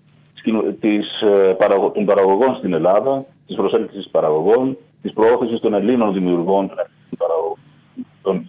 της, 0.80 1.20
ε, 1.20 1.56
των 1.94 2.04
παραγωγών 2.04 2.56
στην 2.56 2.72
Ελλάδα, 2.72 3.24
της 3.46 3.56
προσέλκυσης 3.56 4.08
παραγωγών, 4.10 4.76
της 5.02 5.12
προώθησης 5.12 5.60
των 5.60 5.74
Ελλήνων 5.74 6.12
δημιουργών, 6.12 6.68
των 6.68 7.18
παραγωγών, 7.18 7.58
των 8.22 8.44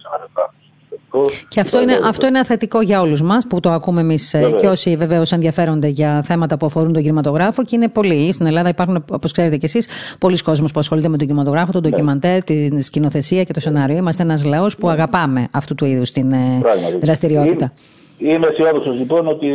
και 1.48 1.60
αυτό 1.60 1.82
είναι, 1.82 1.98
αυτό 2.04 2.26
είναι 2.26 2.44
θετικό 2.44 2.80
για 2.80 3.00
όλους 3.00 3.22
μας 3.22 3.46
που 3.46 3.60
το 3.60 3.70
ακούμε 3.70 4.00
εμείς 4.00 4.34
ε, 4.34 4.54
και 4.58 4.66
όσοι 4.66 4.96
βεβαίως 4.96 5.32
ενδιαφέρονται 5.32 5.88
για 5.88 6.22
θέματα 6.24 6.56
που 6.56 6.66
αφορούν 6.66 6.92
τον 6.92 7.02
κινηματογράφο. 7.02 7.64
Και 7.64 7.76
είναι 7.76 7.88
πολλοί. 7.88 8.32
Στην 8.32 8.46
Ελλάδα 8.46 8.68
υπάρχουν, 8.68 9.04
όπως 9.10 9.32
ξέρετε 9.32 9.56
κι 9.56 9.64
εσείς, 9.64 9.88
πολλοί 10.18 10.38
κόσμοι 10.38 10.70
που 10.72 10.80
ασχολείται 10.80 11.08
με 11.08 11.16
τον 11.16 11.26
κινηματογράφο, 11.26 11.72
τον 11.72 11.82
ναι. 11.82 11.88
ντοκιμαντέρ, 11.88 12.44
την 12.44 12.82
σκηνοθεσία 12.82 13.44
και 13.44 13.52
το 13.52 13.60
σενάριο. 13.60 13.96
Είμαστε 13.96 14.22
ένας 14.22 14.44
λαός 14.44 14.76
που 14.76 14.86
ναι. 14.86 14.92
αγαπάμε 14.92 15.48
αυτού 15.50 15.74
του 15.74 15.84
είδους 15.84 16.10
την 16.10 16.32
ε, 16.32 16.60
δραστηριότητα. 17.00 17.72
Είμαι 18.18 18.46
αισιόδοξος 18.46 18.98
λοιπόν 18.98 19.26
ότι 19.26 19.48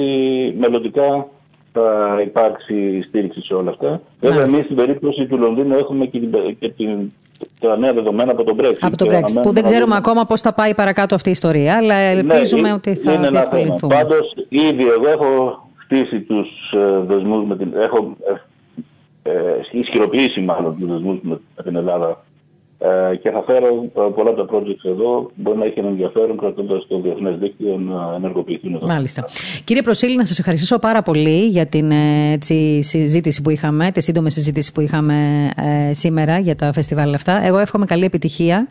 μελλοντικά 0.60 1.28
θα 1.74 2.20
υπάρξει 2.26 3.02
στήριξη 3.08 3.42
σε 3.42 3.54
όλα 3.54 3.70
αυτά. 3.70 4.02
Βέβαια, 4.20 4.42
εμείς 4.42 4.64
στην 4.64 4.76
περίπτωση 4.76 5.26
του 5.26 5.38
Λονδίνου 5.38 5.76
έχουμε 5.76 6.06
και 6.06 6.20
την, 6.20 6.32
και 6.60 6.70
την 6.70 7.12
τα 7.60 7.78
νέα 7.78 7.94
δεδομένα 7.94 8.32
από 8.32 8.44
τον 8.44 8.58
Brexit. 8.60 8.78
Από 8.82 8.98
τον 8.98 9.08
Brexit, 9.12 9.42
που 9.42 9.54
δεν 9.54 9.64
ξέρουμε 9.64 9.96
ακόμα 9.96 10.26
πώς 10.26 10.42
θα 10.42 10.54
πάει 10.54 10.76
παρακάτω 10.76 11.16
αυτή 11.16 11.30
η 11.30 11.32
ιστορία, 11.32 11.78
αλλά 11.78 11.96
ναι, 11.96 12.10
ελπίζουμε 12.10 12.62
ναι, 12.62 12.74
ότι 12.74 12.96
θα 12.96 13.18
διευκολυνθούμε. 13.18 13.96
Πάντως, 13.96 14.34
ήδη 14.50 14.88
εγώ 14.88 15.10
έχω 15.10 15.62
χτίσει 15.76 16.20
τους 16.22 16.48
ε, 16.72 17.00
δεσμούς 17.00 17.48
με 17.48 17.58
την. 17.58 17.74
Έχω 17.76 18.18
ε, 19.24 19.32
ε, 19.32 19.56
ισχυροποιήσει 19.72 20.42
μάλλον 20.42 20.78
τους 20.80 20.90
δεσμούς 20.90 21.18
με 21.22 21.64
την 21.64 21.76
Ελλάδα 21.76 22.10
ε, 22.10 22.33
και 23.22 23.30
θα 23.30 23.44
φέρω 23.46 23.68
ε, 23.68 24.02
πολλά 24.16 24.30
από 24.30 24.46
τα 24.46 24.58
projects 24.58 24.84
εδώ. 24.84 25.32
Μπορεί 25.36 25.58
να 25.58 25.66
έχει 25.66 25.80
ένα 25.80 25.88
ενδιαφέρον 25.88 26.38
κρατώντας 26.38 26.88
το 26.88 27.00
διεθνές 27.00 27.38
δίκτυο 27.38 27.78
να 27.78 28.16
ενεργοποιηθούν 28.16 28.74
εδώ. 28.76 28.88
Μάλιστα. 28.88 29.26
Κύριε 29.64 29.82
Προσίλη, 29.82 30.16
να 30.16 30.26
σας 30.26 30.40
ευχαριστήσω 30.40 30.80
πάρα 30.80 31.02
πολύ 31.02 31.48
για 31.48 31.66
την 31.66 31.92
ε, 31.92 32.32
έτσι, 32.32 32.84
συζήτηση 32.84 33.42
που 33.42 33.50
είχαμε, 33.50 33.92
τη 33.92 34.02
σύντομη 34.02 34.32
συζήτηση 34.32 34.72
που 34.72 34.82
είχαμε 34.82 35.50
ε, 35.90 35.94
σήμερα 35.94 36.38
για 36.40 36.56
τα 36.56 36.74
φεστιβάλ 36.74 37.14
αυτά. 37.14 37.46
Εγώ 37.46 37.58
εύχομαι 37.58 37.86
καλή 37.86 38.06
επιτυχία 38.06 38.68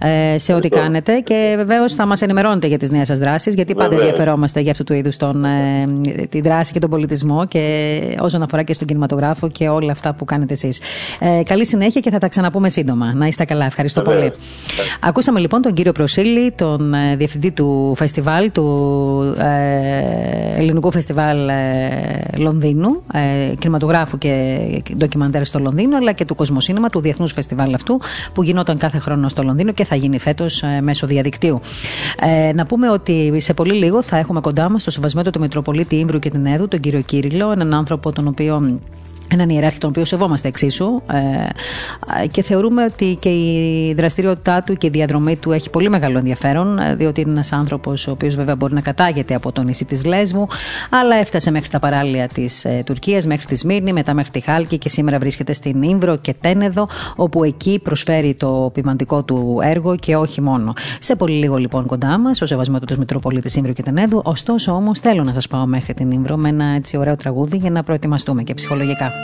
ε, 0.00 0.38
σε 0.38 0.54
ό,τι 0.54 0.68
κάνετε 0.68 1.20
και 1.20 1.54
βεβαίως 1.56 1.94
θα 1.94 2.06
μας 2.06 2.22
ενημερώνετε 2.22 2.66
για 2.66 2.78
τις 2.78 2.90
νέες 2.90 3.06
σας 3.06 3.18
δράσεις, 3.18 3.54
γιατί 3.54 3.74
πάντα 3.74 3.96
ενδιαφερόμαστε 3.96 4.60
για 4.60 4.70
αυτού 4.70 4.84
του 4.84 4.92
είδους 4.92 5.16
ε, 5.16 6.26
τη 6.28 6.40
δράση 6.40 6.72
και 6.72 6.78
τον 6.78 6.90
πολιτισμό 6.90 7.46
και 7.46 8.16
όσον 8.20 8.42
αφορά 8.42 8.62
και 8.62 8.74
στον 8.74 8.86
κινηματογράφο 8.86 9.48
και 9.48 9.68
όλα 9.68 9.92
αυτά 9.92 10.14
που 10.14 10.24
κάνετε 10.24 10.52
εσείς. 10.52 10.80
Ε, 11.20 11.42
καλή 11.42 11.66
συνέχεια 11.66 12.00
και 12.00 12.10
θα 12.10 12.18
τα 12.18 12.28
ξαναπούμε 12.28 12.68
σύντομα. 12.68 13.12
Να 13.14 13.26
είστε 13.26 13.44
καλά, 13.44 13.53
ευχαριστώ 13.60 14.02
πολύ. 14.02 14.32
Ακούσαμε 15.00 15.40
λοιπόν 15.40 15.62
τον 15.62 15.72
κύριο 15.72 15.92
Προσίλη, 15.92 16.52
τον 16.52 16.94
ε, 16.94 17.16
διευθυντή 17.16 17.50
του 17.50 17.92
φεστιβάλ, 17.96 18.52
του 18.52 19.34
ε, 19.38 20.58
Ελληνικού 20.58 20.90
Φεστιβάλ 20.90 21.48
ε, 21.48 21.54
Λονδίνου, 22.36 23.02
ε, 23.12 23.54
κινηματογράφου 23.58 24.18
και 24.18 24.58
ντοκιμαντέρ 24.96 25.46
στο 25.46 25.58
Λονδίνο, 25.58 25.96
αλλά 25.96 26.12
και 26.12 26.24
του 26.24 26.34
Κοσμοσύνημα, 26.34 26.88
του 26.88 27.00
Διεθνούς 27.00 27.32
Φεστιβάλ 27.32 27.74
αυτού, 27.74 28.00
που 28.34 28.42
γινόταν 28.42 28.78
κάθε 28.78 28.98
χρόνο 28.98 29.28
στο 29.28 29.42
Λονδίνο 29.42 29.72
και 29.72 29.84
θα 29.84 29.94
γίνει 29.94 30.18
φέτος 30.18 30.62
ε, 30.62 30.80
μέσω 30.82 31.06
διαδικτύου. 31.06 31.60
Ε, 32.20 32.52
να 32.52 32.66
πούμε 32.66 32.90
ότι 32.90 33.32
σε 33.36 33.54
πολύ 33.54 33.74
λίγο 33.74 34.02
θα 34.02 34.16
έχουμε 34.16 34.40
κοντά 34.40 34.70
μας 34.70 34.84
το 34.84 34.90
σεβασμένο 34.90 35.30
του 35.30 35.40
Μητροπολίτη 35.40 35.96
Ήμπρου 35.96 36.18
και 36.18 36.30
την 36.30 36.46
Έδου, 36.46 36.68
τον 36.68 36.80
κύριο 36.80 37.00
Κύριλο, 37.00 37.52
έναν 37.52 37.74
άνθρωπο 37.74 38.12
τον 38.12 38.26
οποίο 38.26 38.78
έναν 39.34 39.48
ιεράρχη 39.48 39.78
τον 39.78 39.88
οποίο 39.88 40.04
σεβόμαστε 40.04 40.48
εξίσου 40.48 41.02
ε, 42.22 42.26
και 42.26 42.42
θεωρούμε 42.42 42.84
ότι 42.84 43.16
και 43.20 43.28
η 43.28 43.94
δραστηριότητά 43.96 44.62
του 44.62 44.76
και 44.76 44.86
η 44.86 44.90
διαδρομή 44.90 45.36
του 45.36 45.52
έχει 45.52 45.70
πολύ 45.70 45.88
μεγάλο 45.88 46.18
ενδιαφέρον 46.18 46.78
ε, 46.78 46.94
διότι 46.94 47.20
είναι 47.20 47.30
ένας 47.30 47.52
άνθρωπος 47.52 48.06
ο 48.06 48.10
οποίος 48.10 48.34
βέβαια 48.34 48.56
μπορεί 48.56 48.74
να 48.74 48.80
κατάγεται 48.80 49.34
από 49.34 49.52
το 49.52 49.62
νησί 49.62 49.84
της 49.84 50.04
Λέσβου 50.04 50.48
αλλά 50.90 51.16
έφτασε 51.16 51.50
μέχρι 51.50 51.68
τα 51.68 51.78
παράλια 51.78 52.28
της 52.28 52.64
ε, 52.64 52.82
Τουρκίας, 52.86 53.26
μέχρι 53.26 53.46
τη 53.46 53.56
Σμύρνη, 53.56 53.92
μετά 53.92 54.14
μέχρι 54.14 54.30
τη 54.30 54.40
Χάλκη 54.40 54.78
και 54.78 54.88
σήμερα 54.88 55.18
βρίσκεται 55.18 55.52
στην 55.52 55.82
Ήμβρο 55.82 56.16
και 56.16 56.34
Τένεδο 56.40 56.88
όπου 57.16 57.44
εκεί 57.44 57.80
προσφέρει 57.82 58.34
το 58.34 58.70
ποιμαντικό 58.74 59.22
του 59.22 59.58
έργο 59.62 59.96
και 59.96 60.16
όχι 60.16 60.40
μόνο. 60.40 60.72
Σε 60.98 61.16
πολύ 61.16 61.34
λίγο 61.34 61.56
λοιπόν 61.56 61.86
κοντά 61.86 62.18
μας 62.18 62.40
ο 62.40 62.46
Σεβασμιότατος 62.46 62.96
Μητροπολίτης 62.96 63.56
Ήμβρου 63.56 63.72
και 63.72 63.82
Τενέδου 63.82 64.20
ωστόσο 64.24 64.72
όμως 64.72 65.00
θέλω 65.00 65.22
να 65.22 65.32
σας 65.32 65.48
πάω 65.48 65.66
μέχρι 65.66 65.94
την 65.94 66.10
Ήμβρο 66.10 66.36
με 66.36 66.48
ένα 66.48 66.64
έτσι 66.64 66.96
ωραίο 66.96 67.16
τραγούδι 67.16 67.56
για 67.56 67.70
να 67.70 67.82
προετοιμαστούμε 67.82 68.42
και 68.42 68.54
ψυχολογικά. 68.54 69.23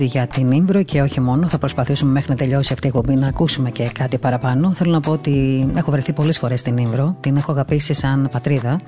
τραγούδι 0.00 0.18
για 0.18 0.26
την 0.26 0.52
Ίμπρο 0.52 0.82
και 0.82 1.02
όχι 1.02 1.20
μόνο. 1.20 1.48
Θα 1.48 1.58
προσπαθήσουμε 1.58 2.12
μέχρι 2.12 2.30
να 2.30 2.36
τελειώσει 2.36 2.72
αυτή 2.72 2.86
η 2.86 2.90
εκπομπή 2.94 3.14
να 3.14 3.26
ακούσουμε 3.26 3.70
και 3.70 3.90
κάτι 3.94 4.18
παραπάνω. 4.18 4.72
Θέλω 4.72 4.90
να 4.92 5.00
πω 5.00 5.12
ότι 5.12 5.66
έχω 5.74 5.90
βρεθεί 5.90 6.12
πολλές 6.12 6.38
φορές 6.38 6.60
στην 6.60 6.76
Ίμπρο. 6.76 7.16
Την 7.20 7.36
έχω 7.36 7.52
αγαπήσει 7.52 7.94
σαν 7.94 8.28
πατρίδα. 8.32 8.80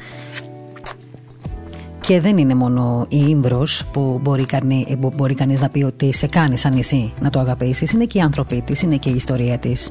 Και 2.06 2.20
δεν 2.20 2.38
είναι 2.38 2.54
μόνο 2.54 3.06
η 3.08 3.24
Ίμπρο 3.28 3.66
που 3.92 4.18
μπορεί, 4.22 4.44
κανεί, 4.44 4.98
μπορεί 5.16 5.34
κανείς 5.34 5.60
να 5.60 5.68
πει 5.68 5.82
ότι 5.82 6.14
σε 6.14 6.26
κάνει 6.26 6.58
σαν 6.58 6.74
νησί 6.74 7.12
να 7.20 7.30
το 7.30 7.40
αγαπήσεις. 7.40 7.92
Είναι 7.92 8.04
και 8.04 8.18
οι 8.18 8.20
άνθρωποι 8.20 8.62
της, 8.66 8.82
είναι 8.82 8.96
και 8.96 9.08
η 9.08 9.14
ιστορία 9.14 9.58
της. 9.58 9.88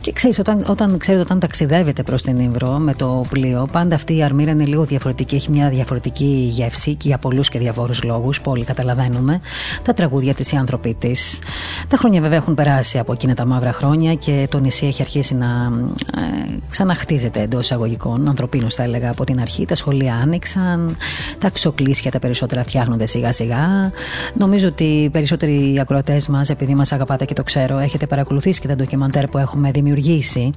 Και 0.00 0.12
ξέρεις, 0.12 0.38
όταν, 0.38 0.64
όταν, 0.68 0.98
ξέρετε, 0.98 1.22
όταν 1.22 1.38
ταξιδεύετε 1.38 2.02
προς 2.02 2.22
την 2.22 2.38
Ίμπρο 2.38 2.68
με 2.68 2.94
το 2.94 3.24
πλοίο, 3.30 3.68
πάντα 3.72 3.94
αυτή 3.94 4.16
η 4.16 4.22
αρμύρα 4.22 4.50
είναι 4.50 4.64
λίγο 4.64 4.84
διαφορετική. 4.84 5.34
Έχει 5.34 5.50
μια 5.50 5.68
διαφορετική 5.68 6.48
γεύση 6.52 6.94
και 6.94 7.08
για 7.08 7.18
πολλούς 7.18 7.48
και 7.48 7.58
διαφόρου 7.58 7.92
λόγους 8.04 8.40
που 8.40 8.50
όλοι 8.50 8.64
καταλαβαίνουμε. 8.64 9.40
Τα 9.82 9.92
τραγούδια 9.92 10.34
της, 10.34 10.52
οι 10.52 10.56
άνθρωποι 10.56 10.94
της. 10.94 11.38
Τα 11.88 11.96
χρόνια 11.96 12.20
βέβαια 12.20 12.36
έχουν 12.36 12.54
περάσει 12.54 12.98
από 12.98 13.12
εκείνα 13.12 13.34
τα 13.34 13.46
μαύρα 13.46 13.72
χρόνια 13.72 14.14
και 14.14 14.46
το 14.50 14.58
νησί 14.58 14.86
έχει 14.86 15.02
αρχίσει 15.02 15.34
να 15.34 15.46
ε, 16.16 16.58
ξαναχτίζεται 16.68 17.40
εντός 17.40 17.64
εισαγωγικών. 17.64 18.28
Ανθρωπίνως 18.28 18.74
θα 18.74 18.82
έλεγα 18.82 19.10
από 19.10 19.24
την 19.24 19.40
αρχή. 19.40 19.64
Τα 19.64 19.74
σχολεία 19.74 20.14
άνοιξαν, 20.14 20.96
τα 21.38 21.50
ξοκλήσια 21.50 22.10
τα 22.10 22.18
περισσότερα 22.18 22.62
φτιάχνονται 22.62 23.06
σιγά 23.06 23.32
σιγά. 23.32 23.92
Νομίζω 24.34 24.68
ότι 24.68 24.84
οι 24.84 25.10
περισσότεροι 25.10 25.78
ακροατές 25.80 26.28
μας, 26.28 26.50
επειδή 26.50 26.74
μας 26.74 26.92
αγαπάτε 26.92 27.24
και 27.24 27.34
το 27.34 27.42
ξέρω, 27.42 27.78
έχετε 27.78 28.06
παρακολουθήσει 28.06 28.60
και 28.60 28.68
τα 28.68 28.74
ντοκιμαντέρ 28.74 29.26
που 29.26 29.38
έχουμε 29.38 29.70
δημιουργήσει 29.70 30.52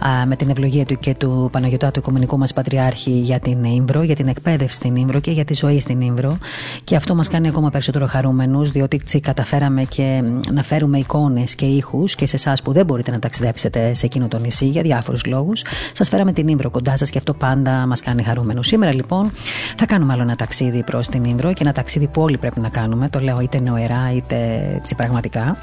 α, 0.00 0.26
με 0.26 0.36
την 0.36 0.50
ευλογία 0.50 0.84
του 0.84 0.98
και 0.98 1.14
του 1.14 1.48
Παναγιωτά 1.52 1.90
του 1.90 1.98
Οικουμενικού 1.98 2.38
μας 2.38 2.52
Πατριάρχη 2.52 3.10
για 3.10 3.40
την 3.40 3.64
Ήμβρο, 3.64 4.02
για 4.02 4.14
την 4.14 4.28
εκπαίδευση 4.28 4.76
στην 4.76 4.96
Ήμβρο 4.96 5.20
και 5.20 5.30
για 5.30 5.44
τη 5.44 5.54
ζωή 5.54 5.80
στην 5.80 6.00
Ήμβρο. 6.00 6.38
Και 6.84 6.96
αυτό 6.96 7.14
μας 7.14 7.28
κάνει 7.28 7.48
ακόμα 7.48 7.70
περισσότερο 7.70 8.06
χαρούμενους, 8.06 8.70
διότι 8.70 8.96
τσι, 8.96 9.20
καταφέραμε 9.20 9.84
και 9.84 10.22
να 10.52 10.62
φέρουμε 10.62 10.98
εικόνες 10.98 11.54
και 11.54 11.64
ήχους 11.66 12.14
και 12.14 12.26
σε 12.26 12.36
εσάς 12.36 12.62
που 12.62 12.72
δεν 12.72 12.86
μπορείτε 12.86 13.10
να 13.10 13.18
ταξιδέψετε 13.18 13.94
σε 13.94 14.06
εκείνο 14.06 14.28
το 14.28 14.38
νησί 14.38 14.66
για 14.66 14.82
διάφορους 14.82 15.24
λόγους. 15.24 15.64
Σας 15.92 16.08
φέραμε 16.08 16.32
την 16.32 16.48
Ήμβρο 16.48 16.70
κοντά 16.70 16.96
σας 16.96 17.10
και 17.10 17.18
αυτό 17.18 17.34
πάντα 17.34 17.86
μας 17.86 18.00
κάνει 18.00 18.22
χαρούμενο. 18.22 18.62
Σήμερα 18.62 18.94
λοιπόν 18.94 19.30
θα 19.76 19.86
κάνουμε 19.86 20.12
άλλο 20.12 20.21
ένα 20.22 20.36
ταξίδι 20.36 20.82
προς 20.82 21.08
την 21.08 21.24
Ήμβρο 21.24 21.52
και 21.52 21.62
ένα 21.62 21.72
ταξίδι 21.72 22.06
που 22.06 22.22
όλοι 22.22 22.38
πρέπει 22.38 22.60
να 22.60 22.68
κάνουμε. 22.68 23.08
Το 23.08 23.18
λέω 23.18 23.40
είτε 23.40 23.60
νοερά 23.60 24.12
είτε 24.14 24.36
έτσι 24.76 24.94
πραγματικά. 24.94 25.56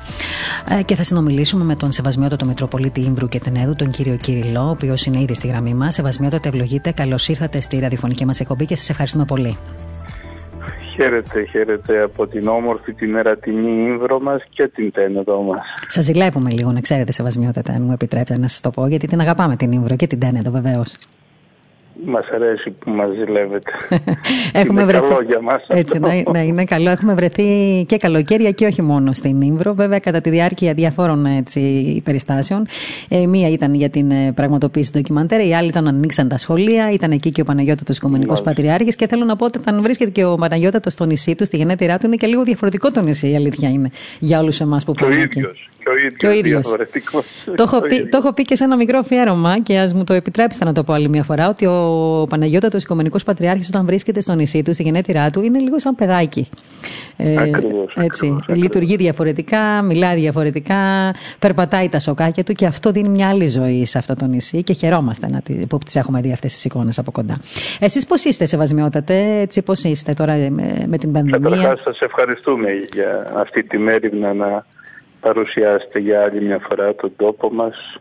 Ε, 0.80 0.84
και 0.84 0.96
θα 0.96 1.04
συνομιλήσουμε 1.04 1.64
με 1.64 1.76
τον 1.76 1.92
Σεβασμιότατο 1.92 2.46
Μητροπολίτη 2.46 3.02
Ήμβρου 3.02 3.28
και 3.28 3.40
Τενέδου, 3.40 3.76
τον 3.76 3.90
κύριο 3.90 4.16
Κυριλό, 4.16 4.62
ο 4.62 4.70
οποίος 4.70 5.06
είναι 5.06 5.20
ήδη 5.20 5.34
στη 5.34 5.48
γραμμή 5.48 5.74
μας. 5.74 5.94
Σεβασμιότατε, 5.94 6.48
ευλογείτε. 6.48 6.92
Καλώς 6.92 7.28
ήρθατε 7.28 7.62
στη 7.62 7.80
ραδιοφωνική 7.80 8.26
μας 8.26 8.40
εκπομπή 8.40 8.66
και 8.66 8.76
σας 8.76 8.90
ευχαριστούμε 8.90 9.26
πολύ. 9.26 9.58
Χαίρετε, 10.96 11.46
χαίρετε 11.46 12.02
από 12.02 12.28
την 12.28 12.48
όμορφη, 12.48 12.94
την 12.94 13.16
ερατινή 13.16 13.84
ύμβρο 13.90 14.20
μας 14.20 14.44
και 14.50 14.68
την 14.68 14.92
τένεδο 14.92 15.42
μας. 15.42 15.60
Σας 15.88 16.06
ζηλεύουμε 16.06 16.52
λίγο, 16.52 16.72
να 16.72 16.82
ξέρετε, 16.82 17.12
Σεβασμιότατε, 17.12 17.72
αν 17.72 17.84
μου 17.84 17.92
επιτρέπετε 17.92 18.38
να 18.38 18.48
σας 18.48 18.62
το 18.62 18.70
πω, 18.70 18.88
γιατί 18.88 19.08
την 19.08 19.20
αγαπάμε 19.20 19.56
την 19.56 19.72
ύμβρο 19.72 19.96
και 19.96 20.08
την 20.08 20.20
τένεδο 20.20 20.52
βεβαίως. 20.52 20.96
Μας 22.06 22.28
αρέσει 22.34 22.72
που 22.72 22.90
μας 22.92 23.10
ζηλεύετε. 23.16 23.72
Έχουμε 24.62 24.82
είναι 24.82 24.92
βρεθεί... 24.92 25.08
καλό 25.08 25.22
για 25.22 25.42
μας. 25.42 25.66
Έτσι, 25.68 26.00
να, 26.00 26.32
να, 26.32 26.42
είναι 26.42 26.64
καλό. 26.64 26.90
Έχουμε 26.90 27.14
βρεθεί 27.14 27.44
και 27.88 27.98
καλοκαίρια 27.98 28.52
και 28.52 28.66
όχι 28.66 28.82
μόνο 28.82 29.14
στην 29.14 29.42
Ήμβρο. 29.42 29.74
Βέβαια, 29.74 30.00
κατά 30.00 30.22
τη 30.22 30.30
διάρκεια 30.30 30.74
διαφόρων 30.74 31.26
έτσι, 31.26 32.02
περιστάσεων. 32.06 32.66
Ε, 33.10 33.26
μία 33.26 33.50
ήταν 33.50 33.74
για 33.74 33.90
την 33.90 34.12
ε, 34.12 34.32
πραγματοποίηση 34.32 34.92
ντοκιμαντέρ, 34.92 35.46
η 35.46 35.56
άλλη 35.56 35.68
ήταν 35.68 35.84
να 35.84 35.90
ανοίξαν 35.90 36.28
τα 36.28 36.38
σχολεία. 36.38 36.92
Ήταν 36.92 37.12
εκεί 37.12 37.30
και 37.30 37.42
ο 37.42 37.44
Παναγιώτατος 37.44 37.98
Οικομενικό 37.98 38.42
Πατριάρχης. 38.42 38.96
Και 38.96 39.08
θέλω 39.08 39.26
να 39.26 39.36
πω 39.36 39.46
ότι 39.46 39.60
όταν 39.60 39.82
βρίσκεται 39.82 40.10
και 40.10 40.26
ο 40.26 40.36
Παναγιώτατος 40.36 40.94
στο 40.94 41.06
νησί 41.06 41.36
του, 41.36 41.46
στη 41.46 41.58
γενέτειρά 41.58 41.98
του, 41.98 42.06
είναι 42.06 42.16
και 42.16 42.28
λίγο 42.28 42.44
διαφορετικό 42.44 42.92
το 42.92 43.02
νησί, 43.02 43.30
η 43.30 43.36
αλήθεια 43.36 43.70
είναι. 43.70 43.90
Για 44.20 44.40
όλους 44.40 44.60
εμάς 44.60 44.86
που 44.86 44.94
πάμε 44.94 45.28
εκεί. 45.92 46.16
Και 46.16 46.28
ο 46.28 46.32
ίδιος. 46.32 46.76
Το, 47.56 47.64
έχω 47.64 47.82
πει, 47.90 48.08
το 48.08 48.18
έχω 48.18 48.34
πει 48.34 48.44
και 48.44 48.56
σε 48.56 48.64
ένα 48.64 48.76
μικρό 48.76 48.98
αφιέρωμα 48.98 49.60
και 49.60 49.78
ας 49.78 49.94
μου 49.94 50.04
το 50.04 50.14
επιτρέψετε 50.14 50.66
να 50.66 50.74
το 50.74 50.84
πω 50.84 50.94
άλλη 50.94 51.10
μια 51.10 51.24
φορά 51.24 51.50
ότι 51.50 51.66
ο 51.66 52.26
Παναγιώτατος 52.30 52.84
Οικομενικός 52.84 53.24
Πατριάρχης 53.24 53.68
όταν 53.68 53.86
βρίσκεται 53.86 54.22
στο 54.22 54.34
νησί 54.34 54.62
του, 54.62 54.74
στη 54.74 54.84
γενέτειρά 54.84 55.30
του, 55.30 55.42
είναι 55.42 55.60
λίγο 55.60 55.80
σαν 55.80 55.96
παιδάκι. 55.96 56.50
Ε, 57.18 57.36
ακριβώς, 57.42 57.94
έτσι. 57.98 58.28
Ακριβώς, 58.28 58.64
Λειτουργεί 58.64 58.96
διαφορετικά, 58.96 59.82
μιλάει 59.82 60.20
διαφορετικά, 60.20 60.76
περπατάει 61.40 61.90
τα 61.90 62.00
σοκάκια 62.00 62.44
του 62.44 62.54
και 62.54 62.66
αυτό 62.66 62.92
δίνει 62.92 63.10
μια 63.10 63.30
άλλη 63.30 63.48
ζωή 63.48 63.86
σε 63.86 63.98
αυτό 63.98 64.16
το 64.16 64.26
νησί 64.26 64.64
και 64.64 64.74
χαιρόμαστε 64.74 65.28
να, 65.30 65.42
που 65.70 65.78
τις 65.78 65.96
έχουμε 65.96 66.22
δει 66.22 66.32
αυτές 66.32 66.54
τις 66.54 66.66
εικόνες 66.66 67.00
από 67.00 67.12
κοντά. 67.12 67.38
Εσείς 67.80 68.06
πώς 68.06 68.24
είστε, 68.24 68.46
Σεβασμιότατε, 68.46 69.40
έτσι 69.40 69.62
πώς 69.62 69.84
είστε 69.84 70.14
τώρα 70.14 70.34
με, 70.34 70.86
με 70.88 70.98
την 70.98 71.12
πανδημία; 71.12 71.40
Καταρχά, 71.40 71.78
σας 71.84 72.02
ευχαριστούμε 72.02 72.70
για 72.94 73.32
αυτή 73.36 73.64
τη 73.64 73.78
μέρημνα 73.78 74.34
να 74.34 74.66
παρουσιάσετε 75.20 76.00
για 76.00 76.24
άλλη 76.24 76.42
μια 76.42 76.60
φορά 76.60 76.96
τον 76.96 77.12
τόπο 77.16 77.54
μας, 77.54 78.00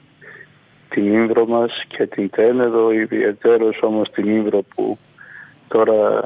την 0.89 1.13
Ήμβρο 1.13 1.47
μας 1.47 1.85
και 1.89 2.07
την 2.07 2.31
Τένεδο, 2.31 2.93
ιδιαίτερος 2.93 3.79
όμως 3.83 4.11
την 4.11 4.29
Ήμβρο 4.29 4.63
που 4.75 4.99
τώρα 5.69 6.23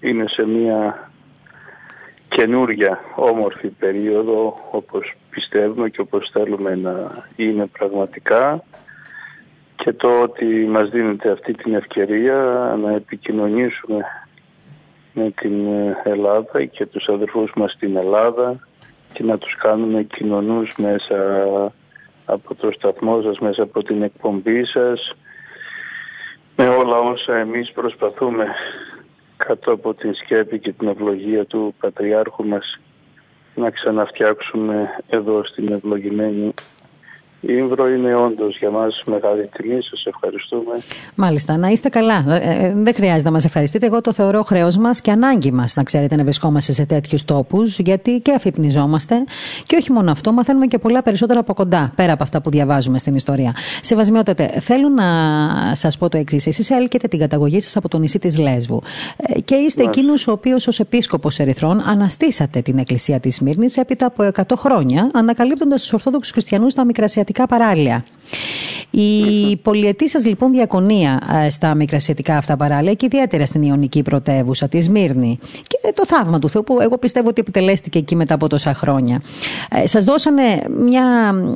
είναι 0.00 0.24
σε 0.28 0.42
μια 0.52 1.10
καινούρια 2.28 3.00
όμορφη 3.14 3.68
περίοδο 3.68 4.68
όπως 4.70 5.12
πιστεύουμε 5.30 5.88
και 5.88 6.00
όπως 6.00 6.30
θέλουμε 6.32 6.74
να 6.74 7.24
είναι 7.36 7.66
πραγματικά. 7.66 8.64
Και 9.76 9.92
το 9.92 10.20
ότι 10.20 10.44
μας 10.44 10.90
δίνεται 10.90 11.30
αυτή 11.30 11.52
την 11.52 11.74
ευκαιρία 11.74 12.34
να 12.82 12.92
επικοινωνήσουμε 12.92 14.04
με 15.12 15.30
την 15.30 15.66
Ελλάδα 16.04 16.64
και 16.64 16.86
τους 16.86 17.08
αδερφούς 17.08 17.50
μας 17.54 17.72
στην 17.72 17.96
Ελλάδα 17.96 18.67
και 19.18 19.24
να 19.24 19.38
τους 19.38 19.56
κάνουμε 19.56 20.02
κοινωνούς 20.02 20.74
μέσα 20.76 21.18
από 22.24 22.54
το 22.54 22.70
σταθμό 22.70 23.22
σας, 23.22 23.38
μέσα 23.38 23.62
από 23.62 23.82
την 23.82 24.02
εκπομπή 24.02 24.64
σας. 24.64 25.16
Με 26.56 26.68
όλα 26.68 26.96
όσα 26.96 27.36
εμείς 27.36 27.72
προσπαθούμε 27.72 28.46
κάτω 29.36 29.72
από 29.72 29.94
την 29.94 30.14
σκέπη 30.14 30.58
και 30.58 30.72
την 30.72 30.88
ευλογία 30.88 31.44
του 31.44 31.74
Πατριάρχου 31.80 32.46
μας 32.46 32.78
να 33.54 33.70
ξαναφτιάξουμε 33.70 34.88
εδώ 35.08 35.44
στην 35.44 35.72
ευλογημένη 35.72 36.54
η 37.40 37.48
Ήμβρο 37.58 37.88
είναι 37.88 38.14
όντως 38.14 38.58
για 38.58 38.70
μας 38.70 39.02
μεγάλη 39.06 39.48
τιμή. 39.56 39.82
Σας 39.82 40.04
ευχαριστούμε. 40.04 40.78
Μάλιστα, 41.14 41.56
να 41.56 41.68
είστε 41.68 41.88
καλά. 41.88 42.24
Ε, 42.28 42.66
ε, 42.66 42.72
δεν 42.76 42.94
χρειάζεται 42.94 43.24
να 43.24 43.30
μας 43.30 43.44
ευχαριστείτε. 43.44 43.86
Εγώ 43.86 44.00
το 44.00 44.12
θεωρώ 44.12 44.42
χρέος 44.42 44.76
μας 44.76 45.00
και 45.00 45.10
ανάγκη 45.10 45.52
μας, 45.52 45.74
να 45.74 45.82
ξέρετε, 45.82 46.16
να 46.16 46.22
βρισκόμαστε 46.22 46.72
σε 46.72 46.86
τέτοιους 46.86 47.24
τόπους, 47.24 47.78
γιατί 47.78 48.20
και 48.20 48.32
αφυπνιζόμαστε. 48.32 49.24
Και 49.66 49.76
όχι 49.76 49.92
μόνο 49.92 50.10
αυτό, 50.10 50.32
μαθαίνουμε 50.32 50.66
και 50.66 50.78
πολλά 50.78 51.02
περισσότερα 51.02 51.40
από 51.40 51.54
κοντά, 51.54 51.92
πέρα 51.96 52.12
από 52.12 52.22
αυτά 52.22 52.40
που 52.40 52.50
διαβάζουμε 52.50 52.98
στην 52.98 53.14
ιστορία. 53.14 53.54
Σεβασμιότατε, 53.82 54.46
θέλω 54.60 54.88
να 54.88 55.04
σας 55.74 55.98
πω 55.98 56.08
το 56.08 56.16
εξής. 56.16 56.46
Εσείς 56.46 56.70
έλκετε 56.70 57.08
την 57.08 57.18
καταγωγή 57.18 57.60
σας 57.60 57.76
από 57.76 57.88
το 57.88 57.98
νησί 57.98 58.18
της 58.18 58.38
Λέσβου. 58.38 58.82
Ε, 59.16 59.40
και 59.40 59.54
είστε 59.54 59.82
εκείνος 59.82 60.26
ο 60.26 60.32
οποίος 60.32 60.66
ως 60.66 60.80
επίσκοπος 60.80 61.38
Ερυθρών 61.38 61.82
αναστήσατε 61.84 62.60
την 62.60 62.78
εκκλησία 62.78 63.20
της 63.20 63.40
Μύρνη 63.40 63.66
έπειτα 63.76 64.06
από 64.06 64.22
100 64.22 64.56
χρόνια, 64.56 65.10
ανακαλύπτοντας 65.14 65.80
τους 65.80 65.92
Ορθόδοξους 65.92 66.32
Χριστιανούς 66.32 66.72
στα 66.72 66.84
μικρασιατικά 67.28 67.46
παράλια. 67.46 68.04
Η 68.90 69.56
πολιετή 69.56 70.08
σας 70.08 70.26
λοιπόν 70.26 70.52
διακονία 70.52 71.20
ε, 71.44 71.50
στα 71.50 71.74
μικρασιατικά 71.74 72.36
αυτά 72.36 72.56
παράλια 72.56 72.92
και 72.92 73.06
ιδιαίτερα 73.06 73.46
στην 73.46 73.62
Ιωνική 73.62 74.02
πρωτεύουσα, 74.02 74.68
της 74.68 74.84
Σμύρνη 74.84 75.38
και 75.66 75.92
το 75.94 76.06
θαύμα 76.06 76.38
του 76.38 76.48
Θεού 76.48 76.64
που 76.64 76.80
εγώ 76.80 76.98
πιστεύω 76.98 77.28
ότι 77.28 77.40
επιτελέστηκε 77.40 77.98
εκεί 77.98 78.16
μετά 78.16 78.34
από 78.34 78.48
τόσα 78.48 78.74
χρόνια. 78.74 79.22
Ε, 79.70 79.86
σας 79.86 80.04
δώσανε 80.04 80.42
μια 80.68 81.04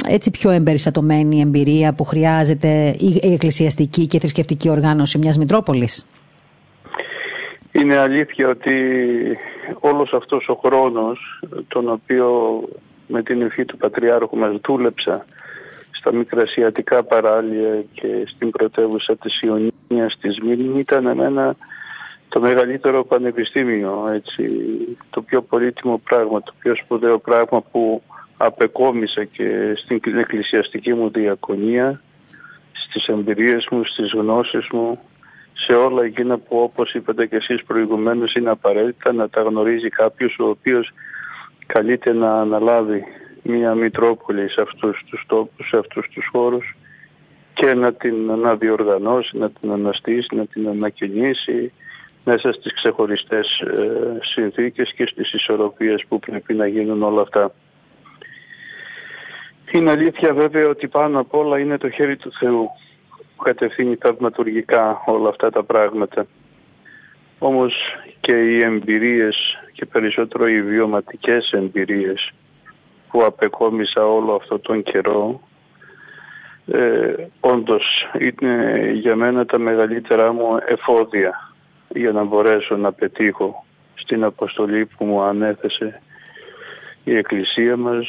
έτσι 0.09 0.31
πιο 0.31 0.51
εμπεριστατωμένη 0.51 1.41
εμπειρία 1.41 1.93
που 1.93 2.05
χρειάζεται 2.05 2.95
η 2.99 3.33
εκκλησιαστική 3.33 4.07
και 4.07 4.19
θρησκευτική 4.19 4.69
οργάνωση 4.69 5.19
μιας 5.19 5.39
Μητρόπολης; 5.39 6.07
Είναι 7.73 7.97
αλήθεια 7.97 8.49
ότι 8.49 8.73
όλος 9.81 10.13
αυτός 10.13 10.49
ο 10.49 10.55
χρόνος 10.55 11.43
τον 11.69 11.89
οποίο 11.89 12.29
με 13.13 13.23
την 13.23 13.43
ευχή 13.43 13.65
του 13.65 13.77
Πατριάρχου 13.77 14.37
μας 14.37 14.57
δούλεψα 14.67 15.25
στα 16.03 16.15
μικρασιατικά 16.15 17.03
παράλια 17.03 17.85
και 17.93 18.25
στην 18.27 18.51
πρωτεύουσα 18.51 19.17
της 19.17 19.41
Ιωνίας 19.41 20.19
της 20.21 20.39
Μήνη 20.41 20.79
ήταν 20.79 21.07
εμένα 21.07 21.57
το 22.29 22.41
μεγαλύτερο 22.41 23.05
πανεπιστήμιο, 23.05 24.09
έτσι, 24.13 24.51
το 25.11 25.23
πιο 25.23 25.43
πολύτιμο 25.43 26.01
πράγμα, 26.05 26.43
το 26.43 26.53
πιο 26.59 26.75
σπουδαίο 26.77 27.19
πράγμα 27.19 27.61
που 27.61 28.03
απεκόμισα 28.37 29.25
και 29.25 29.75
στην 29.77 30.19
εκκλησιαστική 30.19 30.95
μου 30.95 31.11
διακονία, 31.11 32.01
στις 32.73 33.07
εμπειρίες 33.07 33.67
μου, 33.71 33.85
στις 33.85 34.13
γνώσεις 34.13 34.69
μου, 34.73 34.99
σε 35.55 35.73
όλα 35.73 36.05
εκείνα 36.05 36.39
που 36.39 36.59
όπως 36.59 36.95
είπατε 36.95 37.27
και 37.27 37.37
εσείς 37.37 37.65
προηγουμένως 37.65 38.35
είναι 38.35 38.51
απαραίτητα 38.51 39.13
να 39.13 39.29
τα 39.29 39.43
γνωρίζει 39.43 39.89
κάποιος 39.89 40.37
ο 40.39 40.49
οποίος 40.49 40.93
καλείται 41.67 42.13
να 42.13 42.41
αναλάβει 42.41 43.05
μια 43.43 43.75
Μητρόπολη 43.75 44.51
σε 44.51 44.61
αυτούς 44.61 45.03
τους 45.07 45.25
τόπους, 45.27 45.69
σε 45.69 45.77
αυτούς 45.77 46.09
τους 46.09 46.29
χώρους 46.33 46.77
και 47.55 47.75
να 47.75 47.93
την 47.93 48.31
αναδιοργανώσει, 48.31 49.39
να 49.39 49.51
την 49.51 49.71
αναστήσει, 49.71 50.37
να 50.37 50.47
την 50.47 50.69
ανακοινήσει 50.69 51.73
μέσα 52.25 52.53
στις 52.53 52.75
ξεχωριστές 52.75 53.61
ε, 53.61 54.19
συνθήκες 54.21 54.93
και 54.97 55.07
στις 55.07 55.33
ισορροπίες 55.33 56.05
που 56.09 56.19
πρέπει 56.19 56.55
να 56.55 56.67
γίνουν 56.67 57.03
όλα 57.03 57.23
αυτά. 57.23 57.53
Είναι 59.73 59.91
αλήθεια 59.91 60.35
βέβαια 60.35 60.69
ότι 60.69 60.89
πάνω 60.89 61.21
απ' 61.21 61.35
όλα 61.35 61.59
είναι 61.59 61.79
το 61.79 61.91
χέρι 61.91 62.17
του 62.17 62.33
Θεού 62.33 62.71
που 63.37 63.43
κατευθύνει 63.43 63.95
θαυματουργικά 63.95 65.03
όλα 65.07 65.29
αυτά 65.29 65.51
τα 65.51 65.63
πράγματα. 65.65 66.27
Όμως 67.39 67.75
και 68.21 68.33
οι 68.33 68.65
εμπειρίες 68.65 69.37
και 69.73 69.87
περισσότερο 69.87 70.49
οι 70.49 70.63
βιωματικές 70.63 71.51
εμπειρίες 71.51 72.33
που 73.13 73.25
απεκόμισα 73.25 74.07
όλο 74.07 74.35
αυτό 74.35 74.59
τον 74.59 74.83
καιρό 74.83 75.41
ε, 76.67 77.15
όντως 77.41 77.85
είναι 78.19 78.91
για 78.95 79.17
μένα 79.17 79.47
τα 79.47 79.59
μεγαλύτερά 79.59 80.33
μου 80.33 80.59
εφόδια 80.67 81.53
για 81.89 82.13
να 82.13 82.25
μπορέσω 82.25 82.77
να 82.77 82.93
πετύχω 82.93 83.65
στην 83.95 84.25
αποστολή 84.25 84.87
που 84.87 85.05
μου 85.05 85.23
ανέθεσε 85.23 86.03
η 87.05 87.17
Εκκλησία 87.17 87.77
μας, 87.77 88.07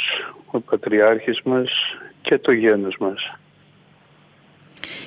ο 0.51 0.59
Πατριάρχης 0.59 1.41
μας 1.43 1.69
και 2.21 2.37
το 2.37 2.51
γένος 2.51 2.95
μας. 2.99 3.37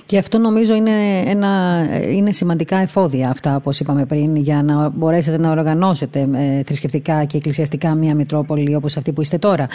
Και 0.07 0.19
αυτό 0.19 0.39
νομίζω 0.39 0.75
είναι, 0.75 1.21
ένα, 1.27 1.83
είναι 2.11 2.33
σημαντικά 2.33 2.77
εφόδια 2.77 3.31
αυτά, 3.31 3.57
όπως 3.57 3.81
είπαμε 3.81 4.05
πριν, 4.07 4.37
για 4.37 4.63
να 4.63 4.89
μπορέσετε 4.89 5.39
να 5.39 5.51
οργανώσετε 5.51 6.29
ε, 6.33 6.63
θρησκευτικά 6.63 7.25
και 7.25 7.37
εκκλησιαστικά 7.37 7.95
μια 7.95 8.15
Μητρόπολη 8.15 8.75
όπως 8.75 8.97
αυτή 8.97 9.13
που 9.13 9.23
είστε 9.23 9.39
τώρα. 9.39 9.69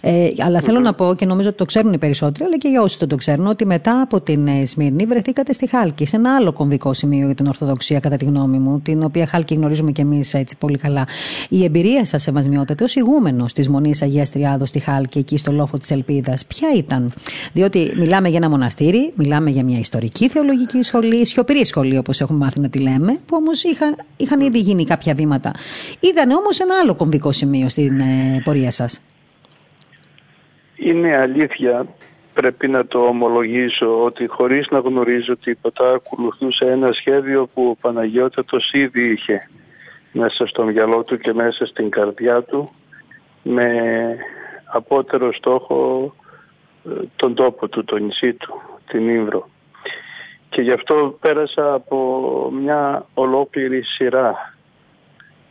Ε, 0.00 0.28
αλλά 0.38 0.60
θέλω 0.60 0.80
να 0.80 0.94
πω 0.94 1.14
και 1.14 1.26
νομίζω 1.26 1.48
ότι 1.48 1.58
το 1.58 1.64
ξέρουν 1.64 1.92
οι 1.92 1.98
περισσότεροι, 1.98 2.44
αλλά 2.44 2.58
και 2.58 2.68
για 2.68 2.82
όσοι 2.82 2.96
δεν 2.98 3.08
το 3.08 3.16
ξέρουν, 3.16 3.46
ότι 3.46 3.66
μετά 3.66 4.00
από 4.00 4.20
την 4.20 4.46
ε, 4.46 4.66
Σμύρνη 4.66 5.04
βρεθήκατε 5.04 5.52
στη 5.52 5.68
Χάλκη, 5.68 6.06
σε 6.06 6.16
ένα 6.16 6.34
άλλο 6.34 6.52
κομβικό 6.52 6.94
σημείο 6.94 7.26
για 7.26 7.34
την 7.34 7.46
Ορθοδοξία, 7.46 8.00
κατά 8.00 8.16
τη 8.16 8.24
γνώμη 8.24 8.58
μου, 8.58 8.80
την 8.80 9.02
οποία 9.02 9.26
Χάλκη 9.26 9.54
γνωρίζουμε 9.54 9.92
κι 9.92 10.00
εμείς 10.00 10.34
έτσι 10.34 10.56
πολύ 10.56 10.78
καλά. 10.78 11.06
Η 11.48 11.64
εμπειρία 11.64 12.04
σας, 12.04 12.22
Σεβασμιότατε, 12.22 12.84
ως 12.84 12.94
ηγούμενος 12.94 13.52
της 13.52 13.68
Μονής 13.68 14.02
Αγίας 14.02 14.30
Τριάδος 14.30 14.68
στη 14.68 14.78
Χάλκη, 14.78 15.18
εκεί 15.18 15.38
στο 15.38 15.52
λόφο 15.52 15.78
της 15.78 15.90
Ελπίδας, 15.90 16.46
ποια 16.46 16.68
ήταν; 16.76 17.12
Διότι 17.52 17.92
μιλάμε 17.96 18.28
για 18.28 18.36
ένα 18.36 18.50
μοναστήρι, 18.50 19.12
μιλάμε 19.14 19.47
για 19.50 19.64
μια 19.64 19.78
ιστορική 19.78 20.28
θεολογική 20.28 20.82
σχολή, 20.82 21.26
σιωπηρή 21.26 21.64
σχολή 21.64 21.98
όπως 21.98 22.20
έχουμε 22.20 22.38
μάθει 22.38 22.60
να 22.60 22.68
τη 22.68 22.82
λέμε, 22.82 23.12
που 23.12 23.36
όμως 23.36 23.62
είχαν, 23.62 23.96
είχαν 24.16 24.40
ήδη 24.40 24.58
γίνει 24.58 24.84
κάποια 24.84 25.14
βήματα. 25.14 25.52
Είδανε 26.00 26.34
όμως 26.34 26.58
ένα 26.60 26.74
άλλο 26.82 26.94
κομβικό 26.94 27.32
σημείο 27.32 27.68
στην 27.68 28.00
ε, 28.00 28.40
πορεία 28.44 28.70
σας. 28.70 29.00
Είναι 30.76 31.16
αλήθεια, 31.16 31.86
πρέπει 32.34 32.68
να 32.68 32.86
το 32.86 32.98
ομολογήσω, 32.98 34.04
ότι 34.04 34.26
χωρίς 34.26 34.68
να 34.70 34.78
γνωρίζω 34.78 35.36
τίποτα 35.36 35.90
ακολουθούσε 35.90 36.64
ένα 36.64 36.92
σχέδιο 36.92 37.48
που 37.54 37.68
ο 37.68 37.76
Παναγιώτατος 37.80 38.70
ήδη 38.72 39.10
είχε 39.10 39.48
μέσα 40.12 40.46
στο 40.46 40.64
μυαλό 40.64 41.02
του 41.04 41.18
και 41.18 41.32
μέσα 41.32 41.66
στην 41.66 41.90
καρδιά 41.90 42.42
του 42.42 42.70
με 43.42 43.66
απότερο 44.72 45.32
στόχο 45.32 46.14
ε, 46.84 46.90
τον 47.16 47.34
τόπο 47.34 47.68
του, 47.68 47.84
το 47.84 47.96
νησί 47.96 48.32
του, 48.32 48.60
την 48.88 49.08
Ήμβρο. 49.08 49.48
Και 50.48 50.62
γι' 50.62 50.72
αυτό 50.72 51.16
πέρασα 51.20 51.74
από 51.74 52.50
μια 52.52 53.06
ολόκληρη 53.14 53.82
σειρά 53.82 54.56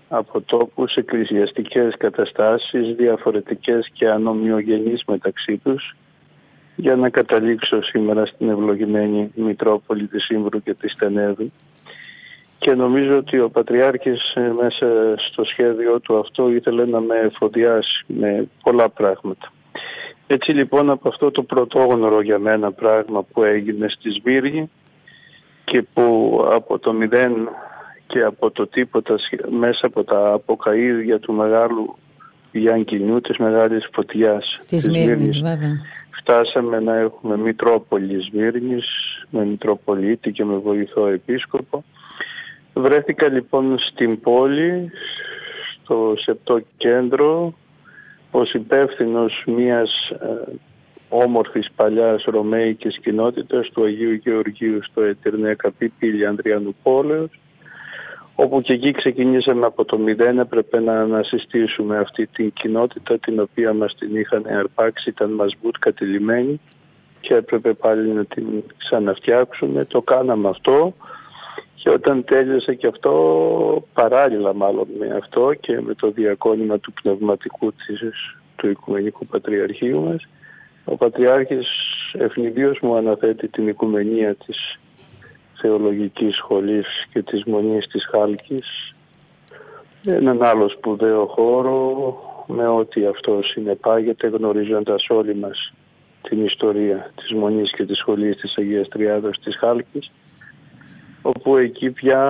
από 0.10 0.42
τόπους, 0.42 0.96
εκκλησιαστικές 0.96 1.96
καταστάσεις, 1.98 2.96
διαφορετικές 2.96 3.90
και 3.94 4.10
ανομοιογενείς 4.10 5.04
μεταξύ 5.08 5.58
τους, 5.58 5.96
για 6.76 6.96
να 6.96 7.10
καταλήξω 7.10 7.84
σήμερα 7.84 8.26
στην 8.26 8.50
ευλογημένη 8.50 9.32
Μητρόπολη 9.36 10.08
της 10.08 10.24
Σύμβρου 10.24 10.64
και 10.64 10.74
της 10.74 10.96
Τενέδου. 10.96 11.52
Και 12.60 12.74
νομίζω 12.74 13.18
ότι 13.18 13.40
ο 13.40 13.50
Πατριάρχης 13.50 14.34
ε, 14.34 14.54
μέσα 14.62 15.16
στο 15.30 15.44
σχέδιο 15.44 16.00
του 16.00 16.18
αυτό 16.18 16.50
ήθελε 16.50 16.86
να 16.86 17.00
με 17.00 17.16
εφοδιάσει 17.16 18.04
με 18.08 18.48
πολλά 18.64 18.90
πράγματα. 18.90 19.52
Έτσι 20.28 20.52
λοιπόν 20.52 20.90
από 20.90 21.08
αυτό 21.08 21.32
το 21.32 21.44
πρωτόγνωρο 21.44 22.22
για 22.22 22.40
μένα 22.40 22.72
πράγμα 22.72 23.24
που 23.24 23.44
έγινε 23.44 23.88
στη 23.90 24.10
Σμύρνη 24.10 24.70
και 25.64 25.82
που 25.94 26.40
από 26.52 26.80
το 26.80 26.94
μηδέν 26.94 27.50
και 28.08 28.22
από 28.22 28.52
το 28.52 28.68
τίποτα 28.68 29.16
μέσα 29.50 29.86
από 29.86 30.04
τα 30.04 30.32
αποκαίδια 30.34 31.20
του 31.20 31.34
μεγάλου 31.34 31.96
Γιάνκινιού 32.52 33.22
της 33.22 33.38
μεγάλης 33.38 33.88
φωτιάς 33.94 34.60
της, 34.68 34.68
της 34.68 34.90
Μύρνης, 34.90 35.42
βέβαια. 35.42 35.82
φτάσαμε 36.10 36.80
να 36.80 36.96
έχουμε 36.96 37.38
Μητρόπολη 37.38 38.22
Σμύρνης 38.22 38.86
με 39.30 39.46
Μητροπολίτη 39.46 40.32
και 40.32 40.46
με 40.46 40.58
βοηθό 40.58 41.08
επίσκοπο 41.08 41.84
βρέθηκα 42.74 43.30
λοιπόν 43.30 43.80
στην 43.80 44.20
πόλη 44.20 44.92
στο 45.84 46.14
Σεπτό 46.18 46.62
Κέντρο 46.78 47.54
ως 48.32 48.54
υπεύθυνος 48.54 49.44
μιας 49.46 50.10
ε, 50.10 50.52
όμορφης 51.10 51.72
παλιάς 51.76 52.24
ρωμαϊκής 52.24 53.00
κοινότητας 53.00 53.70
του 53.70 53.84
Αγίου 53.84 54.12
Γεωργίου 54.12 54.84
στο 54.84 55.02
Ετερνέκα 55.02 55.72
Πίπηλη 55.72 56.26
Ανδριανού 56.26 56.76
Πόλεως 56.84 57.30
όπου 58.40 58.62
και 58.62 58.74
εκεί 58.74 58.92
ξεκινήσαμε 58.92 59.66
από 59.66 59.86
το 59.86 59.98
μηδέν, 59.98 60.40
έπρεπε 60.40 60.80
να 60.80 61.00
ανασυστήσουμε 61.02 61.98
αυτή 61.98 62.28
την 62.28 62.54
κοινότητα 62.54 63.20
την 63.20 63.40
οποία 63.40 63.74
μας 63.74 63.96
την 63.96 64.16
είχαν 64.16 64.46
αρπάξει, 64.48 65.10
ήταν 65.10 65.32
μας 65.32 65.54
μπουτ 65.62 65.76
κατηλημένη 65.80 66.60
και 67.22 67.34
έπρεπε 67.34 67.74
πάλι 67.74 68.10
να 68.10 68.26
την 68.26 68.46
ξαναφτιάξουμε. 68.78 69.86
Το 69.86 70.02
κάναμε 70.02 70.50
αυτό 70.50 70.94
και 71.80 71.90
όταν 71.90 72.24
τέλειωσε 72.24 72.74
και 72.74 72.88
αυτό, 72.88 73.14
παράλληλα 73.94 74.54
μάλλον 74.54 74.88
με 75.00 75.16
αυτό 75.16 75.54
και 75.54 75.82
με 75.82 75.94
το 75.94 76.12
διακόνημα 76.12 76.80
του 76.80 76.94
πνευματικού 76.94 77.74
της, 77.74 78.00
του 78.56 78.70
Οικουμενικού 78.70 79.26
Πατριαρχείου 79.26 80.02
μας, 80.02 80.28
ο 80.86 80.96
Πατριάρχης 80.98 81.68
ευνηδίως 82.14 82.80
μου 82.82 82.96
αναθέτει 82.96 83.48
την 83.48 83.68
οικουμενία 83.68 84.36
της 84.36 84.80
Θεολογικής 85.62 86.36
Σχολής 86.36 86.88
και 87.12 87.22
της 87.22 87.44
Μονής 87.44 87.88
της 87.88 88.08
Χάλκης 88.12 88.96
έναν 90.06 90.44
άλλος 90.44 90.72
σπουδαίο 90.72 91.26
χώρο 91.26 92.16
με 92.48 92.68
ό,τι 92.68 93.06
αυτό 93.06 93.40
συνεπάγεται 93.44 94.28
γνωρίζοντας 94.28 95.10
όλοι 95.10 95.36
μας 95.36 95.72
την 96.22 96.46
ιστορία 96.46 97.12
της 97.16 97.34
Μονής 97.34 97.72
και 97.72 97.86
της 97.86 97.98
Σχολής 97.98 98.36
της 98.36 98.58
Αγίας 98.58 98.88
Τριάδος 98.88 99.40
της 99.44 99.58
Χάλκης 99.58 100.12
όπου 101.28 101.58
εκεί 101.58 101.92
πια 101.92 102.22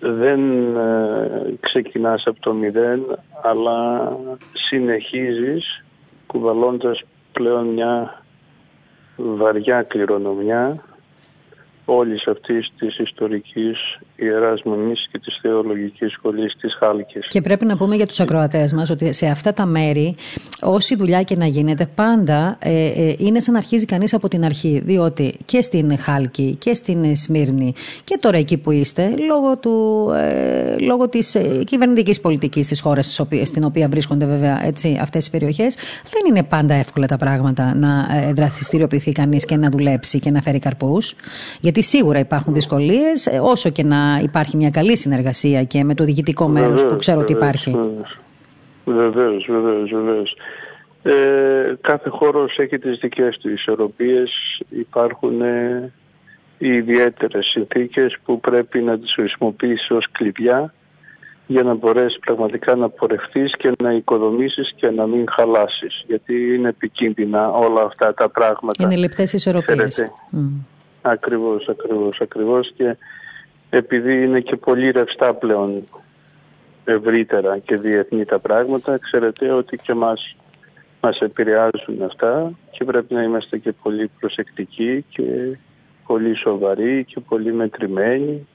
δεν 0.00 0.40
ε, 0.76 1.54
ξεκινάς 1.60 2.22
από 2.26 2.40
το 2.40 2.52
μηδέν 2.52 3.18
αλλά 3.42 4.10
συνεχίζεις 4.52 5.84
κουβαλώντας 6.26 7.02
πλέον 7.32 7.66
μια 7.66 8.22
βαριά 9.16 9.82
κληρονομιά 9.82 10.82
όλης 11.86 12.26
αυτής 12.26 12.70
της 12.78 12.98
ιστορικής 12.98 13.98
Ιεράς 14.16 14.62
Μονής 14.62 15.08
και 15.12 15.18
της 15.18 15.38
Θεολογικής 15.42 16.12
Σχολής 16.12 16.56
της 16.60 16.74
Χάλκης. 16.78 17.26
Και 17.26 17.40
πρέπει 17.40 17.64
να 17.64 17.76
πούμε 17.76 17.96
για 17.96 18.06
τους 18.06 18.20
ακροατές 18.20 18.72
μας 18.72 18.90
ότι 18.90 19.12
σε 19.12 19.26
αυτά 19.26 19.52
τα 19.52 19.66
μέρη 19.66 20.14
όση 20.62 20.96
δουλειά 20.96 21.22
και 21.22 21.36
να 21.36 21.46
γίνεται 21.46 21.86
πάντα 21.94 22.58
ε, 22.60 22.86
ε, 22.86 23.14
είναι 23.18 23.40
σαν 23.40 23.52
να 23.52 23.58
αρχίζει 23.58 23.84
κανείς 23.84 24.14
από 24.14 24.28
την 24.28 24.44
αρχή 24.44 24.82
διότι 24.84 25.34
και 25.44 25.62
στην 25.62 25.98
Χάλκη 25.98 26.56
και 26.58 26.74
στην 26.74 27.16
Σμύρνη 27.16 27.74
και 28.04 28.18
τώρα 28.20 28.36
εκεί 28.36 28.56
που 28.56 28.70
είστε 28.70 29.14
λόγω, 29.28 29.56
του, 29.56 30.06
ε, 30.16 30.76
λόγω 30.78 31.08
της 31.08 31.34
ε, 31.34 31.62
κυβερνητικής 31.64 32.20
πολιτικής 32.20 32.68
της 32.68 32.80
χώρας 32.80 33.20
στην 33.42 33.64
οποία 33.64 33.88
βρίσκονται 33.88 34.26
βέβαια 34.26 34.66
έτσι, 34.66 34.98
αυτές 35.00 35.26
οι 35.26 35.30
περιοχές 35.30 35.74
δεν 36.10 36.22
είναι 36.28 36.42
πάντα 36.42 36.74
εύκολα 36.74 37.06
τα 37.06 37.16
πράγματα 37.16 37.74
να 37.74 38.06
ε, 38.16 38.32
δραστηριοποιηθεί 38.32 39.12
κανείς 39.12 39.44
και 39.44 39.56
να 39.56 39.68
δουλέψει 39.68 40.18
και 40.18 40.30
να 40.30 40.42
φέρει 40.42 40.58
καρπούς 40.58 41.14
γιατί 41.60 41.75
σίγουρα 41.82 42.18
υπάρχουν 42.18 42.54
δυσκολίες 42.54 43.28
όσο 43.42 43.70
και 43.70 43.82
να 43.82 44.20
υπάρχει 44.22 44.56
μια 44.56 44.70
καλή 44.70 44.96
συνεργασία 44.96 45.64
και 45.64 45.84
με 45.84 45.94
το 45.94 46.04
διοικητικό 46.04 46.48
μέρος 46.48 46.86
που 46.86 46.96
ξέρω 46.96 47.20
ότι 47.20 47.32
υπάρχει. 47.32 47.76
Βεβαίως, 48.84 49.46
βεβαίως, 49.48 49.90
βεβαίως. 49.90 50.36
Ε, 51.02 51.74
κάθε 51.80 52.08
χώρος 52.08 52.58
έχει 52.58 52.78
τις 52.78 52.98
δικές 52.98 53.38
του 53.38 53.50
ισορροπίες. 53.50 54.30
Υπάρχουν 54.68 55.40
ε, 55.40 55.92
ιδιαίτερες 56.58 57.46
συνθήκες 57.46 58.16
που 58.24 58.40
πρέπει 58.40 58.80
να 58.80 58.98
τις 58.98 59.12
χρησιμοποιήσεις 59.14 59.90
ως 59.90 60.06
κλειδιά 60.12 60.74
για 61.46 61.62
να 61.62 61.74
μπορέσεις 61.74 62.18
πραγματικά 62.18 62.74
να 62.74 62.88
πορευτείς 62.88 63.56
και 63.56 63.72
να 63.82 63.92
οικοδομήσεις 63.92 64.72
και 64.76 64.90
να 64.90 65.06
μην 65.06 65.24
χαλάσεις. 65.36 66.04
Γιατί 66.06 66.54
είναι 66.54 66.68
επικίνδυνα 66.68 67.50
όλα 67.50 67.82
αυτά 67.82 68.14
τα 68.14 68.28
πράγματα. 68.28 68.84
Είναι 68.84 68.96
λεπτές 68.96 69.32
ισορροπίες. 69.32 70.10
Mm. 70.32 70.75
Ακριβώς, 71.08 71.68
ακριβώς, 71.68 72.20
ακριβώς 72.20 72.72
και 72.76 72.96
επειδή 73.70 74.22
είναι 74.22 74.40
και 74.40 74.56
πολύ 74.56 74.90
ρευστά 74.90 75.34
πλέον 75.34 75.84
ευρύτερα 76.84 77.58
και 77.58 77.76
διεθνή 77.76 78.24
τα 78.24 78.38
πράγματα, 78.38 78.98
ξέρετε 78.98 79.50
ότι 79.50 79.76
και 79.76 79.94
μας, 79.94 80.36
μας 81.00 81.20
επηρεάζουν 81.20 82.02
αυτά 82.02 82.52
και 82.70 82.84
πρέπει 82.84 83.14
να 83.14 83.22
είμαστε 83.22 83.58
και 83.58 83.72
πολύ 83.72 84.10
προσεκτικοί 84.20 85.04
και 85.08 85.58
πολύ 86.06 86.36
σοβαροί 86.36 87.04
και 87.04 87.20
πολύ 87.20 87.52
μετρημένοι. 87.52 88.46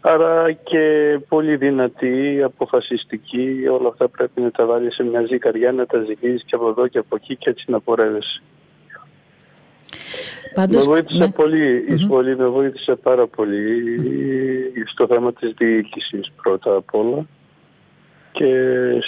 Άρα 0.00 0.52
και 0.52 1.18
πολύ 1.28 1.56
δυνατοί, 1.56 2.42
αποφασιστικοί, 2.42 3.66
όλα 3.70 3.88
αυτά 3.88 4.08
πρέπει 4.08 4.40
να 4.40 4.50
τα 4.50 4.66
βάλεις 4.66 4.94
σε 4.94 5.02
μια 5.02 5.24
ζυγαριά, 5.26 5.72
να 5.72 5.86
τα 5.86 5.98
ζυγίζεις 5.98 6.44
και 6.44 6.54
από 6.54 6.68
εδώ 6.68 6.88
και 6.88 6.98
από 6.98 7.16
εκεί 7.16 7.36
και 7.36 7.50
έτσι 7.50 7.70
να 7.70 7.80
πορεύεσαι. 7.80 8.42
Πάντως, 10.54 10.86
με 10.86 10.92
βοήθησε 10.92 11.18
ναι. 11.18 11.30
πολύ, 11.30 11.84
η 11.88 11.96
σχολή 11.96 12.36
με 12.36 12.46
βοήθησε 12.46 12.94
πάρα 12.94 13.26
πολύ 13.26 13.82
στο 14.92 15.06
θέμα 15.06 15.32
της 15.32 15.52
διοίκησης 15.56 16.32
πρώτα 16.42 16.74
απ' 16.74 16.94
όλα 16.94 17.26
και 18.32 18.52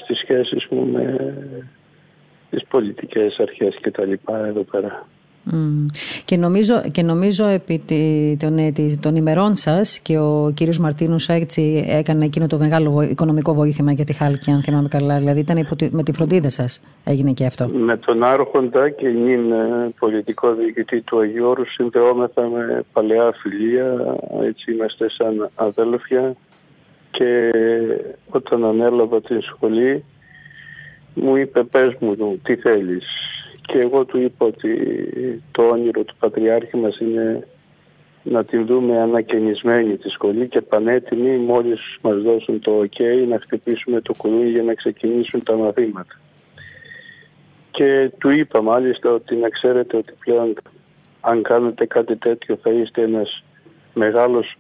στις 0.02 0.18
σχέσεις 0.18 0.66
μου 0.70 0.86
με 0.86 1.34
τις 2.50 2.64
πολιτικές 2.68 3.38
αρχές 3.38 3.76
και 3.82 3.90
τα 3.90 4.04
λοιπά 4.04 4.46
εδώ 4.46 4.62
πέρα. 4.62 5.06
Και, 6.24 6.36
νομίζω, 6.36 6.82
και 6.92 7.02
νομίζω 7.02 7.46
επί 7.46 7.82
των, 8.38 8.58
ε, 8.58 8.72
των 9.00 9.16
ημερών 9.16 9.56
σας 9.56 9.98
και 9.98 10.18
ο 10.18 10.52
κύριος 10.54 10.78
Μαρτίνου 10.78 11.16
έτσι 11.28 11.84
έκανε 11.88 12.24
εκείνο 12.24 12.46
το 12.46 12.58
μεγάλο 12.58 13.02
οικονομικό 13.10 13.54
βοήθημα 13.54 13.92
για 13.92 14.04
τη 14.04 14.12
Χάλκη, 14.12 14.50
αν 14.50 14.62
θυμάμαι 14.62 14.88
καλά. 14.88 15.18
Δηλαδή 15.18 15.40
ήταν 15.40 15.66
με 15.90 16.02
τη 16.02 16.12
φροντίδα 16.12 16.50
σας 16.50 16.82
έγινε 17.04 17.32
και 17.32 17.46
αυτό. 17.46 17.68
Με 17.68 17.96
τον 17.96 18.24
Άρχοντα 18.24 18.90
και 18.90 19.08
νυν 19.08 19.52
ε, 19.52 19.92
πολιτικό 19.98 20.54
διοικητή 20.54 21.00
του 21.00 21.18
Αγίου 21.18 21.54
συνδεόμεθα 21.68 22.42
με 22.42 22.84
παλαιά 22.92 23.32
φιλία. 23.40 24.16
Έτσι 24.42 24.72
είμαστε 24.72 25.10
σαν 25.10 25.50
αδέλφια. 25.54 26.34
Και 27.10 27.50
όταν 28.28 28.64
ανέλαβα 28.64 29.20
την 29.20 29.42
σχολή 29.42 30.04
μου 31.14 31.36
είπε 31.36 31.62
πες 31.62 31.94
μου 31.98 32.38
τι 32.42 32.56
θέλεις 32.56 33.06
και 33.68 33.78
εγώ 33.78 34.04
του 34.04 34.18
είπα 34.20 34.46
ότι 34.46 34.70
το 35.50 35.62
όνειρο 35.68 36.04
του 36.04 36.14
Πατριάρχη 36.18 36.76
μας 36.76 36.98
είναι 36.98 37.46
να 38.22 38.44
την 38.44 38.66
δούμε 38.66 38.98
ανακαινισμένη 39.00 39.96
τη 39.96 40.08
σχολή 40.08 40.48
και 40.48 40.60
πανέτοιμη 40.60 41.36
μόλις 41.36 41.80
μας 42.00 42.22
δώσουν 42.22 42.60
το 42.60 42.80
ok 42.80 43.26
να 43.28 43.38
χτυπήσουμε 43.40 44.00
το 44.00 44.14
κουλούρι 44.16 44.50
για 44.50 44.62
να 44.62 44.74
ξεκινήσουν 44.74 45.42
τα 45.42 45.56
μαθήματα. 45.56 46.20
Και 47.70 48.10
του 48.18 48.30
είπα 48.30 48.62
μάλιστα 48.62 49.10
ότι 49.10 49.36
να 49.36 49.48
ξέρετε 49.48 49.96
ότι 49.96 50.12
πλέον 50.24 50.54
αν 51.20 51.42
κάνετε 51.42 51.86
κάτι 51.86 52.16
τέτοιο 52.16 52.58
θα 52.62 52.70
είστε 52.70 53.02
ένας 53.02 53.44
μεγάλος 53.94 54.56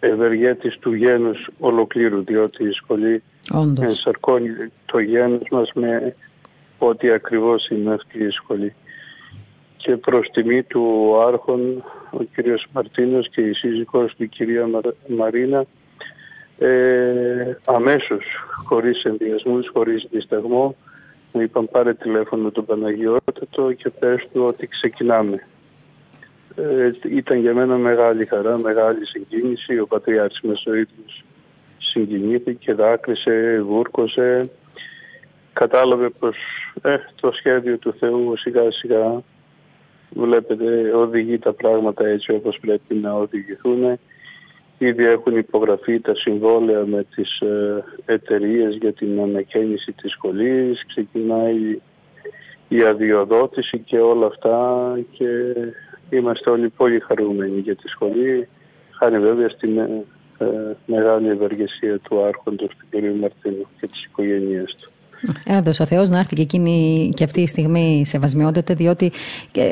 ευεργέτης 0.00 0.78
του 0.78 0.92
γένους 0.92 1.48
ολοκλήρου 1.58 2.24
διότι 2.24 2.64
η 2.64 2.72
σχολή 2.72 3.22
ενσαρκώνει 3.80 4.50
το 4.86 4.98
γένος 4.98 5.48
μας 5.50 5.70
με 5.74 6.14
ότι 6.78 7.10
ακριβώς 7.10 7.68
είναι 7.68 7.94
αυτή 7.94 8.24
η 8.24 8.30
σχολή. 8.30 8.74
Και 9.76 9.96
προς 9.96 10.28
τιμή 10.32 10.62
του 10.62 11.14
Άρχον, 11.26 11.84
ο 12.10 12.22
κύριος 12.34 12.66
Μαρτίνος 12.72 13.28
και 13.28 13.40
η 13.40 13.52
σύζυγός 13.52 14.14
του 14.16 14.22
η 14.22 14.28
κυρία 14.28 14.68
Μαρίνα, 15.06 15.64
ε, 16.58 17.56
αμέσως, 17.64 18.24
χωρίς 18.64 19.04
ενδιασμούς, 19.04 19.70
χωρίς 19.72 20.06
δισταγμό, 20.10 20.76
μου 21.32 21.40
είπαν 21.40 21.68
πάρε 21.68 21.94
τηλέφωνο 21.94 22.50
τον 22.50 22.64
Παναγιώτατο 22.64 23.72
και 23.72 23.90
πες 23.90 24.28
του 24.32 24.44
ότι 24.44 24.66
ξεκινάμε. 24.66 25.46
Ε, 26.56 26.90
ήταν 27.16 27.38
για 27.38 27.54
μένα 27.54 27.76
μεγάλη 27.76 28.26
χαρά, 28.26 28.58
μεγάλη 28.58 29.06
συγκίνηση. 29.06 29.78
Ο 29.78 29.86
Πατριάρχης 29.86 30.40
Μεσοήτρης 30.40 31.24
συγκινήθηκε, 31.78 32.74
δάκρυσε, 32.74 33.62
βούρκωσε. 33.66 34.50
Κατάλαβε 35.58 36.08
πως 36.18 36.36
ε, 36.82 36.96
το 37.20 37.32
σχέδιο 37.32 37.78
του 37.78 37.94
Θεού 37.98 38.36
σιγά 38.36 38.70
σιγά 38.70 39.22
βλέπετε 40.10 40.92
οδηγεί 40.94 41.38
τα 41.38 41.52
πράγματα 41.52 42.06
έτσι 42.06 42.32
όπως 42.32 42.58
πρέπει 42.60 42.94
να 42.94 43.12
οδηγηθούν. 43.12 43.98
Ήδη 44.78 45.04
έχουν 45.06 45.36
υπογραφεί 45.36 46.00
τα 46.00 46.14
συμβόλαια 46.14 46.84
με 46.86 47.06
τις 47.14 47.40
ε, 47.40 47.84
εταιρείες 48.04 48.76
για 48.80 48.92
την 48.92 49.20
ανακαίνιση 49.20 49.92
της 49.92 50.12
σχολής, 50.12 50.86
ξεκινάει 50.86 51.78
η 52.68 52.82
αδειοδότηση 52.82 53.78
και 53.78 53.98
όλα 53.98 54.26
αυτά 54.26 54.58
και 55.10 55.26
είμαστε 56.10 56.50
όλοι 56.50 56.68
πολύ 56.68 57.00
χαρούμενοι 57.00 57.60
για 57.60 57.76
τη 57.76 57.88
σχολή, 57.88 58.48
χάρη 58.90 59.18
βέβαια 59.18 59.48
στην 59.48 59.78
ε, 59.78 60.04
μεγάλη 60.86 61.28
ευεργεσία 61.28 61.98
του 61.98 62.22
άρχοντος 62.22 62.68
του 62.68 62.86
κ. 62.90 62.94
Μαρτίνου 63.20 63.66
και 63.80 63.86
της 63.86 64.04
οικογένειας 64.04 64.74
του. 64.74 64.90
Έδωσε 65.44 65.82
ο 65.82 65.86
Θεός 65.86 66.08
να 66.08 66.18
έρθει 66.18 66.34
και 66.34 66.42
εκείνη 66.42 67.10
και 67.14 67.24
αυτή 67.24 67.40
η 67.40 67.46
στιγμή 67.46 68.02
σεβασμιότητα, 68.06 68.74
διότι 68.74 69.12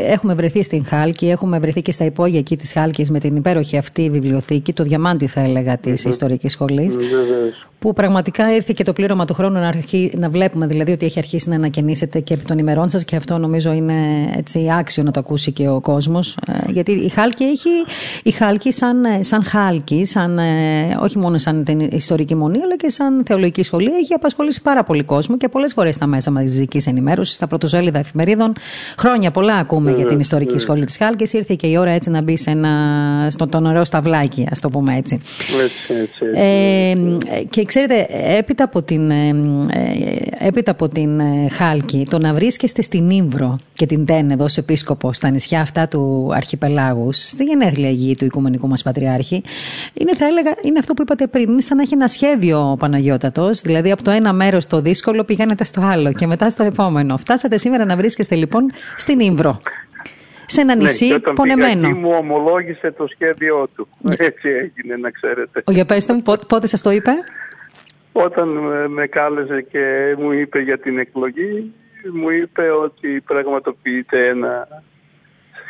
έχουμε 0.06 0.34
βρεθεί 0.34 0.62
στην 0.62 0.84
Χάλκη, 0.84 1.28
έχουμε 1.28 1.58
βρεθεί 1.58 1.82
και 1.82 1.92
στα 1.92 2.04
υπόγεια 2.04 2.38
εκεί 2.38 2.56
της 2.56 2.72
Χάλκης 2.72 3.10
με 3.10 3.18
την 3.18 3.36
υπέροχη 3.36 3.76
αυτή 3.76 4.10
βιβλιοθήκη, 4.10 4.72
το 4.72 4.82
διαμάντι 4.82 5.26
θα 5.26 5.40
έλεγα 5.40 5.78
της 5.78 6.02
mm-hmm. 6.02 6.08
ιστορικής 6.08 6.52
σχολής. 6.52 6.96
που 7.78 7.92
πραγματικά 7.92 8.54
ήρθε 8.54 8.72
και 8.76 8.84
το 8.84 8.92
πλήρωμα 8.92 9.24
του 9.24 9.34
χρόνου 9.34 9.60
να, 9.60 9.68
αρχί, 9.68 10.12
να 10.16 10.30
βλέπουμε 10.30 10.66
δηλαδή 10.66 10.92
ότι 10.92 11.06
έχει 11.06 11.18
αρχίσει 11.18 11.48
να 11.48 11.54
ανακαινήσετε 11.54 12.20
και 12.20 12.34
επί 12.34 12.44
των 12.44 12.58
ημερών 12.58 12.90
σας 12.90 13.04
και 13.04 13.16
αυτό 13.16 13.38
νομίζω 13.38 13.72
είναι 13.72 13.94
έτσι 14.36 14.70
άξιο 14.78 15.02
να 15.02 15.10
το 15.10 15.20
ακούσει 15.20 15.52
και 15.52 15.68
ο 15.68 15.80
κόσμος 15.80 16.38
ε, 16.46 16.72
γιατί 16.72 16.92
η 16.92 17.08
Χάλκη 17.08 17.44
έχει 17.44 17.68
η 18.22 18.30
Χάλκη 18.30 18.72
σαν, 18.72 19.04
σαν 19.20 19.44
Χάλκη 19.44 20.04
σαν, 20.04 20.38
ε, 20.38 20.96
όχι 21.00 21.18
μόνο 21.18 21.38
σαν 21.38 21.64
την 21.64 21.80
ιστορική 21.80 22.34
μονή 22.34 22.58
αλλά 22.62 22.76
και 22.76 22.90
σαν 22.90 23.22
θεολογική 23.26 23.62
σχολή 23.62 23.90
έχει 24.02 24.14
απασχολήσει 24.14 24.62
πάρα 24.62 24.84
πολύ 24.84 25.02
κόσμο 25.02 25.35
και 25.36 25.48
πολλές 25.48 25.72
φορές 25.72 25.94
στα 25.94 26.06
μέσα 26.06 26.30
μαζικής 26.30 26.86
ενημέρωσης 26.86 27.36
στα 27.36 27.46
πρωτοσέλιδα 27.46 27.98
εφημερίδων. 27.98 28.52
Χρόνια 28.98 29.30
πολλά 29.30 29.54
ακούμε 29.54 29.92
για 29.92 30.06
την 30.06 30.20
ιστορική 30.20 30.58
σχολή 30.58 30.84
της 30.84 30.96
Χάλκης. 30.96 31.32
Ήρθε 31.32 31.54
και 31.54 31.66
η 31.66 31.76
ώρα 31.76 31.90
έτσι 31.90 32.10
να 32.10 32.22
μπει 32.22 32.38
σε 32.38 32.50
ένα, 32.50 32.70
στο 33.30 33.46
το 33.46 33.60
νερό 33.60 33.84
σταυλάκι 33.84 34.46
ας 34.50 34.60
το 34.60 34.68
πούμε 34.68 34.96
έτσι, 34.96 35.20
έτσι, 35.64 35.94
έτσι, 35.94 36.24
έτσι. 36.24 36.40
Ε, 36.40 37.42
και 37.50 37.64
ξέρετε, 37.64 38.06
έπειτα 38.38 38.64
από 38.64 38.82
την, 38.82 39.10
ε, 39.10 39.28
ε, 39.70 40.46
έπειτα 40.46 40.70
από 40.70 40.88
την 40.88 41.20
ε, 41.20 41.48
Χάλκη, 41.50 42.06
το 42.10 42.18
να 42.18 42.34
βρίσκεστε 42.34 42.82
στην 42.82 43.10
Ήμβρο 43.10 43.58
και 43.74 43.86
την 43.86 44.06
Τένεδο 44.06 44.44
ως 44.44 44.56
επίσκοπο 44.56 45.12
στα 45.12 45.30
νησιά 45.30 45.60
αυτά 45.60 45.88
του 45.88 46.30
Αρχιπελάγους, 46.34 47.28
στη 47.28 47.44
γενέθλια 47.44 47.90
γη 47.90 48.14
του 48.14 48.24
Οικουμενικού 48.24 48.68
μας 48.68 48.82
Πατριάρχη, 48.82 49.42
είναι, 49.94 50.14
θα 50.16 50.26
έλεγα, 50.26 50.54
είναι 50.62 50.78
αυτό 50.78 50.94
που 50.94 51.02
είπατε 51.02 51.26
πριν, 51.26 51.50
είναι 51.50 51.60
σαν 51.60 51.76
να 51.76 51.82
έχει 51.82 51.94
ένα 51.94 52.08
σχέδιο 52.08 52.70
ο 52.70 52.76
Παναγιώτατος, 52.76 53.60
δηλαδή 53.60 53.90
από 53.90 54.02
το 54.02 54.10
ένα 54.10 54.32
μέρος 54.32 54.66
το 54.66 54.80
δύσκολο 54.80 55.24
πηγαίνετε 55.26 55.64
στο 55.64 55.80
άλλο 55.80 56.12
και 56.12 56.26
μετά 56.26 56.50
στο 56.50 56.62
επόμενο. 56.62 57.16
Φτάσατε 57.16 57.58
σήμερα 57.58 57.84
να 57.84 57.96
βρίσκεστε 57.96 58.34
λοιπόν 58.34 58.70
στην 58.96 59.20
Ήμβρο 59.20 59.60
σε 60.46 60.60
ένα 60.60 60.74
ναι, 60.76 60.82
νησί 60.82 61.06
ναι, 61.06 61.18
πονεμένο. 61.18 61.90
μου 61.90 62.10
ομολόγησε 62.18 62.90
το 62.90 63.06
σχέδιό 63.06 63.68
του. 63.74 63.88
Έτσι 64.28 64.48
έγινε 64.48 64.96
να 64.96 65.10
ξέρετε. 65.10 65.62
Ο, 65.64 65.72
για 65.72 65.84
πέστε 65.84 66.12
μου, 66.12 66.22
πότε, 66.22 66.44
πότε 66.48 66.66
σας 66.66 66.82
το 66.82 66.90
είπε; 66.90 67.10
Όταν 68.12 68.48
με 68.88 69.06
κάλεσε 69.06 69.62
και 69.70 70.14
μου 70.18 70.32
είπε 70.32 70.60
για 70.60 70.78
την 70.78 70.98
εκλογή, 70.98 71.72
μου 72.12 72.30
είπε 72.30 72.70
ότι 72.70 73.20
πραγματοποιείται 73.26 74.26
ένα 74.26 74.68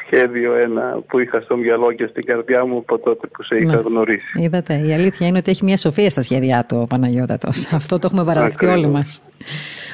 σχέδιο 0.06 0.54
ένα 0.54 1.02
που 1.08 1.18
είχα 1.18 1.40
στο 1.40 1.56
μυαλό 1.56 1.92
και 1.92 2.06
στην 2.06 2.24
καρδιά 2.24 2.64
μου 2.64 2.76
από 2.76 2.98
τότε 2.98 3.26
που 3.26 3.42
σε 3.42 3.56
είχα 3.56 3.74
ναι. 3.74 3.80
γνωρίσει. 3.80 4.42
Είδατε, 4.42 4.74
η 4.74 4.92
αλήθεια 4.92 5.26
είναι 5.26 5.38
ότι 5.38 5.50
έχει 5.50 5.64
μια 5.64 5.76
σοφία 5.76 6.10
στα 6.10 6.22
σχέδιά 6.22 6.64
του 6.68 6.78
ο 6.80 6.86
Παναγιώτατος. 6.86 7.66
Αυτό 7.80 7.98
το 7.98 8.08
έχουμε 8.10 8.24
παραδεχτεί 8.24 8.66
όλοι 8.66 8.86
μας. 8.86 9.22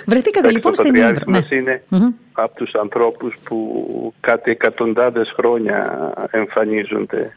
Βρεθήκατε 0.07 0.51
λοιπόν 0.51 0.75
στην 0.75 0.95
Ήμπρα. 0.95 1.23
Ναι. 1.27 1.41
είναι 1.51 1.83
mm-hmm. 1.91 2.15
από 2.33 2.57
τους 2.57 2.75
ανθρώπους 2.75 3.35
που 3.45 4.15
κάτι 4.21 4.51
εκατοντάδες 4.51 5.33
χρόνια 5.37 6.13
εμφανίζονται 6.31 7.33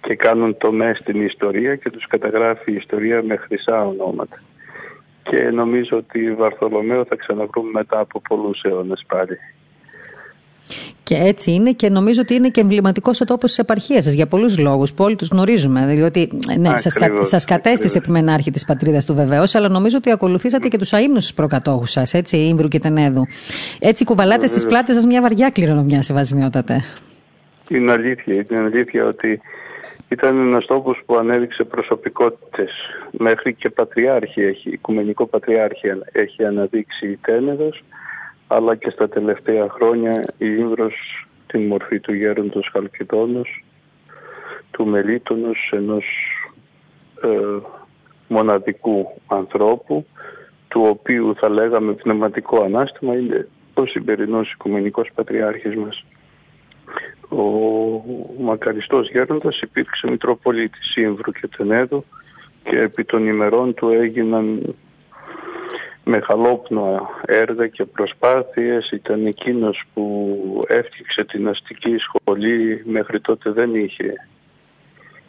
και 0.00 0.14
κάνουν 0.14 0.56
τομές 0.56 0.98
στην 0.98 1.24
ιστορία 1.24 1.74
και 1.74 1.90
τους 1.90 2.06
καταγράφει 2.06 2.72
η 2.72 2.74
ιστορία 2.74 3.22
με 3.22 3.36
χρυσά 3.36 3.86
ονόματα. 3.86 4.42
Και 5.22 5.50
νομίζω 5.50 5.96
ότι 5.96 6.34
Βαρθολομαίο 6.34 7.04
θα 7.04 7.16
ξαναβρούμε 7.16 7.70
μετά 7.72 7.98
από 7.98 8.20
πολλούς 8.28 8.62
αιώνες 8.62 9.04
πάλι. 9.06 9.38
Και 11.02 11.14
έτσι 11.14 11.50
είναι 11.50 11.72
και 11.72 11.88
νομίζω 11.88 12.20
ότι 12.20 12.34
είναι 12.34 12.48
και 12.48 12.60
εμβληματικός 12.60 13.20
ο 13.20 13.24
τόπος 13.24 13.50
της 13.50 13.58
επαρχίας 13.58 14.04
σας 14.04 14.12
για 14.12 14.26
πολλούς 14.26 14.58
λόγους 14.58 14.92
που 14.92 15.04
όλοι 15.04 15.16
τους 15.16 15.28
γνωρίζουμε. 15.28 15.86
Διότι 15.86 16.30
ναι, 16.58 16.70
σας 17.22 17.44
κατέστησε 17.44 17.98
επιμενάρχη 17.98 18.50
τη 18.50 18.64
πατρίδα 18.66 18.98
του 19.06 19.14
βεβαίως, 19.14 19.54
αλλά 19.54 19.68
νομίζω 19.68 19.96
ότι 19.96 20.10
ακολουθήσατε 20.10 20.68
και 20.68 20.78
τους 20.78 20.92
αίμνου 20.92 21.18
του 21.18 21.34
προκατόχους 21.34 21.90
σας, 21.90 22.14
έτσι, 22.14 22.36
Ήμβρου 22.36 22.68
και 22.68 22.78
Τενέδου. 22.78 23.26
Έτσι 23.80 24.04
κουβαλάτε 24.04 24.46
στις 24.46 24.66
πλάτες 24.66 24.94
σας 24.94 25.06
μια 25.06 25.20
βαριά 25.20 25.50
κληρονομιά, 25.50 26.02
σεβασμιότατε. 26.02 26.84
Είναι 27.68 27.92
αλήθεια, 27.92 28.46
είναι 28.50 28.60
αλήθεια 28.60 29.06
ότι 29.06 29.40
ήταν 30.08 30.38
ένας 30.38 30.66
τόπος 30.66 31.02
που 31.06 31.16
ανέδειξε 31.16 31.64
προσωπικότητες. 31.64 32.70
Μέχρι 33.10 33.54
και 33.54 33.70
πατριάρχη 33.70 34.40
έχει, 34.40 34.70
οικουμενικό 34.70 35.26
πατριάρχη 35.26 35.86
έχει 36.12 36.44
αναδείξει 36.44 37.06
η 37.06 37.18
Τένεδος 37.22 37.82
αλλά 38.54 38.74
και 38.74 38.90
στα 38.90 39.08
τελευταία 39.08 39.68
χρόνια 39.68 40.24
η 40.38 40.46
Ήμβρος 40.58 40.94
την 41.46 41.66
μορφή 41.66 42.00
του 42.00 42.14
γέροντος 42.14 42.68
Χαλκιδόνος, 42.72 43.64
του 44.70 44.86
Μελίτονος, 44.86 45.70
ενός 45.72 46.04
ε, 47.22 47.28
μοναδικού 48.28 49.06
ανθρώπου, 49.26 50.06
του 50.68 50.82
οποίου 50.88 51.34
θα 51.36 51.48
λέγαμε 51.48 51.92
πνευματικό 51.92 52.62
ανάστημα, 52.62 53.14
είναι 53.14 53.48
ο 53.74 53.86
σημερινός 53.86 54.52
Οικουμενικός 54.52 55.10
Πατριάρχης 55.14 55.76
μας. 55.76 56.04
Ο 57.28 57.44
μακαριστός 58.40 59.10
γέροντας 59.10 59.60
υπήρξε 59.60 60.10
Μητροπολίτης 60.10 60.96
Ήμβρου 60.96 61.32
και 61.32 61.48
Τενέδου 61.56 62.04
και 62.62 62.78
επί 62.78 63.04
των 63.04 63.26
ημερών 63.26 63.74
του 63.74 63.88
έγιναν 63.88 64.74
μεγαλόπνοα 66.04 67.08
έργα 67.26 67.66
και 67.66 67.84
προσπάθειες. 67.84 68.90
Ήταν 68.90 69.26
εκείνος 69.26 69.82
που 69.94 70.64
έφτιαξε 70.68 71.24
την 71.24 71.48
αστική 71.48 71.96
σχολή. 71.96 72.82
Μέχρι 72.84 73.20
τότε 73.20 73.50
δεν 73.50 73.74
είχε 73.74 74.12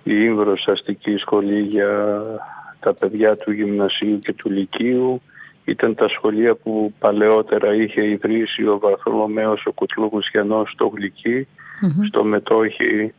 η 0.04 0.14
Ήμβρος 0.14 0.68
αστική 0.68 1.18
σχολή 1.18 1.62
για 1.62 2.22
τα 2.80 2.94
παιδιά 2.94 3.38
του 3.38 3.52
γυμνασίου 3.52 4.20
και 4.20 4.34
του 4.34 4.50
λυκείου. 4.50 5.22
Ήταν 5.66 5.96
τα 5.96 6.08
σχολεία 6.08 6.56
που 6.56 6.94
παλαιότερα 7.00 7.76
είχε 7.76 8.08
ιδρύσει 8.08 8.68
ο 8.68 8.80
Βαρθολομαίος 8.80 9.66
ο 9.66 9.72
Κουτλούγους 9.72 10.28
στο 10.72 10.88
γλυκι 10.88 11.48
στο 12.08 12.24
μετόχι 12.24 13.14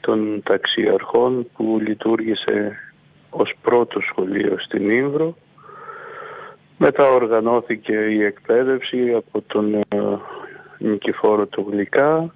των 0.00 0.42
ταξιαρχών 0.42 1.46
που 1.56 1.78
λειτουργήσε 1.86 2.78
ως 3.30 3.52
πρώτο 3.62 4.00
σχολείο 4.00 4.56
στην 4.58 4.90
Ήμβρο 4.90 5.36
μετά 6.78 7.10
οργανώθηκε 7.10 7.92
η 7.92 8.22
εκπαίδευση 8.24 9.12
από 9.12 9.42
τον 9.46 9.74
ε, 9.74 9.84
Νικηφόρο 10.78 11.46
του 11.46 11.66
Γλυκά 11.70 12.34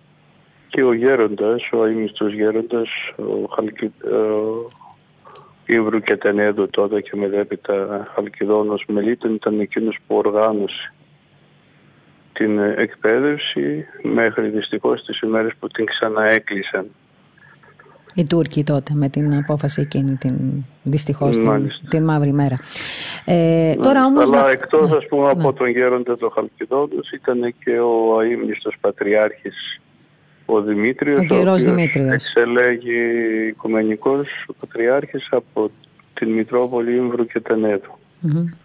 και 0.69 0.83
ο 0.83 0.93
γέροντας, 0.93 1.69
ο 1.73 1.83
αείμιστος 1.83 2.33
γέροντας, 2.33 2.89
ο 3.17 3.55
Χαλκι, 3.55 3.85
ε, 3.85 5.75
Ήβρου 5.75 6.01
και 6.01 6.17
Τενέδο 6.17 6.67
τότε 6.67 7.01
και 7.01 7.17
μετέπειτα 7.17 8.09
Χαλκιδόνος 8.15 8.85
Μελίτων 8.89 9.35
ήταν 9.35 9.61
εκείνος 9.61 9.99
που 10.07 10.17
οργάνωσε 10.17 10.93
την 12.33 12.59
εκπαίδευση 12.59 13.87
μέχρι 14.03 14.49
δυστυχώς 14.49 15.05
τις 15.05 15.21
ημέρες 15.21 15.53
που 15.59 15.69
την 15.69 15.85
ξαναέκλεισαν 15.85 16.91
οι 18.21 18.27
Τούρκοι 18.27 18.65
τότε 18.65 18.93
με 18.95 19.09
την 19.09 19.35
απόφαση 19.37 19.81
εκείνη 19.81 20.17
την 20.17 20.65
δυστυχώς 20.83 21.37
την, 21.39 21.71
την, 21.89 22.05
μαύρη 22.05 22.33
μέρα. 22.33 22.55
Ε, 23.25 23.75
τώρα 23.75 24.05
όμως 24.05 24.31
Αλλά 24.31 24.43
να... 24.43 24.51
εκτός 24.51 24.93
ας 24.93 25.07
πούμε 25.09 25.31
από 25.31 25.51
ναι. 25.51 25.53
τον 25.53 25.69
γέροντα 25.69 26.17
το 26.17 26.29
Χαλκιδόντος 26.29 27.11
ήταν 27.11 27.55
και 27.65 27.79
ο 27.81 28.19
αείμνηστος 28.19 28.75
πατριάρχης 28.81 29.81
ο 30.47 30.61
Δημήτριος, 30.61 31.27
ο, 31.31 31.35
ο 31.35 31.39
οποίος 31.39 31.63
Δημήτριος. 31.63 32.13
εξελέγει 32.13 32.99
οικουμενικός 33.49 34.29
πατριάρχης 34.61 35.29
από 35.31 35.71
την 36.15 36.31
Μητρόπολη 36.31 36.97
Ήμβρου 36.97 37.27
και 37.27 37.41
Τενέδου. 37.41 37.99
Mm-hmm. 38.23 38.57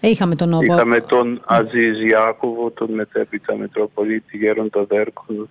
Είχαμε 0.00 0.34
τον, 0.34 0.60
Είχαμε 0.60 1.00
τον 1.00 1.42
Αζίζ 1.44 2.00
Ιάκωβο, 2.10 2.70
τον 2.70 2.90
μετέπειτα 2.90 3.56
Μητροπολίτη 3.56 4.36
Γέροντα 4.36 4.84
Δέρκον, 4.84 5.48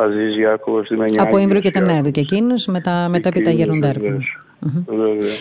Αζίζ 0.00 0.36
Ιάκωβο 0.36 0.82
Από 1.16 1.38
Ήμβρου 1.38 1.60
και 1.60 1.70
Τενέδου 1.70 2.10
και 2.10 2.20
εκείνο 2.20 2.54
μετά, 2.66 3.08
μετέπειτα 3.08 3.50
Γεροντέρκου. 3.50 4.18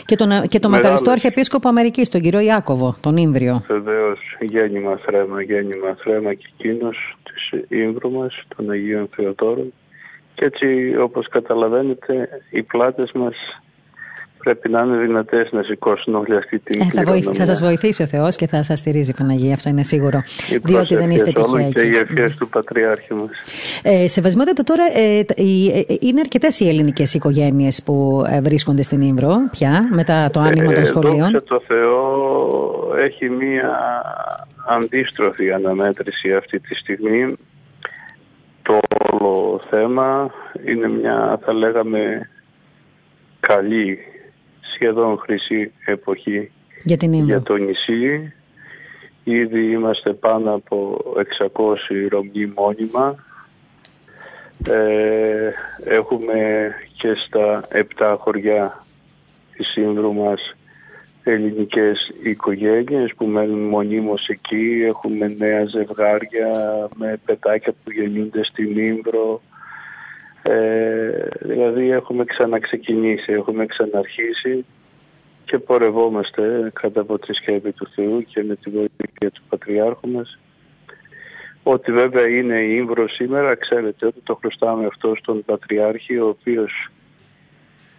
Και 0.05 0.15
τον, 0.15 0.29
και 0.47 0.59
τον 0.59 0.71
μακαριστό 0.71 1.11
Αρχιεπίσκοπο 1.11 1.67
Αμερικής, 1.67 2.09
τον 2.09 2.21
κύριο 2.21 2.39
Ιάκωβο, 2.39 2.95
τον 3.01 3.17
Ήμβριο. 3.17 3.63
Βεβαίως, 3.67 4.19
γέννημα 4.39 4.99
θρέμα, 5.05 5.41
γέννημα 5.41 5.95
θρέμα 5.99 6.33
και 6.33 6.47
εκείνος 6.57 7.17
της 7.23 7.61
Ήμβρου 7.69 8.11
μας, 8.11 8.41
των 8.55 8.69
Αγίων 8.69 9.09
Θεοτόρων. 9.15 9.73
Και 10.35 10.45
έτσι, 10.45 10.95
όπως 10.99 11.27
καταλαβαίνετε, 11.27 12.29
οι 12.49 12.63
πλάτες 12.63 13.11
μας 13.11 13.35
πρέπει 14.47 14.69
να 14.69 14.81
είναι 14.81 14.97
δυνατές 14.97 15.51
να 15.51 15.63
σηκώσουν 15.63 16.15
όλη 16.15 16.35
αυτή 16.35 16.59
την 16.59 16.81
ε, 16.81 17.03
θα, 17.03 17.33
θα 17.33 17.45
σας 17.45 17.61
βοηθήσει 17.61 18.03
ο 18.03 18.05
Θεός 18.05 18.35
και 18.35 18.47
θα 18.47 18.63
σας 18.63 18.79
στηρίζει 18.79 19.09
η 19.09 19.13
Παναγία, 19.17 19.53
αυτό 19.53 19.69
είναι 19.69 19.83
σίγουρο. 19.83 20.21
Οι 20.53 20.57
διότι 20.63 20.95
δεν 20.95 21.09
είστε 21.09 21.31
τυχαίοι. 21.31 21.71
Και 21.71 21.81
οι 21.81 21.95
ευχές 21.95 22.35
του 22.35 22.49
Πατριάρχη 22.49 23.13
μας. 23.13 23.29
Ε, 23.83 24.07
σεβασμότητα 24.07 24.63
τώρα, 24.63 24.83
ε, 24.95 25.19
ε, 25.19 25.83
είναι 25.99 26.19
αρκετές 26.19 26.59
οι 26.59 26.67
ελληνικές 26.67 27.13
οικογένειες 27.13 27.83
που 27.83 28.25
ε, 28.29 28.41
βρίσκονται 28.41 28.81
στην 28.81 29.01
Ήμβρο 29.01 29.35
πια 29.51 29.89
μετά 29.93 30.29
το 30.33 30.39
άνοιγμα 30.39 30.73
των 30.73 30.85
σχολείων. 30.85 31.35
Ε, 31.35 31.41
το 31.41 31.61
Θεό 31.67 31.97
έχει 32.97 33.29
μία 33.29 33.71
αντίστροφη 34.67 35.51
αναμέτρηση 35.51 36.33
αυτή 36.33 36.59
τη 36.59 36.75
στιγμή. 36.75 37.35
Το 38.61 38.79
όλο 39.11 39.61
θέμα 39.69 40.31
είναι 40.65 40.87
μια 40.87 41.39
θα 41.45 41.53
λέγαμε 41.53 42.29
καλή 43.39 43.99
σχεδόν 44.77 45.17
χρυσή 45.17 45.71
εποχή 45.85 46.51
για, 46.83 46.97
την 46.97 47.13
για 47.13 47.41
το 47.41 47.55
νησί. 47.55 48.33
Ήδη 49.23 49.71
είμαστε 49.71 50.13
πάνω 50.13 50.53
από 50.53 51.03
600 51.53 51.75
Ρωμιοί 52.09 52.53
μόνιμα. 52.55 53.15
Ε, 54.67 55.51
έχουμε 55.83 56.71
και 56.97 57.13
στα 57.27 57.67
7 57.97 58.15
χωριά 58.19 58.83
της 59.51 59.67
Σύνδρου 59.67 60.13
μας 60.13 60.55
ελληνικές 61.23 62.11
οικογένειες 62.23 63.13
που 63.17 63.25
μένουν 63.25 63.67
μονίμως 63.67 64.27
εκεί. 64.27 64.83
Έχουμε 64.87 65.35
νέα 65.37 65.65
ζευγάρια 65.65 66.49
με 66.97 67.19
πετάκια 67.25 67.73
που 67.83 67.91
γεννιούνται 67.91 68.43
στην 68.43 68.77
Ήμβρο. 68.77 69.41
Ε, 70.49 71.27
δηλαδή 71.39 71.91
έχουμε 71.91 72.25
ξαναξεκινήσει, 72.25 73.31
έχουμε 73.31 73.65
ξαναρχίσει 73.65 74.65
και 75.45 75.59
πορευόμαστε 75.59 76.71
κατά 76.73 77.01
από 77.01 77.19
τη 77.19 77.33
σκέπη 77.33 77.71
του 77.71 77.87
Θεού 77.95 78.21
και 78.21 78.43
με 78.43 78.55
τη 78.55 78.69
βοήθεια 78.69 79.31
του 79.31 79.41
Πατριάρχου 79.49 80.09
μας. 80.09 80.39
Ότι 81.63 81.91
βέβαια 81.91 82.27
είναι 82.27 82.61
η 82.61 82.75
Ήμβρο 82.77 83.07
σήμερα, 83.09 83.55
ξέρετε 83.55 84.05
ότι 84.05 84.19
το 84.23 84.35
χρωστάμε 84.35 84.85
αυτό 84.85 85.15
στον 85.15 85.43
Πατριάρχη, 85.45 86.17
ο 86.17 86.27
οποίος 86.27 86.89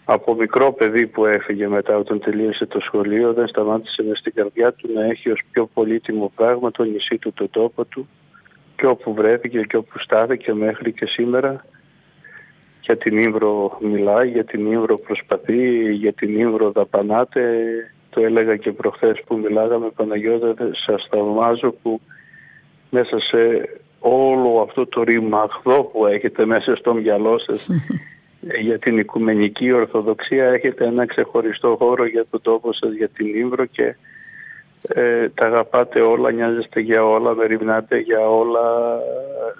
από 0.05 0.35
μικρό 0.35 0.73
παιδί 0.73 1.07
που 1.07 1.27
έφυγε 1.27 1.69
μετά 1.69 1.97
όταν 1.97 2.21
τελείωσε 2.21 2.67
το 2.67 2.81
σχολείο 2.81 3.33
δεν 3.33 3.49
σταμάτησε 3.49 4.03
μες 4.03 4.19
στην 4.19 4.35
καρδιά 4.35 4.73
του 4.73 4.91
να 4.95 5.05
έχει 5.05 5.31
ως 5.31 5.41
πιο 5.51 5.67
πολύτιμο 5.75 6.33
πράγμα 6.35 6.71
το 6.71 6.85
νησί 6.85 7.19
του, 7.19 7.33
το 7.33 7.49
τόπο 7.49 7.85
του 7.85 8.09
και 8.77 8.87
όπου 8.87 9.15
βρέθηκε 9.15 9.61
και 9.61 9.77
όπου 9.77 9.99
στάθηκε 9.99 10.55
μέχρι 10.55 10.93
και 10.93 11.07
σήμερα 11.07 11.65
για 12.89 12.97
την 12.97 13.19
Ήμβρο 13.19 13.79
μιλάει, 13.81 14.29
για 14.29 14.45
την 14.45 14.73
Ήμβρο 14.73 14.99
προσπαθεί, 14.99 15.93
για 15.93 16.13
την 16.13 16.39
Ήμβρο 16.39 16.71
δαπανάται. 16.71 17.43
Το 18.11 18.21
έλεγα 18.21 18.57
και 18.57 18.73
προχθές 18.73 19.23
που 19.27 19.37
μιλάγαμε 19.37 19.89
Παναγιώτα, 19.97 20.55
σας 20.87 21.07
θαυμάζω 21.11 21.75
που 21.83 22.01
μέσα 22.91 23.21
σε 23.21 23.69
όλο 23.99 24.61
αυτό 24.61 24.87
το 24.87 25.03
ρημαχδό 25.03 25.83
που 25.85 26.07
έχετε 26.07 26.45
μέσα 26.47 26.77
στο 26.77 26.95
μυαλό 26.95 27.39
σας 27.39 27.69
για 28.67 28.79
την 28.79 28.99
Οικουμενική 28.99 29.73
Ορθοδοξία 29.73 30.45
έχετε 30.45 30.85
ένα 30.85 31.07
ξεχωριστό 31.07 31.77
χώρο 31.79 32.07
για 32.07 32.27
τον 32.31 32.41
τόπο 32.43 32.73
σας, 32.73 32.93
για 32.93 33.09
την 33.09 33.35
Ήμβρο 33.35 33.65
και 33.65 33.97
ε, 34.89 35.29
τα 35.29 35.47
αγαπάτε 35.47 36.01
όλα, 36.01 36.33
νοιάζεστε 36.33 36.81
για 36.81 37.03
όλα, 37.05 37.35
μεριμνάτε 37.35 37.99
για 37.99 38.29
όλα. 38.29 38.99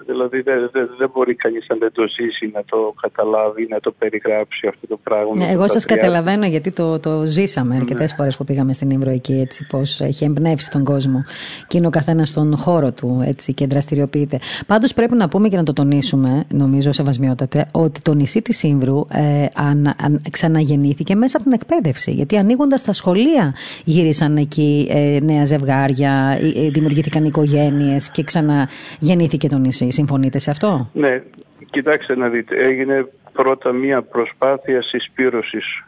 Δηλαδή 0.05 0.41
δεν 0.41 0.69
δε, 0.71 0.81
δε 0.97 1.07
μπορεί 1.13 1.35
κανείς 1.35 1.65
να 1.69 1.75
δεν 1.75 1.91
το 1.91 2.03
ζήσει, 2.07 2.51
να 2.53 2.63
το 2.65 2.93
καταλάβει, 3.01 3.67
να 3.69 3.79
το 3.79 3.91
περιγράψει 3.91 4.67
αυτό 4.67 4.87
το 4.87 4.99
πράγμα. 5.03 5.33
Ναι, 5.35 5.51
εγώ 5.51 5.67
σας 5.67 5.85
καταλαβαίνω 5.85 6.45
γιατί 6.45 6.69
το, 6.69 6.99
το 6.99 7.23
ζήσαμε 7.25 7.73
ναι. 7.73 7.79
αρκετές 7.79 8.13
φορές 8.13 8.37
που 8.37 8.43
πήγαμε 8.43 8.73
στην 8.73 8.89
Ήμβρο 8.89 9.09
εκεί 9.09 9.33
έτσι 9.33 9.67
πώς 9.69 10.01
έχει 10.01 10.23
εμπνεύσει 10.23 10.71
τον 10.71 10.83
κόσμο 10.83 11.23
και 11.67 11.77
είναι 11.77 11.87
ο 11.87 11.89
καθένας 11.89 12.29
στον 12.29 12.57
χώρο 12.57 12.91
του 12.91 13.23
έτσι 13.27 13.53
και 13.53 13.67
δραστηριοποιείται. 13.67 14.39
Πάντως 14.67 14.93
πρέπει 14.93 15.15
να 15.15 15.29
πούμε 15.29 15.47
και 15.47 15.55
να 15.55 15.63
το 15.63 15.73
τονίσουμε 15.73 16.43
νομίζω 16.53 16.91
σεβασμιότατε 16.91 17.65
ότι 17.71 18.01
το 18.01 18.13
νησί 18.13 18.41
της 18.41 18.63
Ήμβρου 18.63 19.05
ε, 19.11 19.45
αν, 19.55 19.95
αν, 20.01 20.21
ξαναγεννήθηκε 20.31 21.15
μέσα 21.15 21.37
από 21.37 21.45
την 21.49 21.59
εκπαίδευση 21.61 22.11
γιατί 22.11 22.37
ανοίγοντας 22.37 22.83
τα 22.83 22.93
σχολεία 22.93 23.55
γύρισαν 23.83 24.37
εκεί 24.37 24.87
ε, 24.91 25.08
νέα 25.21 25.45
ζευγάρια, 25.45 26.37
ε, 26.41 26.65
ε, 26.65 26.69
δημιουργήθηκαν 26.69 27.23
οικογένειες 27.23 28.11
και 28.11 28.23
ξαναγεννήθηκε 28.23 29.47
το 29.47 29.57
νησί. 29.57 29.91
Συμφωνείτε 29.91 30.39
σε 30.39 30.51
αυτό; 30.51 30.89
Ναι, 30.93 31.21
κοιτάξτε 31.69 32.15
να 32.15 32.29
δείτε. 32.29 32.55
Έγινε 32.55 33.07
πρώτα 33.33 33.71
μία 33.71 34.01
προσπάθεια 34.01 34.81
συσπήρωσης 34.81 35.83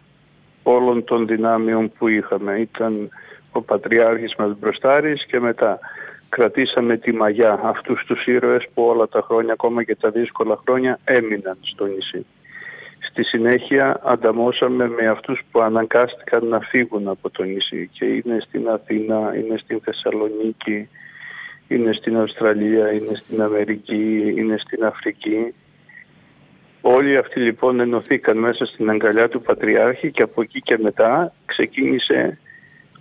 όλων 0.64 1.04
των 1.04 1.28
δυνάμεων 1.28 1.92
που 1.98 2.08
είχαμε. 2.08 2.60
Ήταν 2.60 3.10
ο 3.52 3.62
Πατριάρχης 3.62 4.36
μας 4.38 4.60
μπροστάρης 4.60 5.26
και 5.26 5.40
μετά 5.40 5.80
κρατήσαμε 6.30 6.98
τη 6.98 7.12
μαγιά 7.14 7.60
αυτούς 7.64 8.04
τους 8.06 8.26
ήρωες 8.26 8.68
που 8.74 8.84
όλα 8.84 9.08
τα 9.08 9.22
χρόνια, 9.22 9.54
ακόμα 9.54 9.84
και 9.84 9.96
τα 9.96 10.10
δύσκολα 10.10 10.60
χρόνια, 10.66 11.00
έμειναν 11.04 11.58
στο 11.62 11.86
νησί. 11.86 12.26
Στη 13.12 13.24
συνέχεια 13.24 14.02
ανταμώσαμε 14.04 14.88
με 14.88 15.08
αυτούς 15.08 15.42
που 15.52 15.62
αναγκάστηκαν 15.62 16.48
να 16.48 16.60
φύγουν 16.60 17.08
από 17.08 17.30
το 17.30 17.44
νησί 17.44 17.90
και 17.94 18.06
είναι 18.06 18.38
στην 18.48 18.70
Αθήνα, 18.70 19.36
είναι 19.36 19.58
στην 19.58 19.82
Θεσσαλονίκη, 19.84 20.90
είναι 21.68 21.94
στην 21.94 22.18
Αυστραλία, 22.18 22.92
είναι 22.92 23.16
στην 23.16 23.42
Αμερική, 23.42 24.34
είναι 24.38 24.58
στην 24.58 24.86
Αφρική. 24.86 25.54
Όλοι 26.82 27.18
αυτοί 27.18 27.40
λοιπόν 27.40 27.80
ενωθήκαν 27.80 28.38
μέσα 28.38 28.66
στην 28.66 28.90
αγκαλιά 28.90 29.30
του 29.30 29.42
Πατριάρχη 29.42 30.12
και 30.12 30.22
από 30.22 30.42
εκεί 30.42 30.62
και 30.62 30.78
μετά 30.82 31.34
ξεκίνησε 31.46 32.40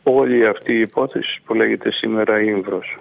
όλη 0.03 0.47
αυτή 0.47 0.73
η 0.73 0.81
υπόθεση 0.81 1.41
που 1.45 1.55
λέγεται 1.55 1.93
σήμερα 1.93 2.41
Ήμβρος. 2.41 2.99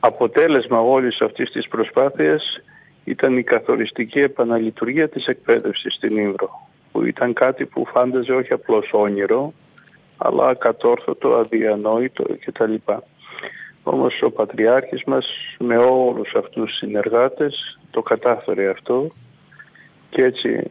Αποτέλεσμα 0.00 0.80
όλης 0.80 1.20
αυτής 1.20 1.50
της 1.50 1.68
προσπάθειας 1.68 2.62
ήταν 3.04 3.38
η 3.38 3.42
καθοριστική 3.42 4.18
επαναλειτουργία 4.18 5.08
της 5.08 5.26
εκπαίδευσης 5.26 5.94
στην 5.94 6.16
Ήμβρο 6.16 6.68
που 6.92 7.04
ήταν 7.04 7.32
κάτι 7.32 7.66
που 7.66 7.86
φάνταζε 7.86 8.32
όχι 8.32 8.52
απλώς 8.52 8.90
όνειρο 8.92 9.52
αλλά 10.18 10.44
ακατόρθωτο, 10.44 11.34
αδιανόητο 11.34 12.24
κτλ. 12.44 12.74
Όμως 13.82 14.22
ο 14.22 14.30
Πατριάρχης 14.30 15.04
μας 15.04 15.26
με 15.58 15.76
όλους 15.76 16.34
αυτούς 16.34 16.64
τους 16.64 16.76
συνεργάτες 16.76 17.78
το 17.90 18.02
κατάφερε 18.02 18.68
αυτό 18.68 19.10
και 20.10 20.22
έτσι 20.22 20.66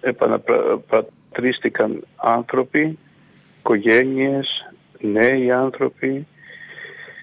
επαναπατρίστηκαν 0.00 2.04
άνθρωποι, 2.16 2.98
οικογένειες, 3.58 4.72
νέοι 5.00 5.50
άνθρωποι, 5.50 6.26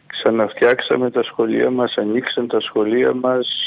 ξαναφτιάξαμε 0.07 1.11
τα 1.11 1.23
σχολεία 1.23 1.69
μας, 1.69 1.93
ανοίξαν 1.95 2.47
τα 2.47 2.59
σχολεία 2.59 3.13
μας, 3.13 3.64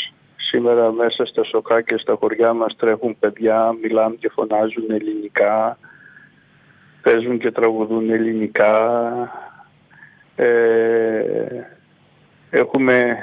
Σήμερα 0.49 0.93
μέσα 0.93 1.25
στα 1.27 1.45
σοκάκια 1.45 1.99
στα 1.99 2.17
χωριά 2.21 2.53
μας 2.53 2.77
τρέχουν 2.77 3.17
παιδιά, 3.19 3.75
μιλάνε 3.83 4.15
και 4.15 4.29
φωνάζουν 4.29 4.91
ελληνικά, 4.91 5.79
παίζουν 7.03 7.39
και 7.39 7.51
τραγουδούν 7.51 8.11
ελληνικά. 8.11 9.03
Ε, 10.37 11.67
έχουμε 12.51 13.17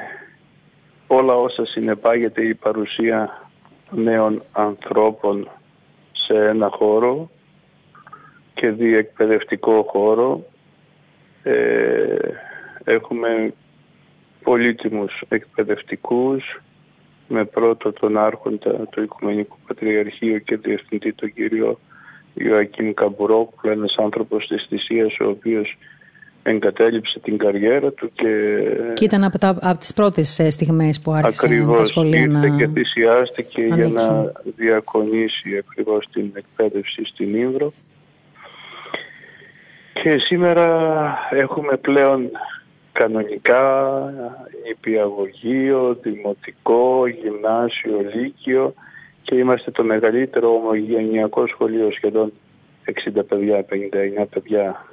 όλα 1.08 1.34
όσα 1.34 1.66
συνεπάγεται 1.66 2.46
η 2.46 2.56
παρουσία 2.56 3.50
νέων 3.92 4.44
ανθρώπων 4.52 5.50
σε 6.12 6.34
ένα 6.34 6.70
χώρο 6.70 7.30
και 8.54 8.70
διεκπαιδευτικό 8.70 9.84
χώρο. 9.90 10.44
Ε, 11.44 12.18
έχουμε 12.84 13.54
πολύτιμους 14.44 15.22
εκπαιδευτικούς, 15.28 16.60
με 17.28 17.46
πρώτο 17.46 17.92
τον 17.94 18.18
άρχοντα 18.18 18.72
του 18.72 19.02
Οικουμενικού 19.02 19.58
Πατριαρχείου 19.68 20.44
και 20.44 20.58
διευθυντή 20.58 21.14
τον 21.14 21.34
κύριο 21.34 21.80
Ιωακήμ 22.34 22.94
Καμπουρόπουλο, 22.94 23.74
ένας 23.74 23.96
άνθρωπος 23.98 24.48
της 24.48 24.66
θυσίας 24.70 25.20
ο 25.20 25.30
οποίος 25.30 25.78
εγκατέλειψε 26.44 27.20
την 27.20 27.38
καριέρα 27.38 27.92
του 27.92 28.12
και... 28.14 28.60
Και 28.94 29.06
ήταν 29.06 29.24
από, 29.24 29.38
τα, 29.38 29.58
από 29.62 29.80
τις 29.80 29.94
πρώτες 29.94 30.40
ε, 30.40 30.50
στιγμές 30.50 31.02
που 31.02 31.12
άρχισε 31.12 31.46
ακριβώς, 31.46 31.78
τα 31.78 31.84
σχολεία 31.84 32.20
ήρθε 32.20 32.50
να 32.50 32.58
και 32.58 32.68
θυσιάστηκε 32.68 33.62
για 33.62 33.88
να 33.88 34.32
διακονήσει 34.56 35.58
ακριβώς 35.58 36.08
την 36.12 36.32
εκπαίδευση 36.34 37.06
στην 37.06 37.36
Ήμβρο. 37.36 37.74
Και 39.94 40.18
σήμερα 40.18 40.98
έχουμε 41.32 41.78
πλέον 41.78 42.30
κανονικά 42.96 43.64
υπηαγωγείο, 44.70 45.98
δημοτικό, 46.02 47.08
γυμνάσιο, 47.08 48.00
λύκειο 48.14 48.74
και 49.22 49.36
είμαστε 49.36 49.72
το 49.72 49.84
μεγαλύτερο 49.84 50.54
ομογενειακό 50.54 51.48
σχολείο 51.48 51.92
σχεδόν 51.92 52.34
60 53.16 53.26
παιδιά, 53.28 53.66
59 54.22 54.26
παιδιά. 54.30 54.86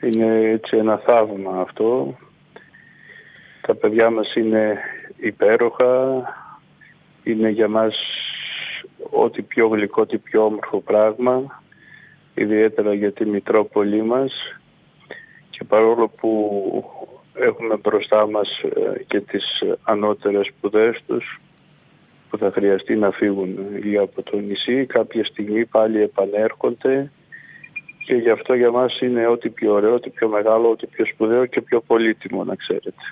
Είναι 0.00 0.32
έτσι 0.32 0.76
ένα 0.76 0.96
θαύμα 0.96 1.60
αυτό. 1.60 2.16
Τα 3.60 3.74
παιδιά 3.74 4.10
μας 4.10 4.34
είναι 4.34 4.78
υπέροχα, 5.16 6.22
είναι 7.22 7.48
για 7.48 7.68
μας 7.68 7.94
ό,τι 9.10 9.42
πιο 9.42 9.68
γλυκό, 9.68 10.02
ό,τι 10.02 10.18
πιο 10.18 10.44
όμορφο 10.44 10.80
πράγμα, 10.80 11.62
ιδιαίτερα 12.34 12.94
για 12.94 13.12
τη 13.12 13.24
Μητρόπολη 13.24 14.02
μας 14.02 14.59
και 15.60 15.66
παρόλο 15.66 16.08
που 16.08 16.30
έχουμε 17.34 17.76
μπροστά 17.76 18.26
μας 18.30 18.48
ε, 18.58 19.02
και 19.06 19.20
τις 19.20 19.44
ανώτερες 19.82 20.46
σπουδές 20.46 21.02
τους 21.06 21.40
που 22.30 22.38
θα 22.38 22.50
χρειαστεί 22.50 22.96
να 22.96 23.10
φύγουν 23.10 23.76
για 23.82 24.00
από 24.00 24.22
το 24.22 24.38
νησί, 24.38 24.86
κάποια 24.86 25.24
στιγμή 25.24 25.64
πάλι 25.64 26.02
επανέρχονται 26.02 27.10
και 28.06 28.14
γι' 28.14 28.30
αυτό 28.30 28.54
για 28.54 28.70
μας 28.70 29.00
είναι 29.00 29.26
ό,τι 29.26 29.48
πιο 29.48 29.72
ωραίο, 29.72 29.94
ό,τι 29.94 30.10
πιο 30.10 30.28
μεγάλο, 30.28 30.70
ό,τι 30.70 30.86
πιο 30.86 31.06
σπουδαίο 31.06 31.46
και 31.46 31.60
πιο 31.60 31.80
πολύτιμο 31.80 32.44
να 32.44 32.54
ξέρετε. 32.54 33.02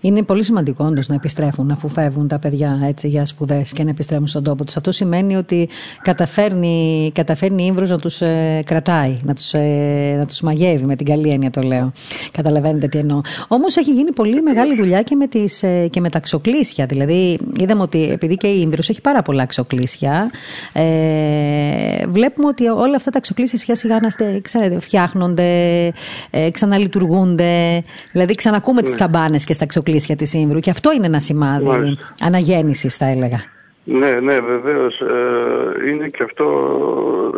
Είναι 0.00 0.22
πολύ 0.22 0.44
σημαντικό 0.44 0.84
όντως 0.84 1.08
να 1.08 1.14
επιστρέφουν 1.14 1.70
αφού 1.70 1.88
φεύγουν 1.88 2.28
τα 2.28 2.38
παιδιά 2.38 2.80
έτσι, 2.84 3.08
για 3.08 3.26
σπουδές 3.26 3.72
και 3.72 3.84
να 3.84 3.90
επιστρέφουν 3.90 4.26
στον 4.26 4.42
τόπο 4.42 4.64
τους. 4.64 4.76
Αυτό 4.76 4.92
σημαίνει 4.92 5.36
ότι 5.36 5.68
καταφέρνει, 6.02 7.10
καταφέρνει 7.14 7.62
η 7.62 7.66
ύμβρος 7.68 7.90
να 7.90 7.98
τους 7.98 8.20
ε, 8.20 8.62
κρατάει, 8.66 9.16
να 9.24 9.34
τους 9.34 9.54
ε, 9.54 10.16
να 10.18 10.26
τους 10.26 10.40
μαγεύει, 10.40 10.84
με 10.84 10.96
την 10.96 11.06
καλή 11.06 11.30
έννοια 11.30 11.50
το 11.50 11.60
λέω. 11.60 11.92
Καταλαβαίνετε 12.32 12.88
τι 12.88 12.98
εννοώ. 12.98 13.20
Όμως 13.48 13.76
έχει 13.76 13.92
γίνει 13.92 14.12
πολύ 14.12 14.42
μεγάλη 14.42 14.76
δουλειά 14.76 15.02
και 15.02 15.16
με, 15.16 15.26
τις, 15.26 15.62
ε, 15.62 15.88
και 15.90 16.00
με 16.00 16.10
τα 16.10 16.20
ξοκλήσια. 16.20 16.86
Δηλαδή, 16.86 17.38
είδαμε 17.58 17.82
ότι 17.82 18.08
επειδή 18.10 18.36
και 18.36 18.46
η 18.46 18.60
ύμβρος 18.60 18.88
έχει 18.88 19.00
πάρα 19.00 19.22
πολλά 19.22 19.46
ξοκλήσια, 19.46 20.30
ε, 20.72 22.06
βλέπουμε 22.08 22.48
ότι 22.48 22.68
όλα 22.68 22.96
αυτά 22.96 23.10
τα 23.10 23.20
ξοκλήσια 23.20 23.58
σιγά 23.58 23.76
σιγά 23.76 24.00
ξέρετε, 24.42 24.80
φτιάχνονται, 24.80 25.86
ε, 26.30 26.50
ξαναλειτουργούνται. 26.50 27.82
Δηλαδή, 28.12 28.34
ξανακούμε 28.34 28.80
ναι. 28.80 28.90
τι 28.90 28.96
καμπάνες 28.96 29.44
και 29.44 29.52
στα 29.52 29.66
ξοκλήσια 29.74 30.16
της 30.16 30.32
Ήμβρου 30.34 30.58
και 30.58 30.70
αυτό 30.70 30.92
είναι 30.92 31.06
ένα 31.06 31.20
σημάδι 31.20 31.64
Μάλιστα. 31.64 32.14
αναγέννησης 32.20 32.96
θα 32.96 33.06
έλεγα. 33.06 33.40
Ναι, 33.84 34.12
ναι, 34.12 34.40
βεβαίως. 34.40 35.00
Ε, 35.00 35.90
είναι 35.90 36.06
και 36.06 36.22
αυτό 36.22 36.48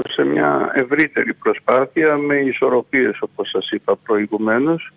σε 0.08 0.24
μια 0.24 0.70
ευρύτερη 0.74 1.34
προσπάθεια 1.34 2.16
με 2.16 2.36
ισορροπίες 2.36 3.18
όπως 3.20 3.48
σας 3.48 3.70
είπα 3.70 3.96
προηγουμένως 3.96 4.92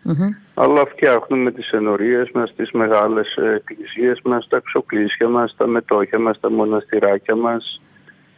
αλλά 0.54 0.86
φτιάχνουμε 0.86 1.52
τις 1.52 1.72
ενορίες 1.72 2.30
μας, 2.34 2.54
τις 2.56 2.72
μεγάλες 2.72 3.36
εκκλησίες 3.56 4.20
μας, 4.24 4.48
τα 4.48 4.62
ξοκλήσια 4.66 5.28
μας, 5.28 5.56
τα 5.58 5.68
μετόχια 5.68 6.20
μας, 6.20 6.40
τα 6.40 6.52
μοναστηράκια 6.52 7.36
μας 7.36 7.82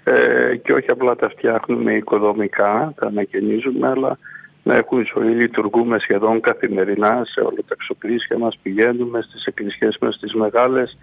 ε, 0.04 0.56
και 0.56 0.74
όχι 0.74 0.90
απλά 0.90 1.16
τα 1.16 1.30
φτιάχνουμε 1.30 1.94
οικοδομικά, 1.94 2.94
τα 3.00 3.08
ανακαινίζουμε 3.08 3.88
αλλά 3.88 4.18
να 4.64 4.78
έχουν 4.78 5.06
ζωή. 5.14 5.34
Λειτουργούμε 5.34 6.00
σχεδόν 6.00 6.40
καθημερινά 6.42 7.22
σε 7.26 7.40
όλα 7.40 7.58
τα 7.68 7.76
εξοπλίσια 7.80 8.38
μας, 8.38 8.58
πηγαίνουμε 8.62 9.22
στις 9.22 9.46
εκκλησίες 9.46 9.98
μας 10.02 10.20
τις 10.20 10.34
μεγάλες. 10.34 10.98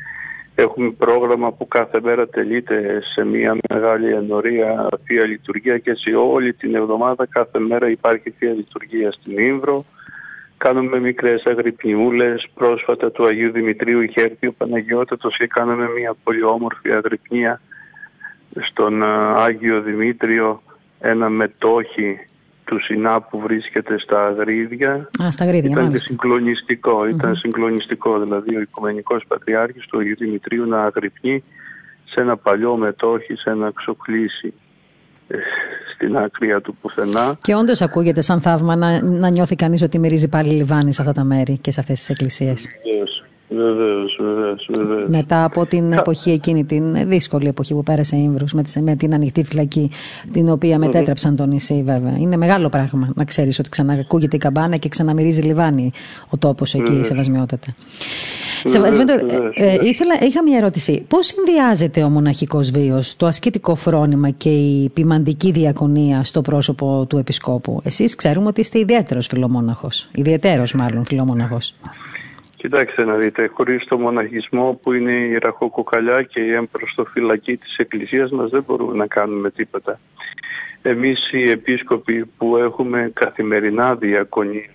Έχουμε 0.54 0.90
πρόγραμμα 0.90 1.52
που 1.52 1.68
κάθε 1.68 2.00
μέρα 2.02 2.28
τελείται 2.28 3.00
σε 3.14 3.24
μια 3.24 3.56
μεγάλη 3.68 4.12
ενορία 4.12 4.88
Θεία 5.04 5.26
Λειτουργία 5.26 5.78
και 5.78 5.94
σε 5.94 6.10
όλη 6.10 6.52
την 6.52 6.74
εβδομάδα 6.74 7.26
κάθε 7.26 7.58
μέρα 7.58 7.90
υπάρχει 7.90 8.30
Θεία 8.30 8.52
Λειτουργία 8.52 9.12
στην 9.12 9.38
Ήμβρο. 9.38 9.84
Κάνουμε 10.56 11.00
μικρές 11.00 11.46
αγρυπνιούλες. 11.46 12.48
Πρόσφατα 12.54 13.10
του 13.10 13.26
Αγίου 13.26 13.50
Δημητρίου 13.50 14.00
είχε 14.00 14.20
έρθει 14.22 14.46
ο 14.46 14.52
Παναγιώτατος 14.52 15.36
και 15.36 15.46
κάναμε 15.46 15.88
μια 15.98 16.14
πολύ 16.24 16.42
όμορφη 16.42 16.92
αγρυπνία 16.92 17.60
στον 18.66 19.02
Άγιο 19.36 19.80
Δημήτριο 19.80 20.62
ένα 21.00 21.28
μετόχι 21.28 22.18
του 22.68 22.82
Σινά 22.84 23.20
που 23.20 23.40
βρίσκεται 23.40 23.98
στα 23.98 24.26
Αγρίδια. 24.26 25.08
Α, 25.22 25.26
στα 25.30 25.44
Αγρίδια, 25.44 25.70
ήταν 25.70 25.92
και 25.92 25.98
συγκλονιστικό, 25.98 27.08
ήταν 27.08 27.36
συγκλονιστικό 27.36 28.20
δηλαδή 28.20 28.56
ο 28.56 28.60
Οικουμενικός 28.60 29.24
Πατριάρχης 29.28 29.86
του 29.86 29.98
Αγίου 29.98 30.16
Δημητρίου 30.18 30.66
να 30.66 30.82
αγρυπνεί 30.82 31.44
σε 32.04 32.20
ένα 32.20 32.36
παλιό 32.36 32.76
μετόχι, 32.76 33.34
σε 33.34 33.50
ένα 33.50 33.72
ξοκλήσι 33.74 34.54
ε, 35.28 35.36
στην 35.94 36.16
άκρη 36.16 36.60
του 36.60 36.76
πουθενά. 36.80 37.38
Και 37.42 37.54
όντως 37.54 37.80
ακούγεται 37.80 38.20
σαν 38.20 38.40
θαύμα 38.40 38.76
να, 38.76 39.02
να 39.02 39.28
νιώθει 39.28 39.56
κανείς 39.56 39.82
ότι 39.82 39.98
μυρίζει 39.98 40.28
πάλι 40.28 40.52
λιβάνι 40.52 40.92
σε 40.92 41.00
αυτά 41.02 41.12
τα 41.12 41.24
μέρη 41.24 41.58
και 41.58 41.70
σε 41.70 41.80
αυτές 41.80 41.98
τις 41.98 42.08
εκκλησίες. 42.08 42.68
Βεβαίως, 43.50 44.18
βεβαίως, 44.20 44.68
Μετά 45.08 45.44
από 45.44 45.66
την 45.66 45.92
εποχή 45.92 46.30
εκείνη, 46.30 46.64
την 46.64 47.08
δύσκολη 47.08 47.48
εποχή 47.48 47.74
που 47.74 47.82
πέρασε 47.82 48.16
η 48.16 48.20
Ήμβρους, 48.22 48.52
με, 48.52 48.62
με 48.80 48.96
την 48.96 49.14
ανοιχτή 49.14 49.44
φυλακή, 49.44 49.90
την 50.32 50.48
οποία 50.48 50.78
μετέτρεψαν 50.78 51.36
το 51.36 51.46
νησί 51.46 51.82
βέβαια. 51.86 52.16
Είναι 52.18 52.36
μεγάλο 52.36 52.68
πράγμα 52.68 53.12
να 53.14 53.24
ξέρεις 53.24 53.58
ότι 53.58 53.68
ξανακούγεται 53.68 54.36
η 54.36 54.38
καμπάνα 54.38 54.76
και 54.76 54.88
ξαναμυρίζει 54.88 55.42
λιβάνι 55.42 55.90
ο 56.28 56.36
τόπος 56.36 56.74
εκεί, 56.74 57.00
σεβασμιότατα. 57.04 57.74
Σεβασμιότατα, 58.64 59.22
ε, 59.54 59.66
ε, 59.66 59.78
ήθελα, 59.82 60.14
είχα 60.20 60.42
μια 60.42 60.56
ερώτηση. 60.56 61.04
Πώς 61.08 61.26
συνδυάζεται 61.26 62.02
ο 62.02 62.08
μοναχικός 62.08 62.70
βίος, 62.70 63.16
το 63.16 63.26
ασκητικό 63.26 63.74
φρόνημα 63.74 64.30
και 64.30 64.48
η 64.48 64.88
ποιμαντική 64.94 65.50
διακονία 65.50 66.24
στο 66.24 66.42
πρόσωπο 66.42 67.06
του 67.08 67.18
Επισκόπου; 67.18 67.80
Εσείς 67.84 68.14
ξέρουμε 68.14 68.46
ότι 68.46 68.60
είστε 68.60 68.78
ιδιαίτερος 68.78 69.26
φιλομόναχος, 69.26 70.08
ιδιαίτερος 70.14 70.72
μάλλον 70.74 71.04
φιλομόναχος. 71.04 71.74
Κοιτάξτε 72.58 73.04
να 73.04 73.16
δείτε, 73.16 73.46
χωρίς 73.46 73.84
το 73.84 73.98
μοναχισμό 73.98 74.78
που 74.82 74.92
είναι 74.92 75.12
η 75.12 75.38
ραχοκοκαλιά 75.38 76.22
και 76.22 76.40
η 76.40 76.52
εμπροστοφυλακή 76.52 77.56
της 77.56 77.76
Εκκλησίας 77.76 78.30
μας 78.30 78.50
δεν 78.50 78.64
μπορούμε 78.66 78.96
να 78.96 79.06
κάνουμε 79.06 79.50
τίποτα. 79.50 80.00
Εμείς 80.82 81.32
οι 81.32 81.50
επίσκοποι 81.50 82.24
που 82.24 82.56
έχουμε 82.56 83.10
καθημερινά 83.14 83.94
διακονή 83.94 84.70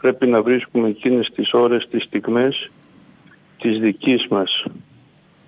πρέπει 0.00 0.26
να 0.26 0.42
βρίσκουμε 0.42 0.88
εκείνες 0.88 1.30
τις 1.34 1.52
ώρες, 1.52 1.88
τις 1.90 2.02
στιγμές 2.04 2.70
της 3.58 3.78
δικής 3.78 4.26
μας 4.28 4.64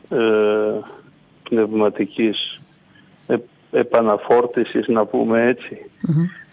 ε, 0.09 0.81
πνευματικής 1.43 2.61
επαναφόρτησης 3.71 4.89
να 4.89 5.05
πούμε 5.05 5.57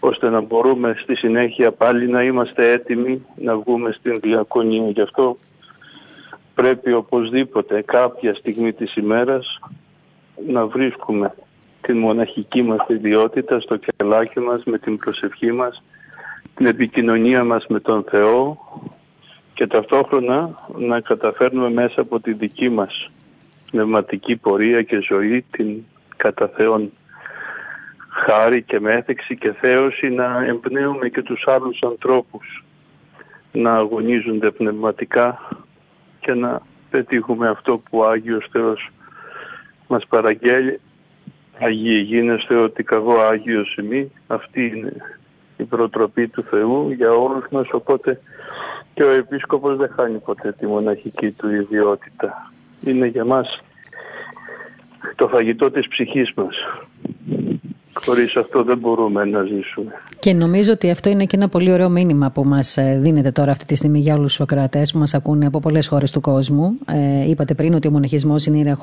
ώστε 0.04 0.30
να 0.30 0.40
μπορούμε 0.40 0.96
στη 1.02 1.14
συνέχεια 1.14 1.72
πάλι 1.72 2.08
να 2.08 2.22
είμαστε 2.22 2.72
έτοιμοι 2.72 3.26
να 3.36 3.56
βγούμε 3.56 3.92
στην 3.92 4.20
διακονία. 4.20 4.90
Γι' 4.90 5.00
αυτό 5.00 5.36
πρέπει 6.54 6.92
οπωσδήποτε 6.92 7.82
κάποια 7.82 8.34
στιγμή 8.34 8.72
της 8.72 8.94
ημέρας 8.96 9.58
να 10.48 10.66
βρίσκουμε 10.66 11.34
την 11.80 11.98
μοναχική 11.98 12.62
μας 12.62 12.86
ιδιότητα 12.88 13.60
στο 13.60 13.76
κελάκι 13.76 14.40
μας 14.40 14.62
με 14.64 14.78
την 14.78 14.96
προσευχή 14.96 15.52
μας, 15.52 15.82
την 16.54 16.66
επικοινωνία 16.66 17.44
μας 17.44 17.66
με 17.68 17.80
τον 17.80 18.04
Θεό 18.10 18.58
και 19.54 19.66
ταυτόχρονα 19.66 20.50
να 20.78 21.00
καταφέρνουμε 21.00 21.70
μέσα 21.70 22.00
από 22.00 22.20
τη 22.20 22.32
δική 22.32 22.68
μας 22.68 23.10
πνευματική 23.70 24.36
πορεία 24.36 24.82
και 24.82 24.98
ζωή 25.08 25.44
την 25.50 25.82
κατά 26.16 26.48
Θεόν 26.48 26.92
χάρη 28.14 28.62
και 28.62 28.80
μέθεξη 28.80 29.36
και 29.36 29.52
θέωση 29.52 30.08
να 30.08 30.44
εμπνέουμε 30.44 31.08
και 31.08 31.22
τους 31.22 31.44
άλλους 31.46 31.78
ανθρώπους 31.82 32.64
να 33.52 33.74
αγωνίζονται 33.74 34.50
πνευματικά 34.50 35.38
και 36.20 36.34
να 36.34 36.60
πετύχουμε 36.90 37.48
αυτό 37.48 37.78
που 37.78 37.98
ο 37.98 38.04
Άγιος 38.04 38.46
Θεός 38.50 38.88
μας 39.86 40.06
παραγγέλει. 40.06 40.80
Αγίοι 41.60 42.02
γίνεστε 42.06 42.54
ότι 42.54 42.82
καγώ 42.82 43.20
Άγιος 43.20 43.74
ημί. 43.74 44.12
Αυτή 44.26 44.66
είναι 44.66 44.92
η 45.56 45.62
προτροπή 45.62 46.28
του 46.28 46.42
Θεού 46.42 46.90
για 46.90 47.12
όλους 47.12 47.44
μας 47.50 47.68
οπότε 47.70 48.20
και 48.94 49.02
ο 49.02 49.10
Επίσκοπος 49.10 49.76
δεν 49.76 49.92
χάνει 49.96 50.18
ποτέ 50.18 50.52
τη 50.52 50.66
μοναχική 50.66 51.30
του 51.30 51.50
ιδιότητα. 51.50 52.52
Είναι 52.84 53.06
για 53.06 53.24
μας 53.24 53.62
το 55.16 55.28
φαγητό 55.28 55.70
της 55.70 55.88
ψυχής 55.88 56.32
μας 56.34 56.56
Χωρίς 57.94 58.36
αυτό 58.36 58.62
δεν 58.62 58.78
μπορούμε 58.78 59.24
να 59.24 59.42
ζήσουμε. 59.42 59.92
Και 60.18 60.32
νομίζω 60.32 60.72
ότι 60.72 60.90
αυτό 60.90 61.10
είναι 61.10 61.24
και 61.24 61.36
ένα 61.36 61.48
πολύ 61.48 61.72
ωραίο 61.72 61.88
μήνυμα 61.88 62.30
που 62.30 62.44
μας 62.44 62.76
ε, 62.76 62.98
δίνεται 63.02 63.30
τώρα 63.30 63.50
αυτή 63.50 63.64
τη 63.64 63.74
στιγμή 63.74 63.98
για 63.98 64.14
όλους 64.14 64.28
τους 64.28 64.40
ακροατές 64.40 64.92
που 64.92 64.98
μας 64.98 65.14
ακούνε 65.14 65.46
από 65.46 65.60
πολλές 65.60 65.88
χώρες 65.88 66.10
του 66.10 66.20
κόσμου. 66.20 66.78
Ε, 66.86 67.28
είπατε 67.30 67.54
πριν 67.54 67.74
ότι 67.74 67.88
ο 67.88 67.90
μοναχισμός 67.90 68.46
είναι 68.46 68.76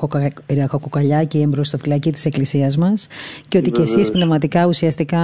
η 0.46 0.54
ραχοκοκαλιά 0.54 1.24
και 1.24 1.38
η 1.38 1.42
εμπροστοφυλακή 1.42 2.12
της 2.12 2.24
εκκλησίας 2.24 2.76
μας 2.76 3.06
και 3.48 3.58
ότι 3.58 3.70
και 3.70 3.82
εσείς 3.82 4.10
πνευματικά 4.10 4.66
ουσιαστικά 4.66 5.20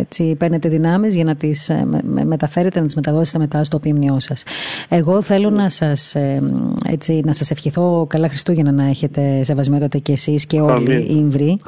έτσι, 0.00 0.34
παίρνετε 0.38 0.68
δυνάμεις 0.68 1.14
για 1.14 1.24
να 1.24 1.34
τις 1.34 1.68
ε, 1.68 1.86
μεταφέρετε, 2.24 2.80
να 2.80 2.86
τις 2.86 2.94
μεταδώσετε 2.94 3.38
μετά 3.38 3.64
στο 3.64 3.78
ποιμνιό 3.78 4.20
σας. 4.20 4.42
Εγώ 4.88 5.22
θέλω 5.22 5.50
να 5.50 5.68
σας, 5.68 6.14
ε, 6.14 6.42
έτσι, 6.88 7.22
να 7.24 7.32
σας 7.32 7.50
ευχηθώ 7.50 8.06
καλά 8.08 8.28
Χριστούγεννα 8.28 8.72
να 8.72 8.88
έχετε 8.88 9.42
σεβασμιότατα 9.44 9.98
και 9.98 10.12
εσείς 10.12 10.46
και 10.46 10.60
όλοι 10.60 10.94
οι 10.94 11.06
Ιμβροί. 11.08 11.60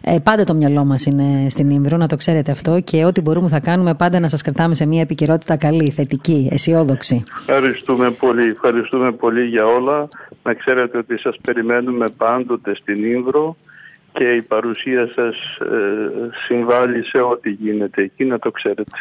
Ε, 0.00 0.18
πάντα 0.22 0.44
το 0.44 0.54
μυαλό 0.54 0.84
μας 0.84 1.01
είναι 1.06 1.48
στην 1.48 1.70
Ήμβρο, 1.70 1.96
να 1.96 2.06
το 2.06 2.16
ξέρετε 2.16 2.50
αυτό 2.50 2.80
και 2.80 3.04
ό,τι 3.04 3.20
μπορούμε 3.20 3.48
θα 3.48 3.60
κάνουμε 3.60 3.94
πάντα 3.94 4.20
να 4.20 4.28
σας 4.28 4.42
κρατάμε 4.42 4.74
σε 4.74 4.86
μια 4.86 5.00
επικαιρότητα 5.00 5.56
καλή, 5.56 5.90
θετική, 5.90 6.48
αισιόδοξη. 6.52 7.22
Ευχαριστούμε 7.48 8.10
πολύ, 8.10 8.48
ευχαριστούμε 8.48 9.12
πολύ 9.12 9.44
για 9.46 9.64
όλα. 9.64 10.08
Να 10.42 10.54
ξέρετε 10.54 10.98
ότι 10.98 11.18
σας 11.18 11.36
περιμένουμε 11.42 12.06
πάντοτε 12.16 12.74
στην 12.74 13.04
Ήμβρο 13.04 13.56
και 14.12 14.24
η 14.24 14.42
παρουσία 14.42 15.08
σας 15.14 15.36
ε, 15.58 16.30
συμβάλλει 16.46 17.04
σε 17.04 17.18
ό,τι 17.18 17.50
γίνεται 17.50 18.02
εκεί, 18.02 18.24
να 18.24 18.38
το 18.38 18.50
ξέρετε. 18.50 18.92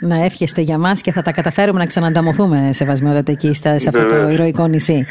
Να 0.00 0.24
εύχεστε 0.24 0.60
για 0.60 0.78
μας 0.78 1.00
και 1.00 1.12
θα 1.12 1.22
τα 1.22 1.32
καταφέρουμε 1.32 1.78
να 1.78 1.86
ξανανταμωθούμε 1.86 2.70
σε 2.72 2.84
βασμιότατα 2.84 3.32
εκεί 3.32 3.54
στα, 3.54 3.78
σε 3.78 3.88
αυτό 3.88 4.06
το 4.06 4.28
ηρωικό 4.28 4.66
νησί. 4.66 5.06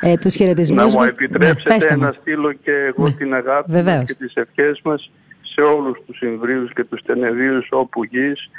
Ε, 0.00 0.16
τους 0.16 0.34
χαιρετισμούς 0.34 0.94
να 0.94 1.00
μου 1.00 1.06
επιτρέψετε 1.06 1.96
ναι, 1.96 2.06
να 2.06 2.12
στείλω 2.20 2.52
και 2.52 2.70
εγώ 2.70 3.04
ναι, 3.04 3.12
την 3.12 3.34
αγάπη 3.34 3.72
και 4.04 4.14
τις 4.14 4.34
ευχές 4.34 4.80
μας 4.84 5.10
σε 5.52 5.60
όλους 5.60 5.98
τους 6.06 6.20
Ιμβρίους 6.20 6.72
και 6.72 6.84
τους 6.84 7.02
Τενεδίους 7.02 7.66
όπου 7.70 8.04
γης 8.04 8.50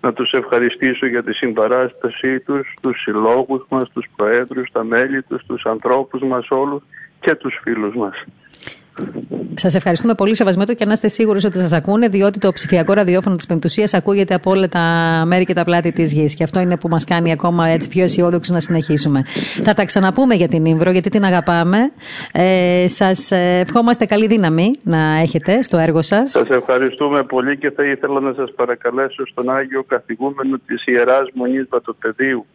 να 0.00 0.12
τους 0.12 0.32
ευχαριστήσω 0.32 1.06
για 1.06 1.22
τη 1.22 1.32
συμπαράστασή 1.32 2.40
τους, 2.40 2.74
τους 2.82 3.02
συλλόγους 3.02 3.66
μας, 3.68 3.90
τους 3.92 4.06
προέδρους, 4.16 4.70
τα 4.72 4.84
μέλη 4.84 5.22
τους, 5.22 5.44
τους 5.46 5.64
ανθρώπους 5.66 6.22
μας 6.22 6.50
όλους 6.50 6.82
και 7.20 7.34
τους 7.34 7.60
φίλους 7.62 7.94
μας. 7.94 8.24
Σας 9.54 9.74
ευχαριστούμε 9.74 10.14
πολύ, 10.14 10.34
Σεβασμέτο, 10.34 10.74
και 10.74 10.84
να 10.84 10.92
είστε 10.92 11.08
σίγουροι 11.08 11.40
ότι 11.46 11.58
σας 11.58 11.72
ακούνε, 11.72 12.08
διότι 12.08 12.38
το 12.38 12.52
ψηφιακό 12.52 12.92
ραδιόφωνο 12.92 13.36
της 13.36 13.46
Πεμπτουσίας 13.46 13.94
ακούγεται 13.94 14.34
από 14.34 14.50
όλα 14.50 14.68
τα 14.68 14.80
μέρη 15.26 15.44
και 15.44 15.52
τα 15.54 15.64
πλάτη 15.64 15.92
της 15.92 16.12
γης. 16.12 16.34
Και 16.34 16.44
αυτό 16.44 16.60
είναι 16.60 16.76
που 16.76 16.88
μας 16.88 17.04
κάνει 17.04 17.32
ακόμα 17.32 17.66
έτσι 17.66 17.88
πιο 17.88 18.02
αισιόδοξου 18.02 18.52
να 18.52 18.60
συνεχίσουμε. 18.60 19.22
Θα 19.64 19.74
τα 19.74 19.84
ξαναπούμε 19.84 20.34
για 20.34 20.48
την 20.48 20.64
Ήμβρο, 20.64 20.90
γιατί 20.90 21.10
την 21.10 21.24
αγαπάμε. 21.24 21.78
Ε, 22.32 22.88
σας 22.88 23.30
ευχόμαστε 23.60 24.06
καλή 24.06 24.26
δύναμη 24.26 24.70
να 24.82 24.98
έχετε 25.20 25.62
στο 25.62 25.78
έργο 25.78 26.02
σας. 26.02 26.30
Σας 26.30 26.48
ευχαριστούμε 26.48 27.22
πολύ 27.22 27.58
και 27.58 27.70
θα 27.70 27.84
ήθελα 27.84 28.20
να 28.20 28.32
σας 28.32 28.52
παρακαλέσω 28.56 29.26
στον 29.26 29.50
Άγιο 29.50 29.82
Καθηγούμενο 29.82 30.58
της 30.66 30.86
Ιεράς 30.86 31.28
Μονής 31.34 31.66
Βατοπεδίου 31.68 32.46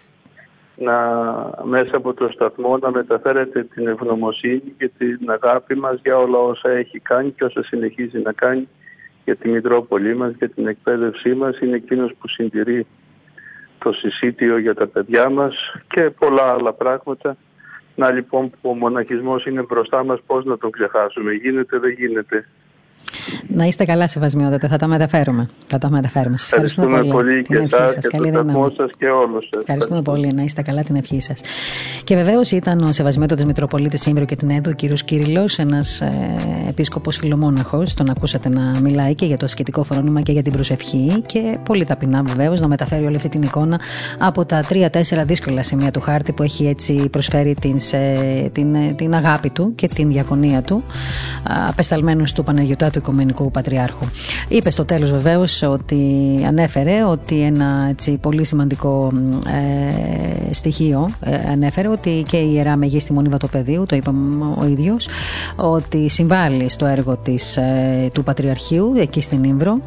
να 0.76 0.96
μέσα 1.64 1.98
από 1.98 2.14
το 2.14 2.30
σταθμό 2.34 2.78
να 2.78 2.92
μεταφέρετε 2.92 3.64
την 3.64 3.88
ευγνωμοσύνη 3.88 4.74
και 4.78 4.92
την 4.98 5.20
αγάπη 5.32 5.76
μας 5.76 6.00
για 6.04 6.18
όλα 6.18 6.38
όσα 6.38 6.70
έχει 6.70 7.00
κάνει 7.00 7.32
και 7.32 7.44
όσα 7.44 7.64
συνεχίζει 7.64 8.20
να 8.20 8.32
κάνει 8.32 8.68
για 9.26 9.36
τη 9.36 9.50
Μητρόπολη 9.50 10.16
μας, 10.16 10.34
για 10.38 10.50
την 10.50 10.68
εκπαίδευσή 10.68 11.34
μας. 11.34 11.60
Είναι 11.60 11.76
εκείνος 11.76 12.12
που 12.20 12.28
συντηρεί 12.28 12.86
το 13.80 13.92
συσίτιο 13.92 14.58
για 14.58 14.76
τα 14.76 14.88
παιδιά 14.88 15.30
μας 15.30 15.56
και 15.88 16.10
πολλά 16.10 16.44
άλλα 16.44 16.74
πράγματα. 16.74 17.38
Να 17.96 18.12
λοιπόν 18.12 18.50
που 18.50 18.70
ο 18.70 18.74
μοναχισμός 18.74 19.46
είναι 19.46 19.62
μπροστά 19.62 20.04
μας 20.04 20.20
πώς 20.26 20.46
να 20.46 20.58
τον 20.58 20.72
ξεχάσουμε. 20.72 21.34
Γίνεται, 21.34 21.80
δεν 21.80 21.92
γίνεται. 21.92 22.48
Να 23.48 23.66
είστε 23.66 23.86
καλά, 23.86 24.08
Σεβασμιότατε. 24.08 24.68
Θα 24.68 24.78
τα 24.78 24.88
μεταφέρουμε. 24.88 25.50
Θα 25.68 25.78
τα 25.78 25.90
μεταφέρουμε. 25.90 26.38
Σας 26.38 26.52
ευχαριστούμε, 26.52 26.88
ευχαριστούμε 26.88 27.24
πολύ. 27.24 27.42
πολύ 27.42 27.68
και 27.68 27.76
εσάς 27.76 27.94
και 27.94 28.08
Καλή 28.12 28.30
δύναμη. 28.30 28.52
σας 28.78 28.92
και 28.98 29.06
όλους 29.06 29.50
σας. 29.54 29.62
Ευχαριστούμε 29.62 30.02
πολύ. 30.02 30.34
Να 30.34 30.44
είστε 30.44 30.62
καλά 30.62 30.84
την 30.84 30.96
ευχή 30.96 31.22
σας. 31.22 31.40
Και 32.04 32.16
βεβαίως 32.16 32.52
ήταν 32.52 32.80
ο 32.80 32.92
Σεβασμιότατε 32.92 33.46
Μητροπολίτης 33.46 34.02
Σύμβριο 34.02 34.26
και 34.26 34.36
την 34.36 34.50
ΕΔΟ, 34.50 34.70
ο 34.70 34.74
κύριος 34.74 35.04
Κύριλο, 35.04 35.50
ένας 35.58 36.02
ε, 36.02 36.12
επίσκοπος 36.70 37.18
φιλομόναχος. 37.18 37.94
Τον 37.94 38.10
ακούσατε 38.10 38.50
να 38.50 38.62
μιλάει 38.82 39.16
και 39.16 39.26
για 39.26 39.38
το 39.38 39.46
ασκητικό 39.46 39.84
φρόνημα 39.84 40.22
και 40.22 40.32
για 40.32 40.42
την 40.42 40.52
προσευχή. 40.52 41.24
Και 41.26 41.58
πολύ 41.66 41.86
ταπεινά 41.86 42.24
βεβαίως 42.24 42.60
να 42.62 42.68
μεταφέρει 42.68 43.06
όλη 43.06 43.16
αυτή 43.16 43.30
την 43.30 43.42
εικόνα 43.42 43.80
από 44.20 44.46
τα 44.46 44.62
τρία-τέσσερα 44.68 45.24
δύσκολα 45.26 45.64
σημεία 45.64 45.92
του 45.92 46.00
χάρτη 46.02 46.32
που 46.32 46.44
έχει 46.44 46.68
έτσι 46.68 47.10
προσφέρει 47.12 47.56
την, 47.62 47.78
την, 48.52 48.96
την 48.96 49.16
αγάπη 49.16 49.50
του 49.50 49.76
και 49.76 49.88
την 49.88 50.08
διακονία 50.08 50.62
του 50.62 50.84
απεσταλμένου 51.70 52.24
του 52.36 52.44
Παναγιωτάτου 52.94 53.00
Οικουμενικού 53.00 53.52
Πατριάρχου. 53.52 54.06
Είπε 54.48 54.72
στο 54.72 54.86
τέλος 54.86 55.12
βεβαίως 55.12 55.62
ότι 55.62 56.00
ανέφερε 56.48 57.04
ότι 57.04 57.42
ένα 57.42 57.88
έτσι, 57.90 58.18
πολύ 58.18 58.46
σημαντικό 58.46 59.12
ε, 59.48 60.54
στοιχείο 60.54 61.10
ε, 61.22 61.52
ανέφερε 61.52 61.88
ότι 61.88 62.24
και 62.28 62.38
η 62.38 62.52
Ιερά 62.54 62.76
Μεγίστη 62.76 63.14
Μονή 63.14 63.30
Βατοπεδίου, 63.30 63.86
το 63.86 63.96
είπαμε 63.96 64.56
ο 64.58 64.66
ίδιος, 64.66 65.08
ότι 65.56 66.10
συμβάλλει 66.10 66.70
στο 66.70 66.86
έργο 66.86 67.18
της, 67.18 67.58
ε, 67.58 68.10
του 68.14 68.24
Πατριαρχείου 68.24 68.94
εκεί 68.98 69.22
στην 69.22 69.44
Ήμβρο 69.44 69.78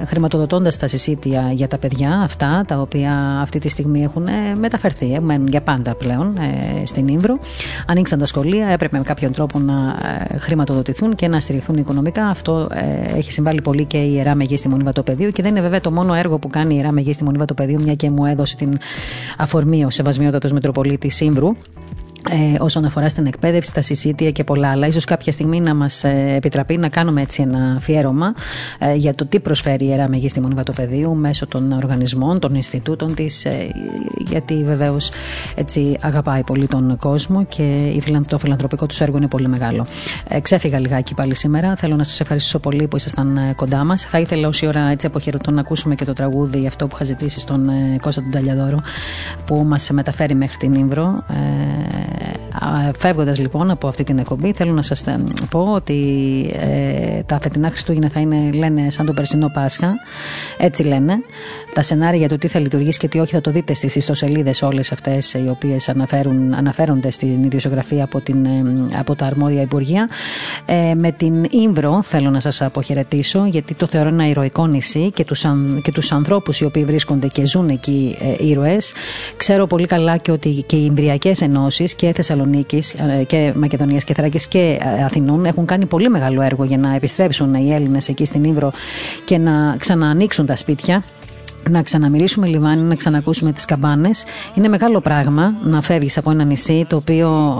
ε, 0.00 0.04
χρηματοδοτώντας 0.04 0.76
τα 0.76 0.86
συσίτια 0.86 1.50
για 1.52 1.68
τα 1.68 1.78
παιδιά 1.78 2.20
αυτά 2.22 2.64
τα 2.66 2.76
οποία 2.76 3.38
αυτή 3.40 3.58
τη 3.58 3.68
στιγμή 3.68 4.02
έχουν 4.02 4.26
μεταφερθεί, 4.58 5.20
μένουν 5.20 5.48
για 5.48 5.60
πάντα 5.60 5.94
πλέον 5.94 6.38
στην 6.84 7.08
Ήμβρο. 7.08 7.38
Ανοίξαν 7.86 8.18
τα 8.18 8.26
σχολεία, 8.26 8.66
έπρεπε 8.66 8.98
με 8.98 9.04
κάποιον 9.04 9.32
τρόπο 9.32 9.58
να 9.58 9.96
χρηματοδοτηθούν 10.38 11.14
και 11.14 11.28
να 11.30 11.40
στηριχθούν 11.40 11.76
οικονομικά. 11.76 12.26
Αυτό 12.26 12.68
ε, 12.72 13.16
έχει 13.16 13.32
συμβάλει 13.32 13.62
πολύ 13.62 13.84
και 13.84 13.96
η 13.98 14.10
Ιερά 14.14 14.34
Μεγίστη 14.34 14.68
Μονή 14.68 14.82
Βατοπεδίου 14.82 15.30
και 15.30 15.42
δεν 15.42 15.50
είναι 15.50 15.60
βέβαια 15.60 15.80
το 15.80 15.90
μόνο 15.90 16.14
έργο 16.14 16.38
που 16.38 16.48
κάνει 16.48 16.74
η 16.74 16.76
Ιερά 16.76 16.92
Μεγίστη 16.92 17.24
Μονή 17.24 17.38
Βατοπεδίου, 17.38 17.80
μια 17.82 17.94
και 17.94 18.10
μου 18.10 18.26
έδωσε 18.26 18.56
την 18.56 18.78
αφορμή 19.36 19.84
ο 19.84 19.90
Σεβασμιότατος 19.90 20.52
Μητροπολίτης 20.52 21.14
Σύμβρου 21.14 21.56
ε, 22.28 22.56
όσον 22.58 22.84
αφορά 22.84 23.08
στην 23.08 23.26
εκπαίδευση, 23.26 23.74
τα 23.74 23.82
συσίτια 23.82 24.30
και 24.30 24.44
πολλά 24.44 24.70
άλλα. 24.70 24.86
Ίσως 24.86 25.04
κάποια 25.04 25.32
στιγμή 25.32 25.60
να 25.60 25.74
μας 25.74 26.04
ε, 26.04 26.34
επιτραπεί 26.36 26.76
να 26.76 26.88
κάνουμε 26.88 27.20
έτσι 27.22 27.42
ένα 27.42 27.74
αφιέρωμα 27.76 28.34
ε, 28.78 28.94
για 28.94 29.14
το 29.14 29.26
τι 29.26 29.40
προσφέρει 29.40 29.84
η 29.84 29.88
Ιερά 29.90 30.08
Μεγίστη 30.08 30.40
Μονή 30.40 30.54
Βατοπεδίου 30.54 31.14
μέσω 31.14 31.46
των 31.46 31.72
οργανισμών, 31.72 32.38
των 32.38 32.54
Ινστιτούτων 32.54 33.14
της, 33.14 33.44
ε, 33.44 33.68
γιατί 34.18 34.64
βεβαίως 34.64 35.10
έτσι 35.54 35.96
αγαπάει 36.00 36.42
πολύ 36.42 36.66
τον 36.66 36.96
κόσμο 36.96 37.44
και 37.44 38.00
το 38.28 38.38
φιλανθρωπικό 38.38 38.86
τους 38.86 39.00
έργο 39.00 39.16
είναι 39.16 39.28
πολύ 39.28 39.48
μεγάλο. 39.48 39.86
Ε, 40.28 40.40
ξέφυγα 40.40 40.78
λιγάκι 40.78 41.14
πάλι 41.14 41.34
σήμερα. 41.34 41.76
Θέλω 41.76 41.96
να 41.96 42.04
σας 42.04 42.20
ευχαριστήσω 42.20 42.58
πολύ 42.58 42.86
που 42.86 42.96
ήσασταν 42.96 43.36
ε, 43.36 43.52
κοντά 43.56 43.84
μας. 43.84 44.02
Θα 44.02 44.18
ήθελα 44.18 44.48
όση 44.48 44.66
ώρα 44.66 44.88
έτσι 44.88 45.06
αποχαιρετώ 45.06 45.50
να 45.50 45.60
ακούσουμε 45.60 45.94
και 45.94 46.04
το 46.04 46.12
τραγούδι 46.12 46.66
αυτό 46.66 46.86
που 46.86 46.94
είχα 46.94 47.04
ζητήσει 47.04 47.40
στον 47.40 47.68
ε, 47.68 47.98
Κώστα 48.00 48.20
τον 48.20 48.30
Ταλιαδόρο 48.30 48.82
που 49.46 49.64
μας 49.66 49.90
μεταφέρει 49.90 50.34
μέχρι 50.34 50.56
την 50.56 50.74
Ήμβρο. 50.74 51.24
Ε, 51.28 52.09
Φεύγοντας 52.96 53.38
λοιπόν 53.38 53.70
από 53.70 53.88
αυτή 53.88 54.04
την 54.04 54.18
εκπομπή, 54.18 54.52
θέλω 54.52 54.72
να 54.72 54.82
σας 54.82 55.04
πω 55.50 55.72
ότι 55.72 55.96
ε, 56.54 57.22
τα 57.22 57.38
φετινά 57.42 57.70
Χριστούγεννα 57.70 58.08
θα 58.08 58.20
είναι, 58.20 58.50
λένε, 58.52 58.90
σαν 58.90 59.06
το 59.06 59.12
περσινό 59.12 59.50
Πάσχα. 59.54 59.94
Έτσι 60.58 60.82
λένε. 60.82 61.14
Τα 61.74 61.82
σενάρια 61.82 62.18
για 62.18 62.28
το 62.28 62.36
τι 62.38 62.48
θα 62.48 62.58
λειτουργήσει 62.58 62.98
και 62.98 63.08
τι 63.08 63.18
όχι 63.18 63.32
θα 63.32 63.40
το 63.40 63.50
δείτε 63.50 63.74
στις 63.74 63.96
ιστοσελίδες 63.96 64.62
όλες 64.62 64.92
αυτές 64.92 65.34
οι 65.34 65.48
οποίες 65.48 65.88
αναφέρονται 66.56 67.10
στην 67.10 67.44
ιδιοσιογραφία 67.44 68.04
από, 68.04 68.20
την, 68.20 68.44
ε, 68.44 68.62
από 68.98 69.14
τα 69.14 69.26
αρμόδια 69.26 69.60
υπουργεία. 69.60 70.08
Ε, 70.66 70.94
με 70.94 71.12
την 71.12 71.44
Ήμβρο 71.50 72.02
θέλω 72.02 72.30
να 72.30 72.40
σας 72.40 72.62
αποχαιρετήσω, 72.62 73.44
γιατί 73.46 73.74
το 73.74 73.86
θεωρώ 73.86 74.08
ένα 74.08 74.28
ηρωικό 74.28 74.66
νησί 74.66 75.10
και 75.10 75.24
τους 75.24 75.44
και 75.82 75.92
τους 75.92 76.12
ανθρώπους 76.12 76.60
οι 76.60 76.64
οποίοι 76.64 76.84
βρίσκονται 76.84 77.26
και 77.26 77.46
ζουν 77.46 77.68
εκεί 77.68 78.16
ε, 78.20 78.46
ήρωες. 78.46 78.92
Ξέρω 79.36 79.66
πολύ 79.66 79.86
καλά 79.86 80.16
και 80.16 80.30
ότι 80.30 80.64
και 80.66 80.76
οι 80.76 80.84
Ιμβριακέ 80.84 81.32
Ενώσεις 81.40 81.94
και 81.94 82.12
Θεσσαλονίκης 82.12 82.92
ε, 82.92 83.24
και 83.24 83.52
Μακεδονίας 83.54 84.04
και 84.04 84.14
Θράκης 84.14 84.46
και 84.46 84.78
ε, 84.98 85.04
Αθηνών 85.04 85.44
έχουν 85.44 85.66
κάνει 85.66 85.86
πολύ 85.86 86.08
μεγάλο 86.08 86.42
έργο 86.42 86.64
για 86.64 86.78
να 86.78 86.94
επιστρέψουν 86.94 87.54
οι 87.54 87.74
Έλληνες 87.74 88.08
εκεί 88.08 88.24
στην 88.24 88.44
Ήβρο 88.44 88.72
και 89.24 89.38
να 89.38 89.76
ξαναανοίξουν 89.78 90.46
τα 90.46 90.56
σπίτια 90.56 91.02
να 91.68 91.82
ξαναμυρίσουμε 91.82 92.46
λιμάνι, 92.46 92.82
να 92.82 92.94
ξανακούσουμε 92.94 93.52
τις 93.52 93.64
καμπάνες. 93.64 94.24
Είναι 94.54 94.68
μεγάλο 94.68 95.00
πράγμα 95.00 95.54
να 95.62 95.82
φεύγεις 95.82 96.18
από 96.18 96.30
ένα 96.30 96.44
νησί 96.44 96.84
το 96.88 96.96
οποίο 96.96 97.58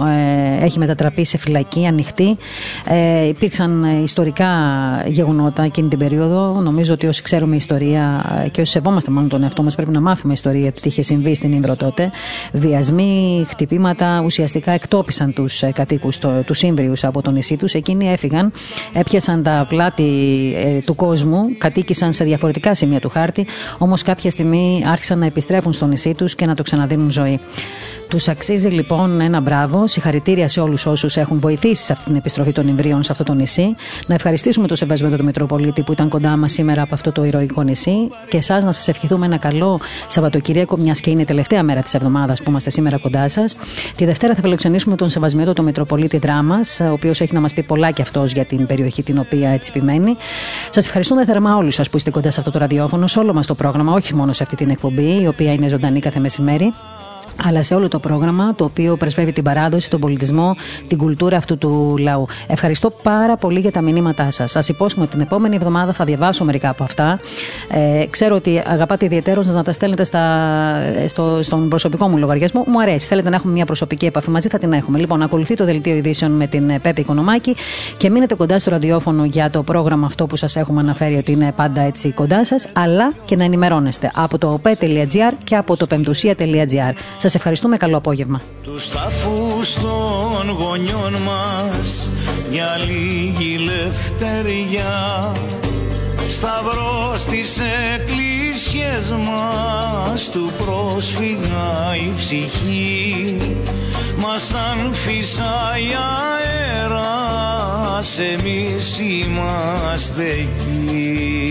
ε, 0.59 0.65
έχει 0.65 0.79
μετατραπεί 0.79 1.25
σε 1.25 1.37
φυλακή 1.37 1.85
ανοιχτή. 1.85 2.37
Ε, 2.87 3.27
υπήρξαν 3.27 4.01
ιστορικά 4.03 4.47
γεγονότα 5.07 5.63
εκείνη 5.63 5.87
την 5.89 5.97
περίοδο. 5.97 6.61
Νομίζω 6.61 6.93
ότι 6.93 7.07
όσοι 7.07 7.21
ξέρουμε 7.21 7.55
ιστορία 7.55 8.25
και 8.51 8.61
όσοι 8.61 8.71
σεβόμαστε 8.71 9.11
μόνο 9.11 9.27
τον 9.27 9.43
εαυτό 9.43 9.63
μας 9.63 9.75
πρέπει 9.75 9.91
να 9.91 10.01
μάθουμε 10.01 10.33
ιστορία 10.33 10.71
του 10.71 10.81
τι 10.81 10.87
είχε 10.87 11.01
συμβεί 11.01 11.35
στην 11.35 11.51
Ήμβρο 11.51 11.75
τότε. 11.75 12.11
Βιασμοί, 12.51 13.45
χτυπήματα 13.49 14.21
ουσιαστικά 14.25 14.71
εκτόπισαν 14.71 15.33
τους 15.33 15.61
ε, 15.61 15.71
κατοίκους, 15.71 16.17
το, 16.19 16.43
τους 16.45 16.61
Ήμβριους 16.61 17.03
από 17.03 17.21
το 17.21 17.31
νησί 17.31 17.57
τους. 17.57 17.73
Εκείνοι 17.73 18.11
έφυγαν, 18.11 18.51
έπιασαν 18.93 19.43
τα 19.43 19.65
πλάτη 19.69 20.03
ε, 20.55 20.79
του 20.79 20.95
κόσμου, 20.95 21.41
κατοίκησαν 21.57 22.13
σε 22.13 22.23
διαφορετικά 22.23 22.75
σημεία 22.75 22.99
του 22.99 23.09
χάρτη. 23.09 23.45
Όμως 23.91 24.03
κάποια 24.03 24.31
στιγμή 24.31 24.83
άρχισαν 24.87 25.19
να 25.19 25.25
επιστρέφουν 25.25 25.73
στο 25.73 25.85
νησί 25.85 26.13
τους 26.13 26.35
και 26.35 26.45
να 26.45 26.55
το 26.55 26.63
ξαναδίνουν 26.63 27.11
ζωή. 27.11 27.39
Τους 28.07 28.27
αξίζει 28.27 28.67
λοιπόν 28.67 29.21
ένα 29.21 29.39
μπράβο. 29.39 29.87
Συγχαρητήρια 29.87 30.47
σε 30.47 30.59
όλους 30.59 30.85
όσους 30.85 31.17
έχουν 31.17 31.39
βοηθήσει 31.39 31.83
σε 31.83 31.91
αυτή 31.93 32.05
την 32.05 32.15
επιστροφή 32.15 32.51
των 32.51 32.67
Ιμβρίων 32.67 33.03
σε 33.03 33.11
αυτό 33.11 33.23
το 33.23 33.33
νησί. 33.33 33.75
Να 34.05 34.15
ευχαριστήσουμε 34.15 34.67
το 34.67 34.75
Σεβασμένο 34.75 35.17
του 35.17 35.23
Μητροπολίτη 35.23 35.81
που 35.81 35.91
ήταν 35.91 36.09
κοντά 36.09 36.37
μας 36.37 36.51
σήμερα 36.51 36.81
από 36.81 36.93
αυτό 36.93 37.11
το 37.11 37.23
ηρωικό 37.23 37.61
νησί. 37.61 38.09
Και 38.27 38.37
εσάς 38.37 38.63
να 38.63 38.71
σας 38.71 38.87
ευχηθούμε 38.87 39.25
ένα 39.25 39.37
καλό 39.37 39.79
Σαββατοκύριακο, 40.07 40.77
μιας 40.77 40.99
και 40.99 41.09
είναι 41.09 41.21
η 41.21 41.25
τελευταία 41.25 41.63
μέρα 41.63 41.81
της 41.81 41.93
εβδομάδας 41.93 42.41
που 42.41 42.49
είμαστε 42.49 42.69
σήμερα 42.69 42.97
κοντά 42.97 43.27
σας. 43.27 43.55
Τη 43.95 44.05
Δευτέρα 44.05 44.35
θα 44.35 44.41
φιλοξενήσουμε 44.41 44.95
τον 44.95 45.09
Σεβασμένο 45.09 45.53
του 45.53 45.63
Μητροπολίτη 45.63 46.17
Δράμας, 46.17 46.79
ο 46.79 46.91
οποίος 46.91 47.21
έχει 47.21 47.33
να 47.33 47.39
μας 47.39 47.53
πει 47.53 47.63
πολλά 47.63 47.91
και 47.91 48.01
αυτός 48.01 48.31
για 48.31 48.45
την 48.45 48.65
περιοχή 48.65 49.03
την 49.03 49.17
οποία 49.17 49.49
έτσι 49.49 49.71
επιμένει. 49.75 50.15
Σας 50.69 50.85
ευχαριστούμε 50.85 51.25
θερμά 51.25 51.55
όλους 51.55 51.75
σας 51.75 51.89
που 51.89 51.97
είστε 51.97 52.09
κοντά 52.09 52.31
σε 52.31 52.39
αυτό 52.39 52.51
το 52.51 52.59
ραδιόφωνο, 52.59 53.07
σε 53.07 53.19
όλο 53.19 53.33
μας 53.33 53.47
το 53.47 53.55
πρόγραμμα, 53.55 53.80
όχι 53.87 54.15
μόνο 54.15 54.33
σε 54.33 54.43
αυτή 54.43 54.55
την 54.55 54.69
εκπομπή, 54.69 55.21
η 55.21 55.27
οποία 55.27 55.53
είναι 55.53 55.67
ζωντανή 55.67 55.99
κάθε 55.99 56.19
μεσημέρι 56.19 56.73
αλλά 57.45 57.63
σε 57.63 57.75
όλο 57.75 57.87
το 57.87 57.99
πρόγραμμα 57.99 58.55
το 58.55 58.63
οποίο 58.63 58.95
πρεσβεύει 58.95 59.31
την 59.31 59.43
παράδοση, 59.43 59.89
τον 59.89 59.99
πολιτισμό, 59.99 60.55
την 60.87 60.97
κουλτούρα 60.97 61.37
αυτού 61.37 61.57
του 61.57 61.95
λαού. 61.99 62.25
Ευχαριστώ 62.47 62.89
πάρα 62.89 63.35
πολύ 63.35 63.59
για 63.59 63.71
τα 63.71 63.81
μηνύματά 63.81 64.31
σας. 64.31 64.51
Σας 64.51 64.69
υπόσχομαι 64.69 65.05
ότι 65.05 65.13
την 65.15 65.25
επόμενη 65.25 65.55
εβδομάδα 65.55 65.93
θα 65.93 66.05
διαβάσω 66.05 66.45
μερικά 66.45 66.69
από 66.69 66.83
αυτά. 66.83 67.19
Ε, 67.69 68.05
ξέρω 68.09 68.35
ότι 68.35 68.61
αγαπάτε 68.65 69.05
ιδιαίτερως 69.05 69.45
να 69.45 69.63
τα 69.63 69.71
στέλνετε 69.71 70.03
στα, 70.03 70.23
στο, 71.07 71.39
στον 71.43 71.69
προσωπικό 71.69 72.07
μου 72.07 72.17
λογαριασμό. 72.17 72.63
Μου 72.67 72.81
αρέσει. 72.81 73.07
Θέλετε 73.07 73.29
να 73.29 73.35
έχουμε 73.35 73.53
μια 73.53 73.65
προσωπική 73.65 74.05
επαφή 74.05 74.29
μαζί, 74.29 74.47
θα 74.47 74.57
την 74.57 74.73
έχουμε. 74.73 74.99
Λοιπόν, 74.99 75.21
ακολουθεί 75.21 75.55
το 75.55 75.65
δελτίο 75.65 75.95
ειδήσεων 75.95 76.31
με 76.31 76.47
την 76.47 76.81
Πέπη 76.81 77.01
Οικονομάκη 77.01 77.55
και 77.97 78.09
μείνετε 78.09 78.35
κοντά 78.35 78.59
στο 78.59 78.69
ραδιόφωνο 78.69 79.25
για 79.25 79.49
το 79.49 79.63
πρόγραμμα 79.63 80.05
αυτό 80.05 80.27
που 80.27 80.35
σας 80.35 80.55
έχουμε 80.55 80.79
αναφέρει 80.79 81.15
ότι 81.15 81.31
είναι 81.31 81.51
πάντα 81.55 81.81
έτσι 81.81 82.11
κοντά 82.11 82.45
σας, 82.45 82.67
αλλά 82.73 83.13
και 83.25 83.35
να 83.35 83.43
ενημερώνεστε 83.43 84.11
από 84.15 84.37
το 84.37 84.59
op.gr 84.63 85.33
και 85.43 85.55
από 85.55 85.77
το 85.77 85.87
πεμπτουσία.gr. 85.87 86.93
Σας 87.21 87.35
ευχαριστούμε. 87.35 87.77
Καλό 87.77 87.97
απόγευμα. 87.97 88.41
Τους 88.63 88.89
ταφού 88.89 89.59
των 89.81 90.49
γονιών 90.49 91.13
μας 91.13 92.09
μια 92.51 92.77
λίγη 92.87 93.57
λευτεριά. 93.57 95.31
Σταυρός 96.29 97.21
στις 97.21 97.59
εκκλησιέ 97.93 99.15
μας 99.25 100.29
του 100.29 100.51
πρόσφυγα 100.57 101.95
η 101.95 102.11
ψυχή 102.17 103.37
Μας 104.17 104.41
σαν 104.41 104.93
φυσάει 104.93 105.89
αέρας 106.81 108.19
εμείς 108.19 108.99
είμαστε 108.99 110.23
εκεί 110.23 111.41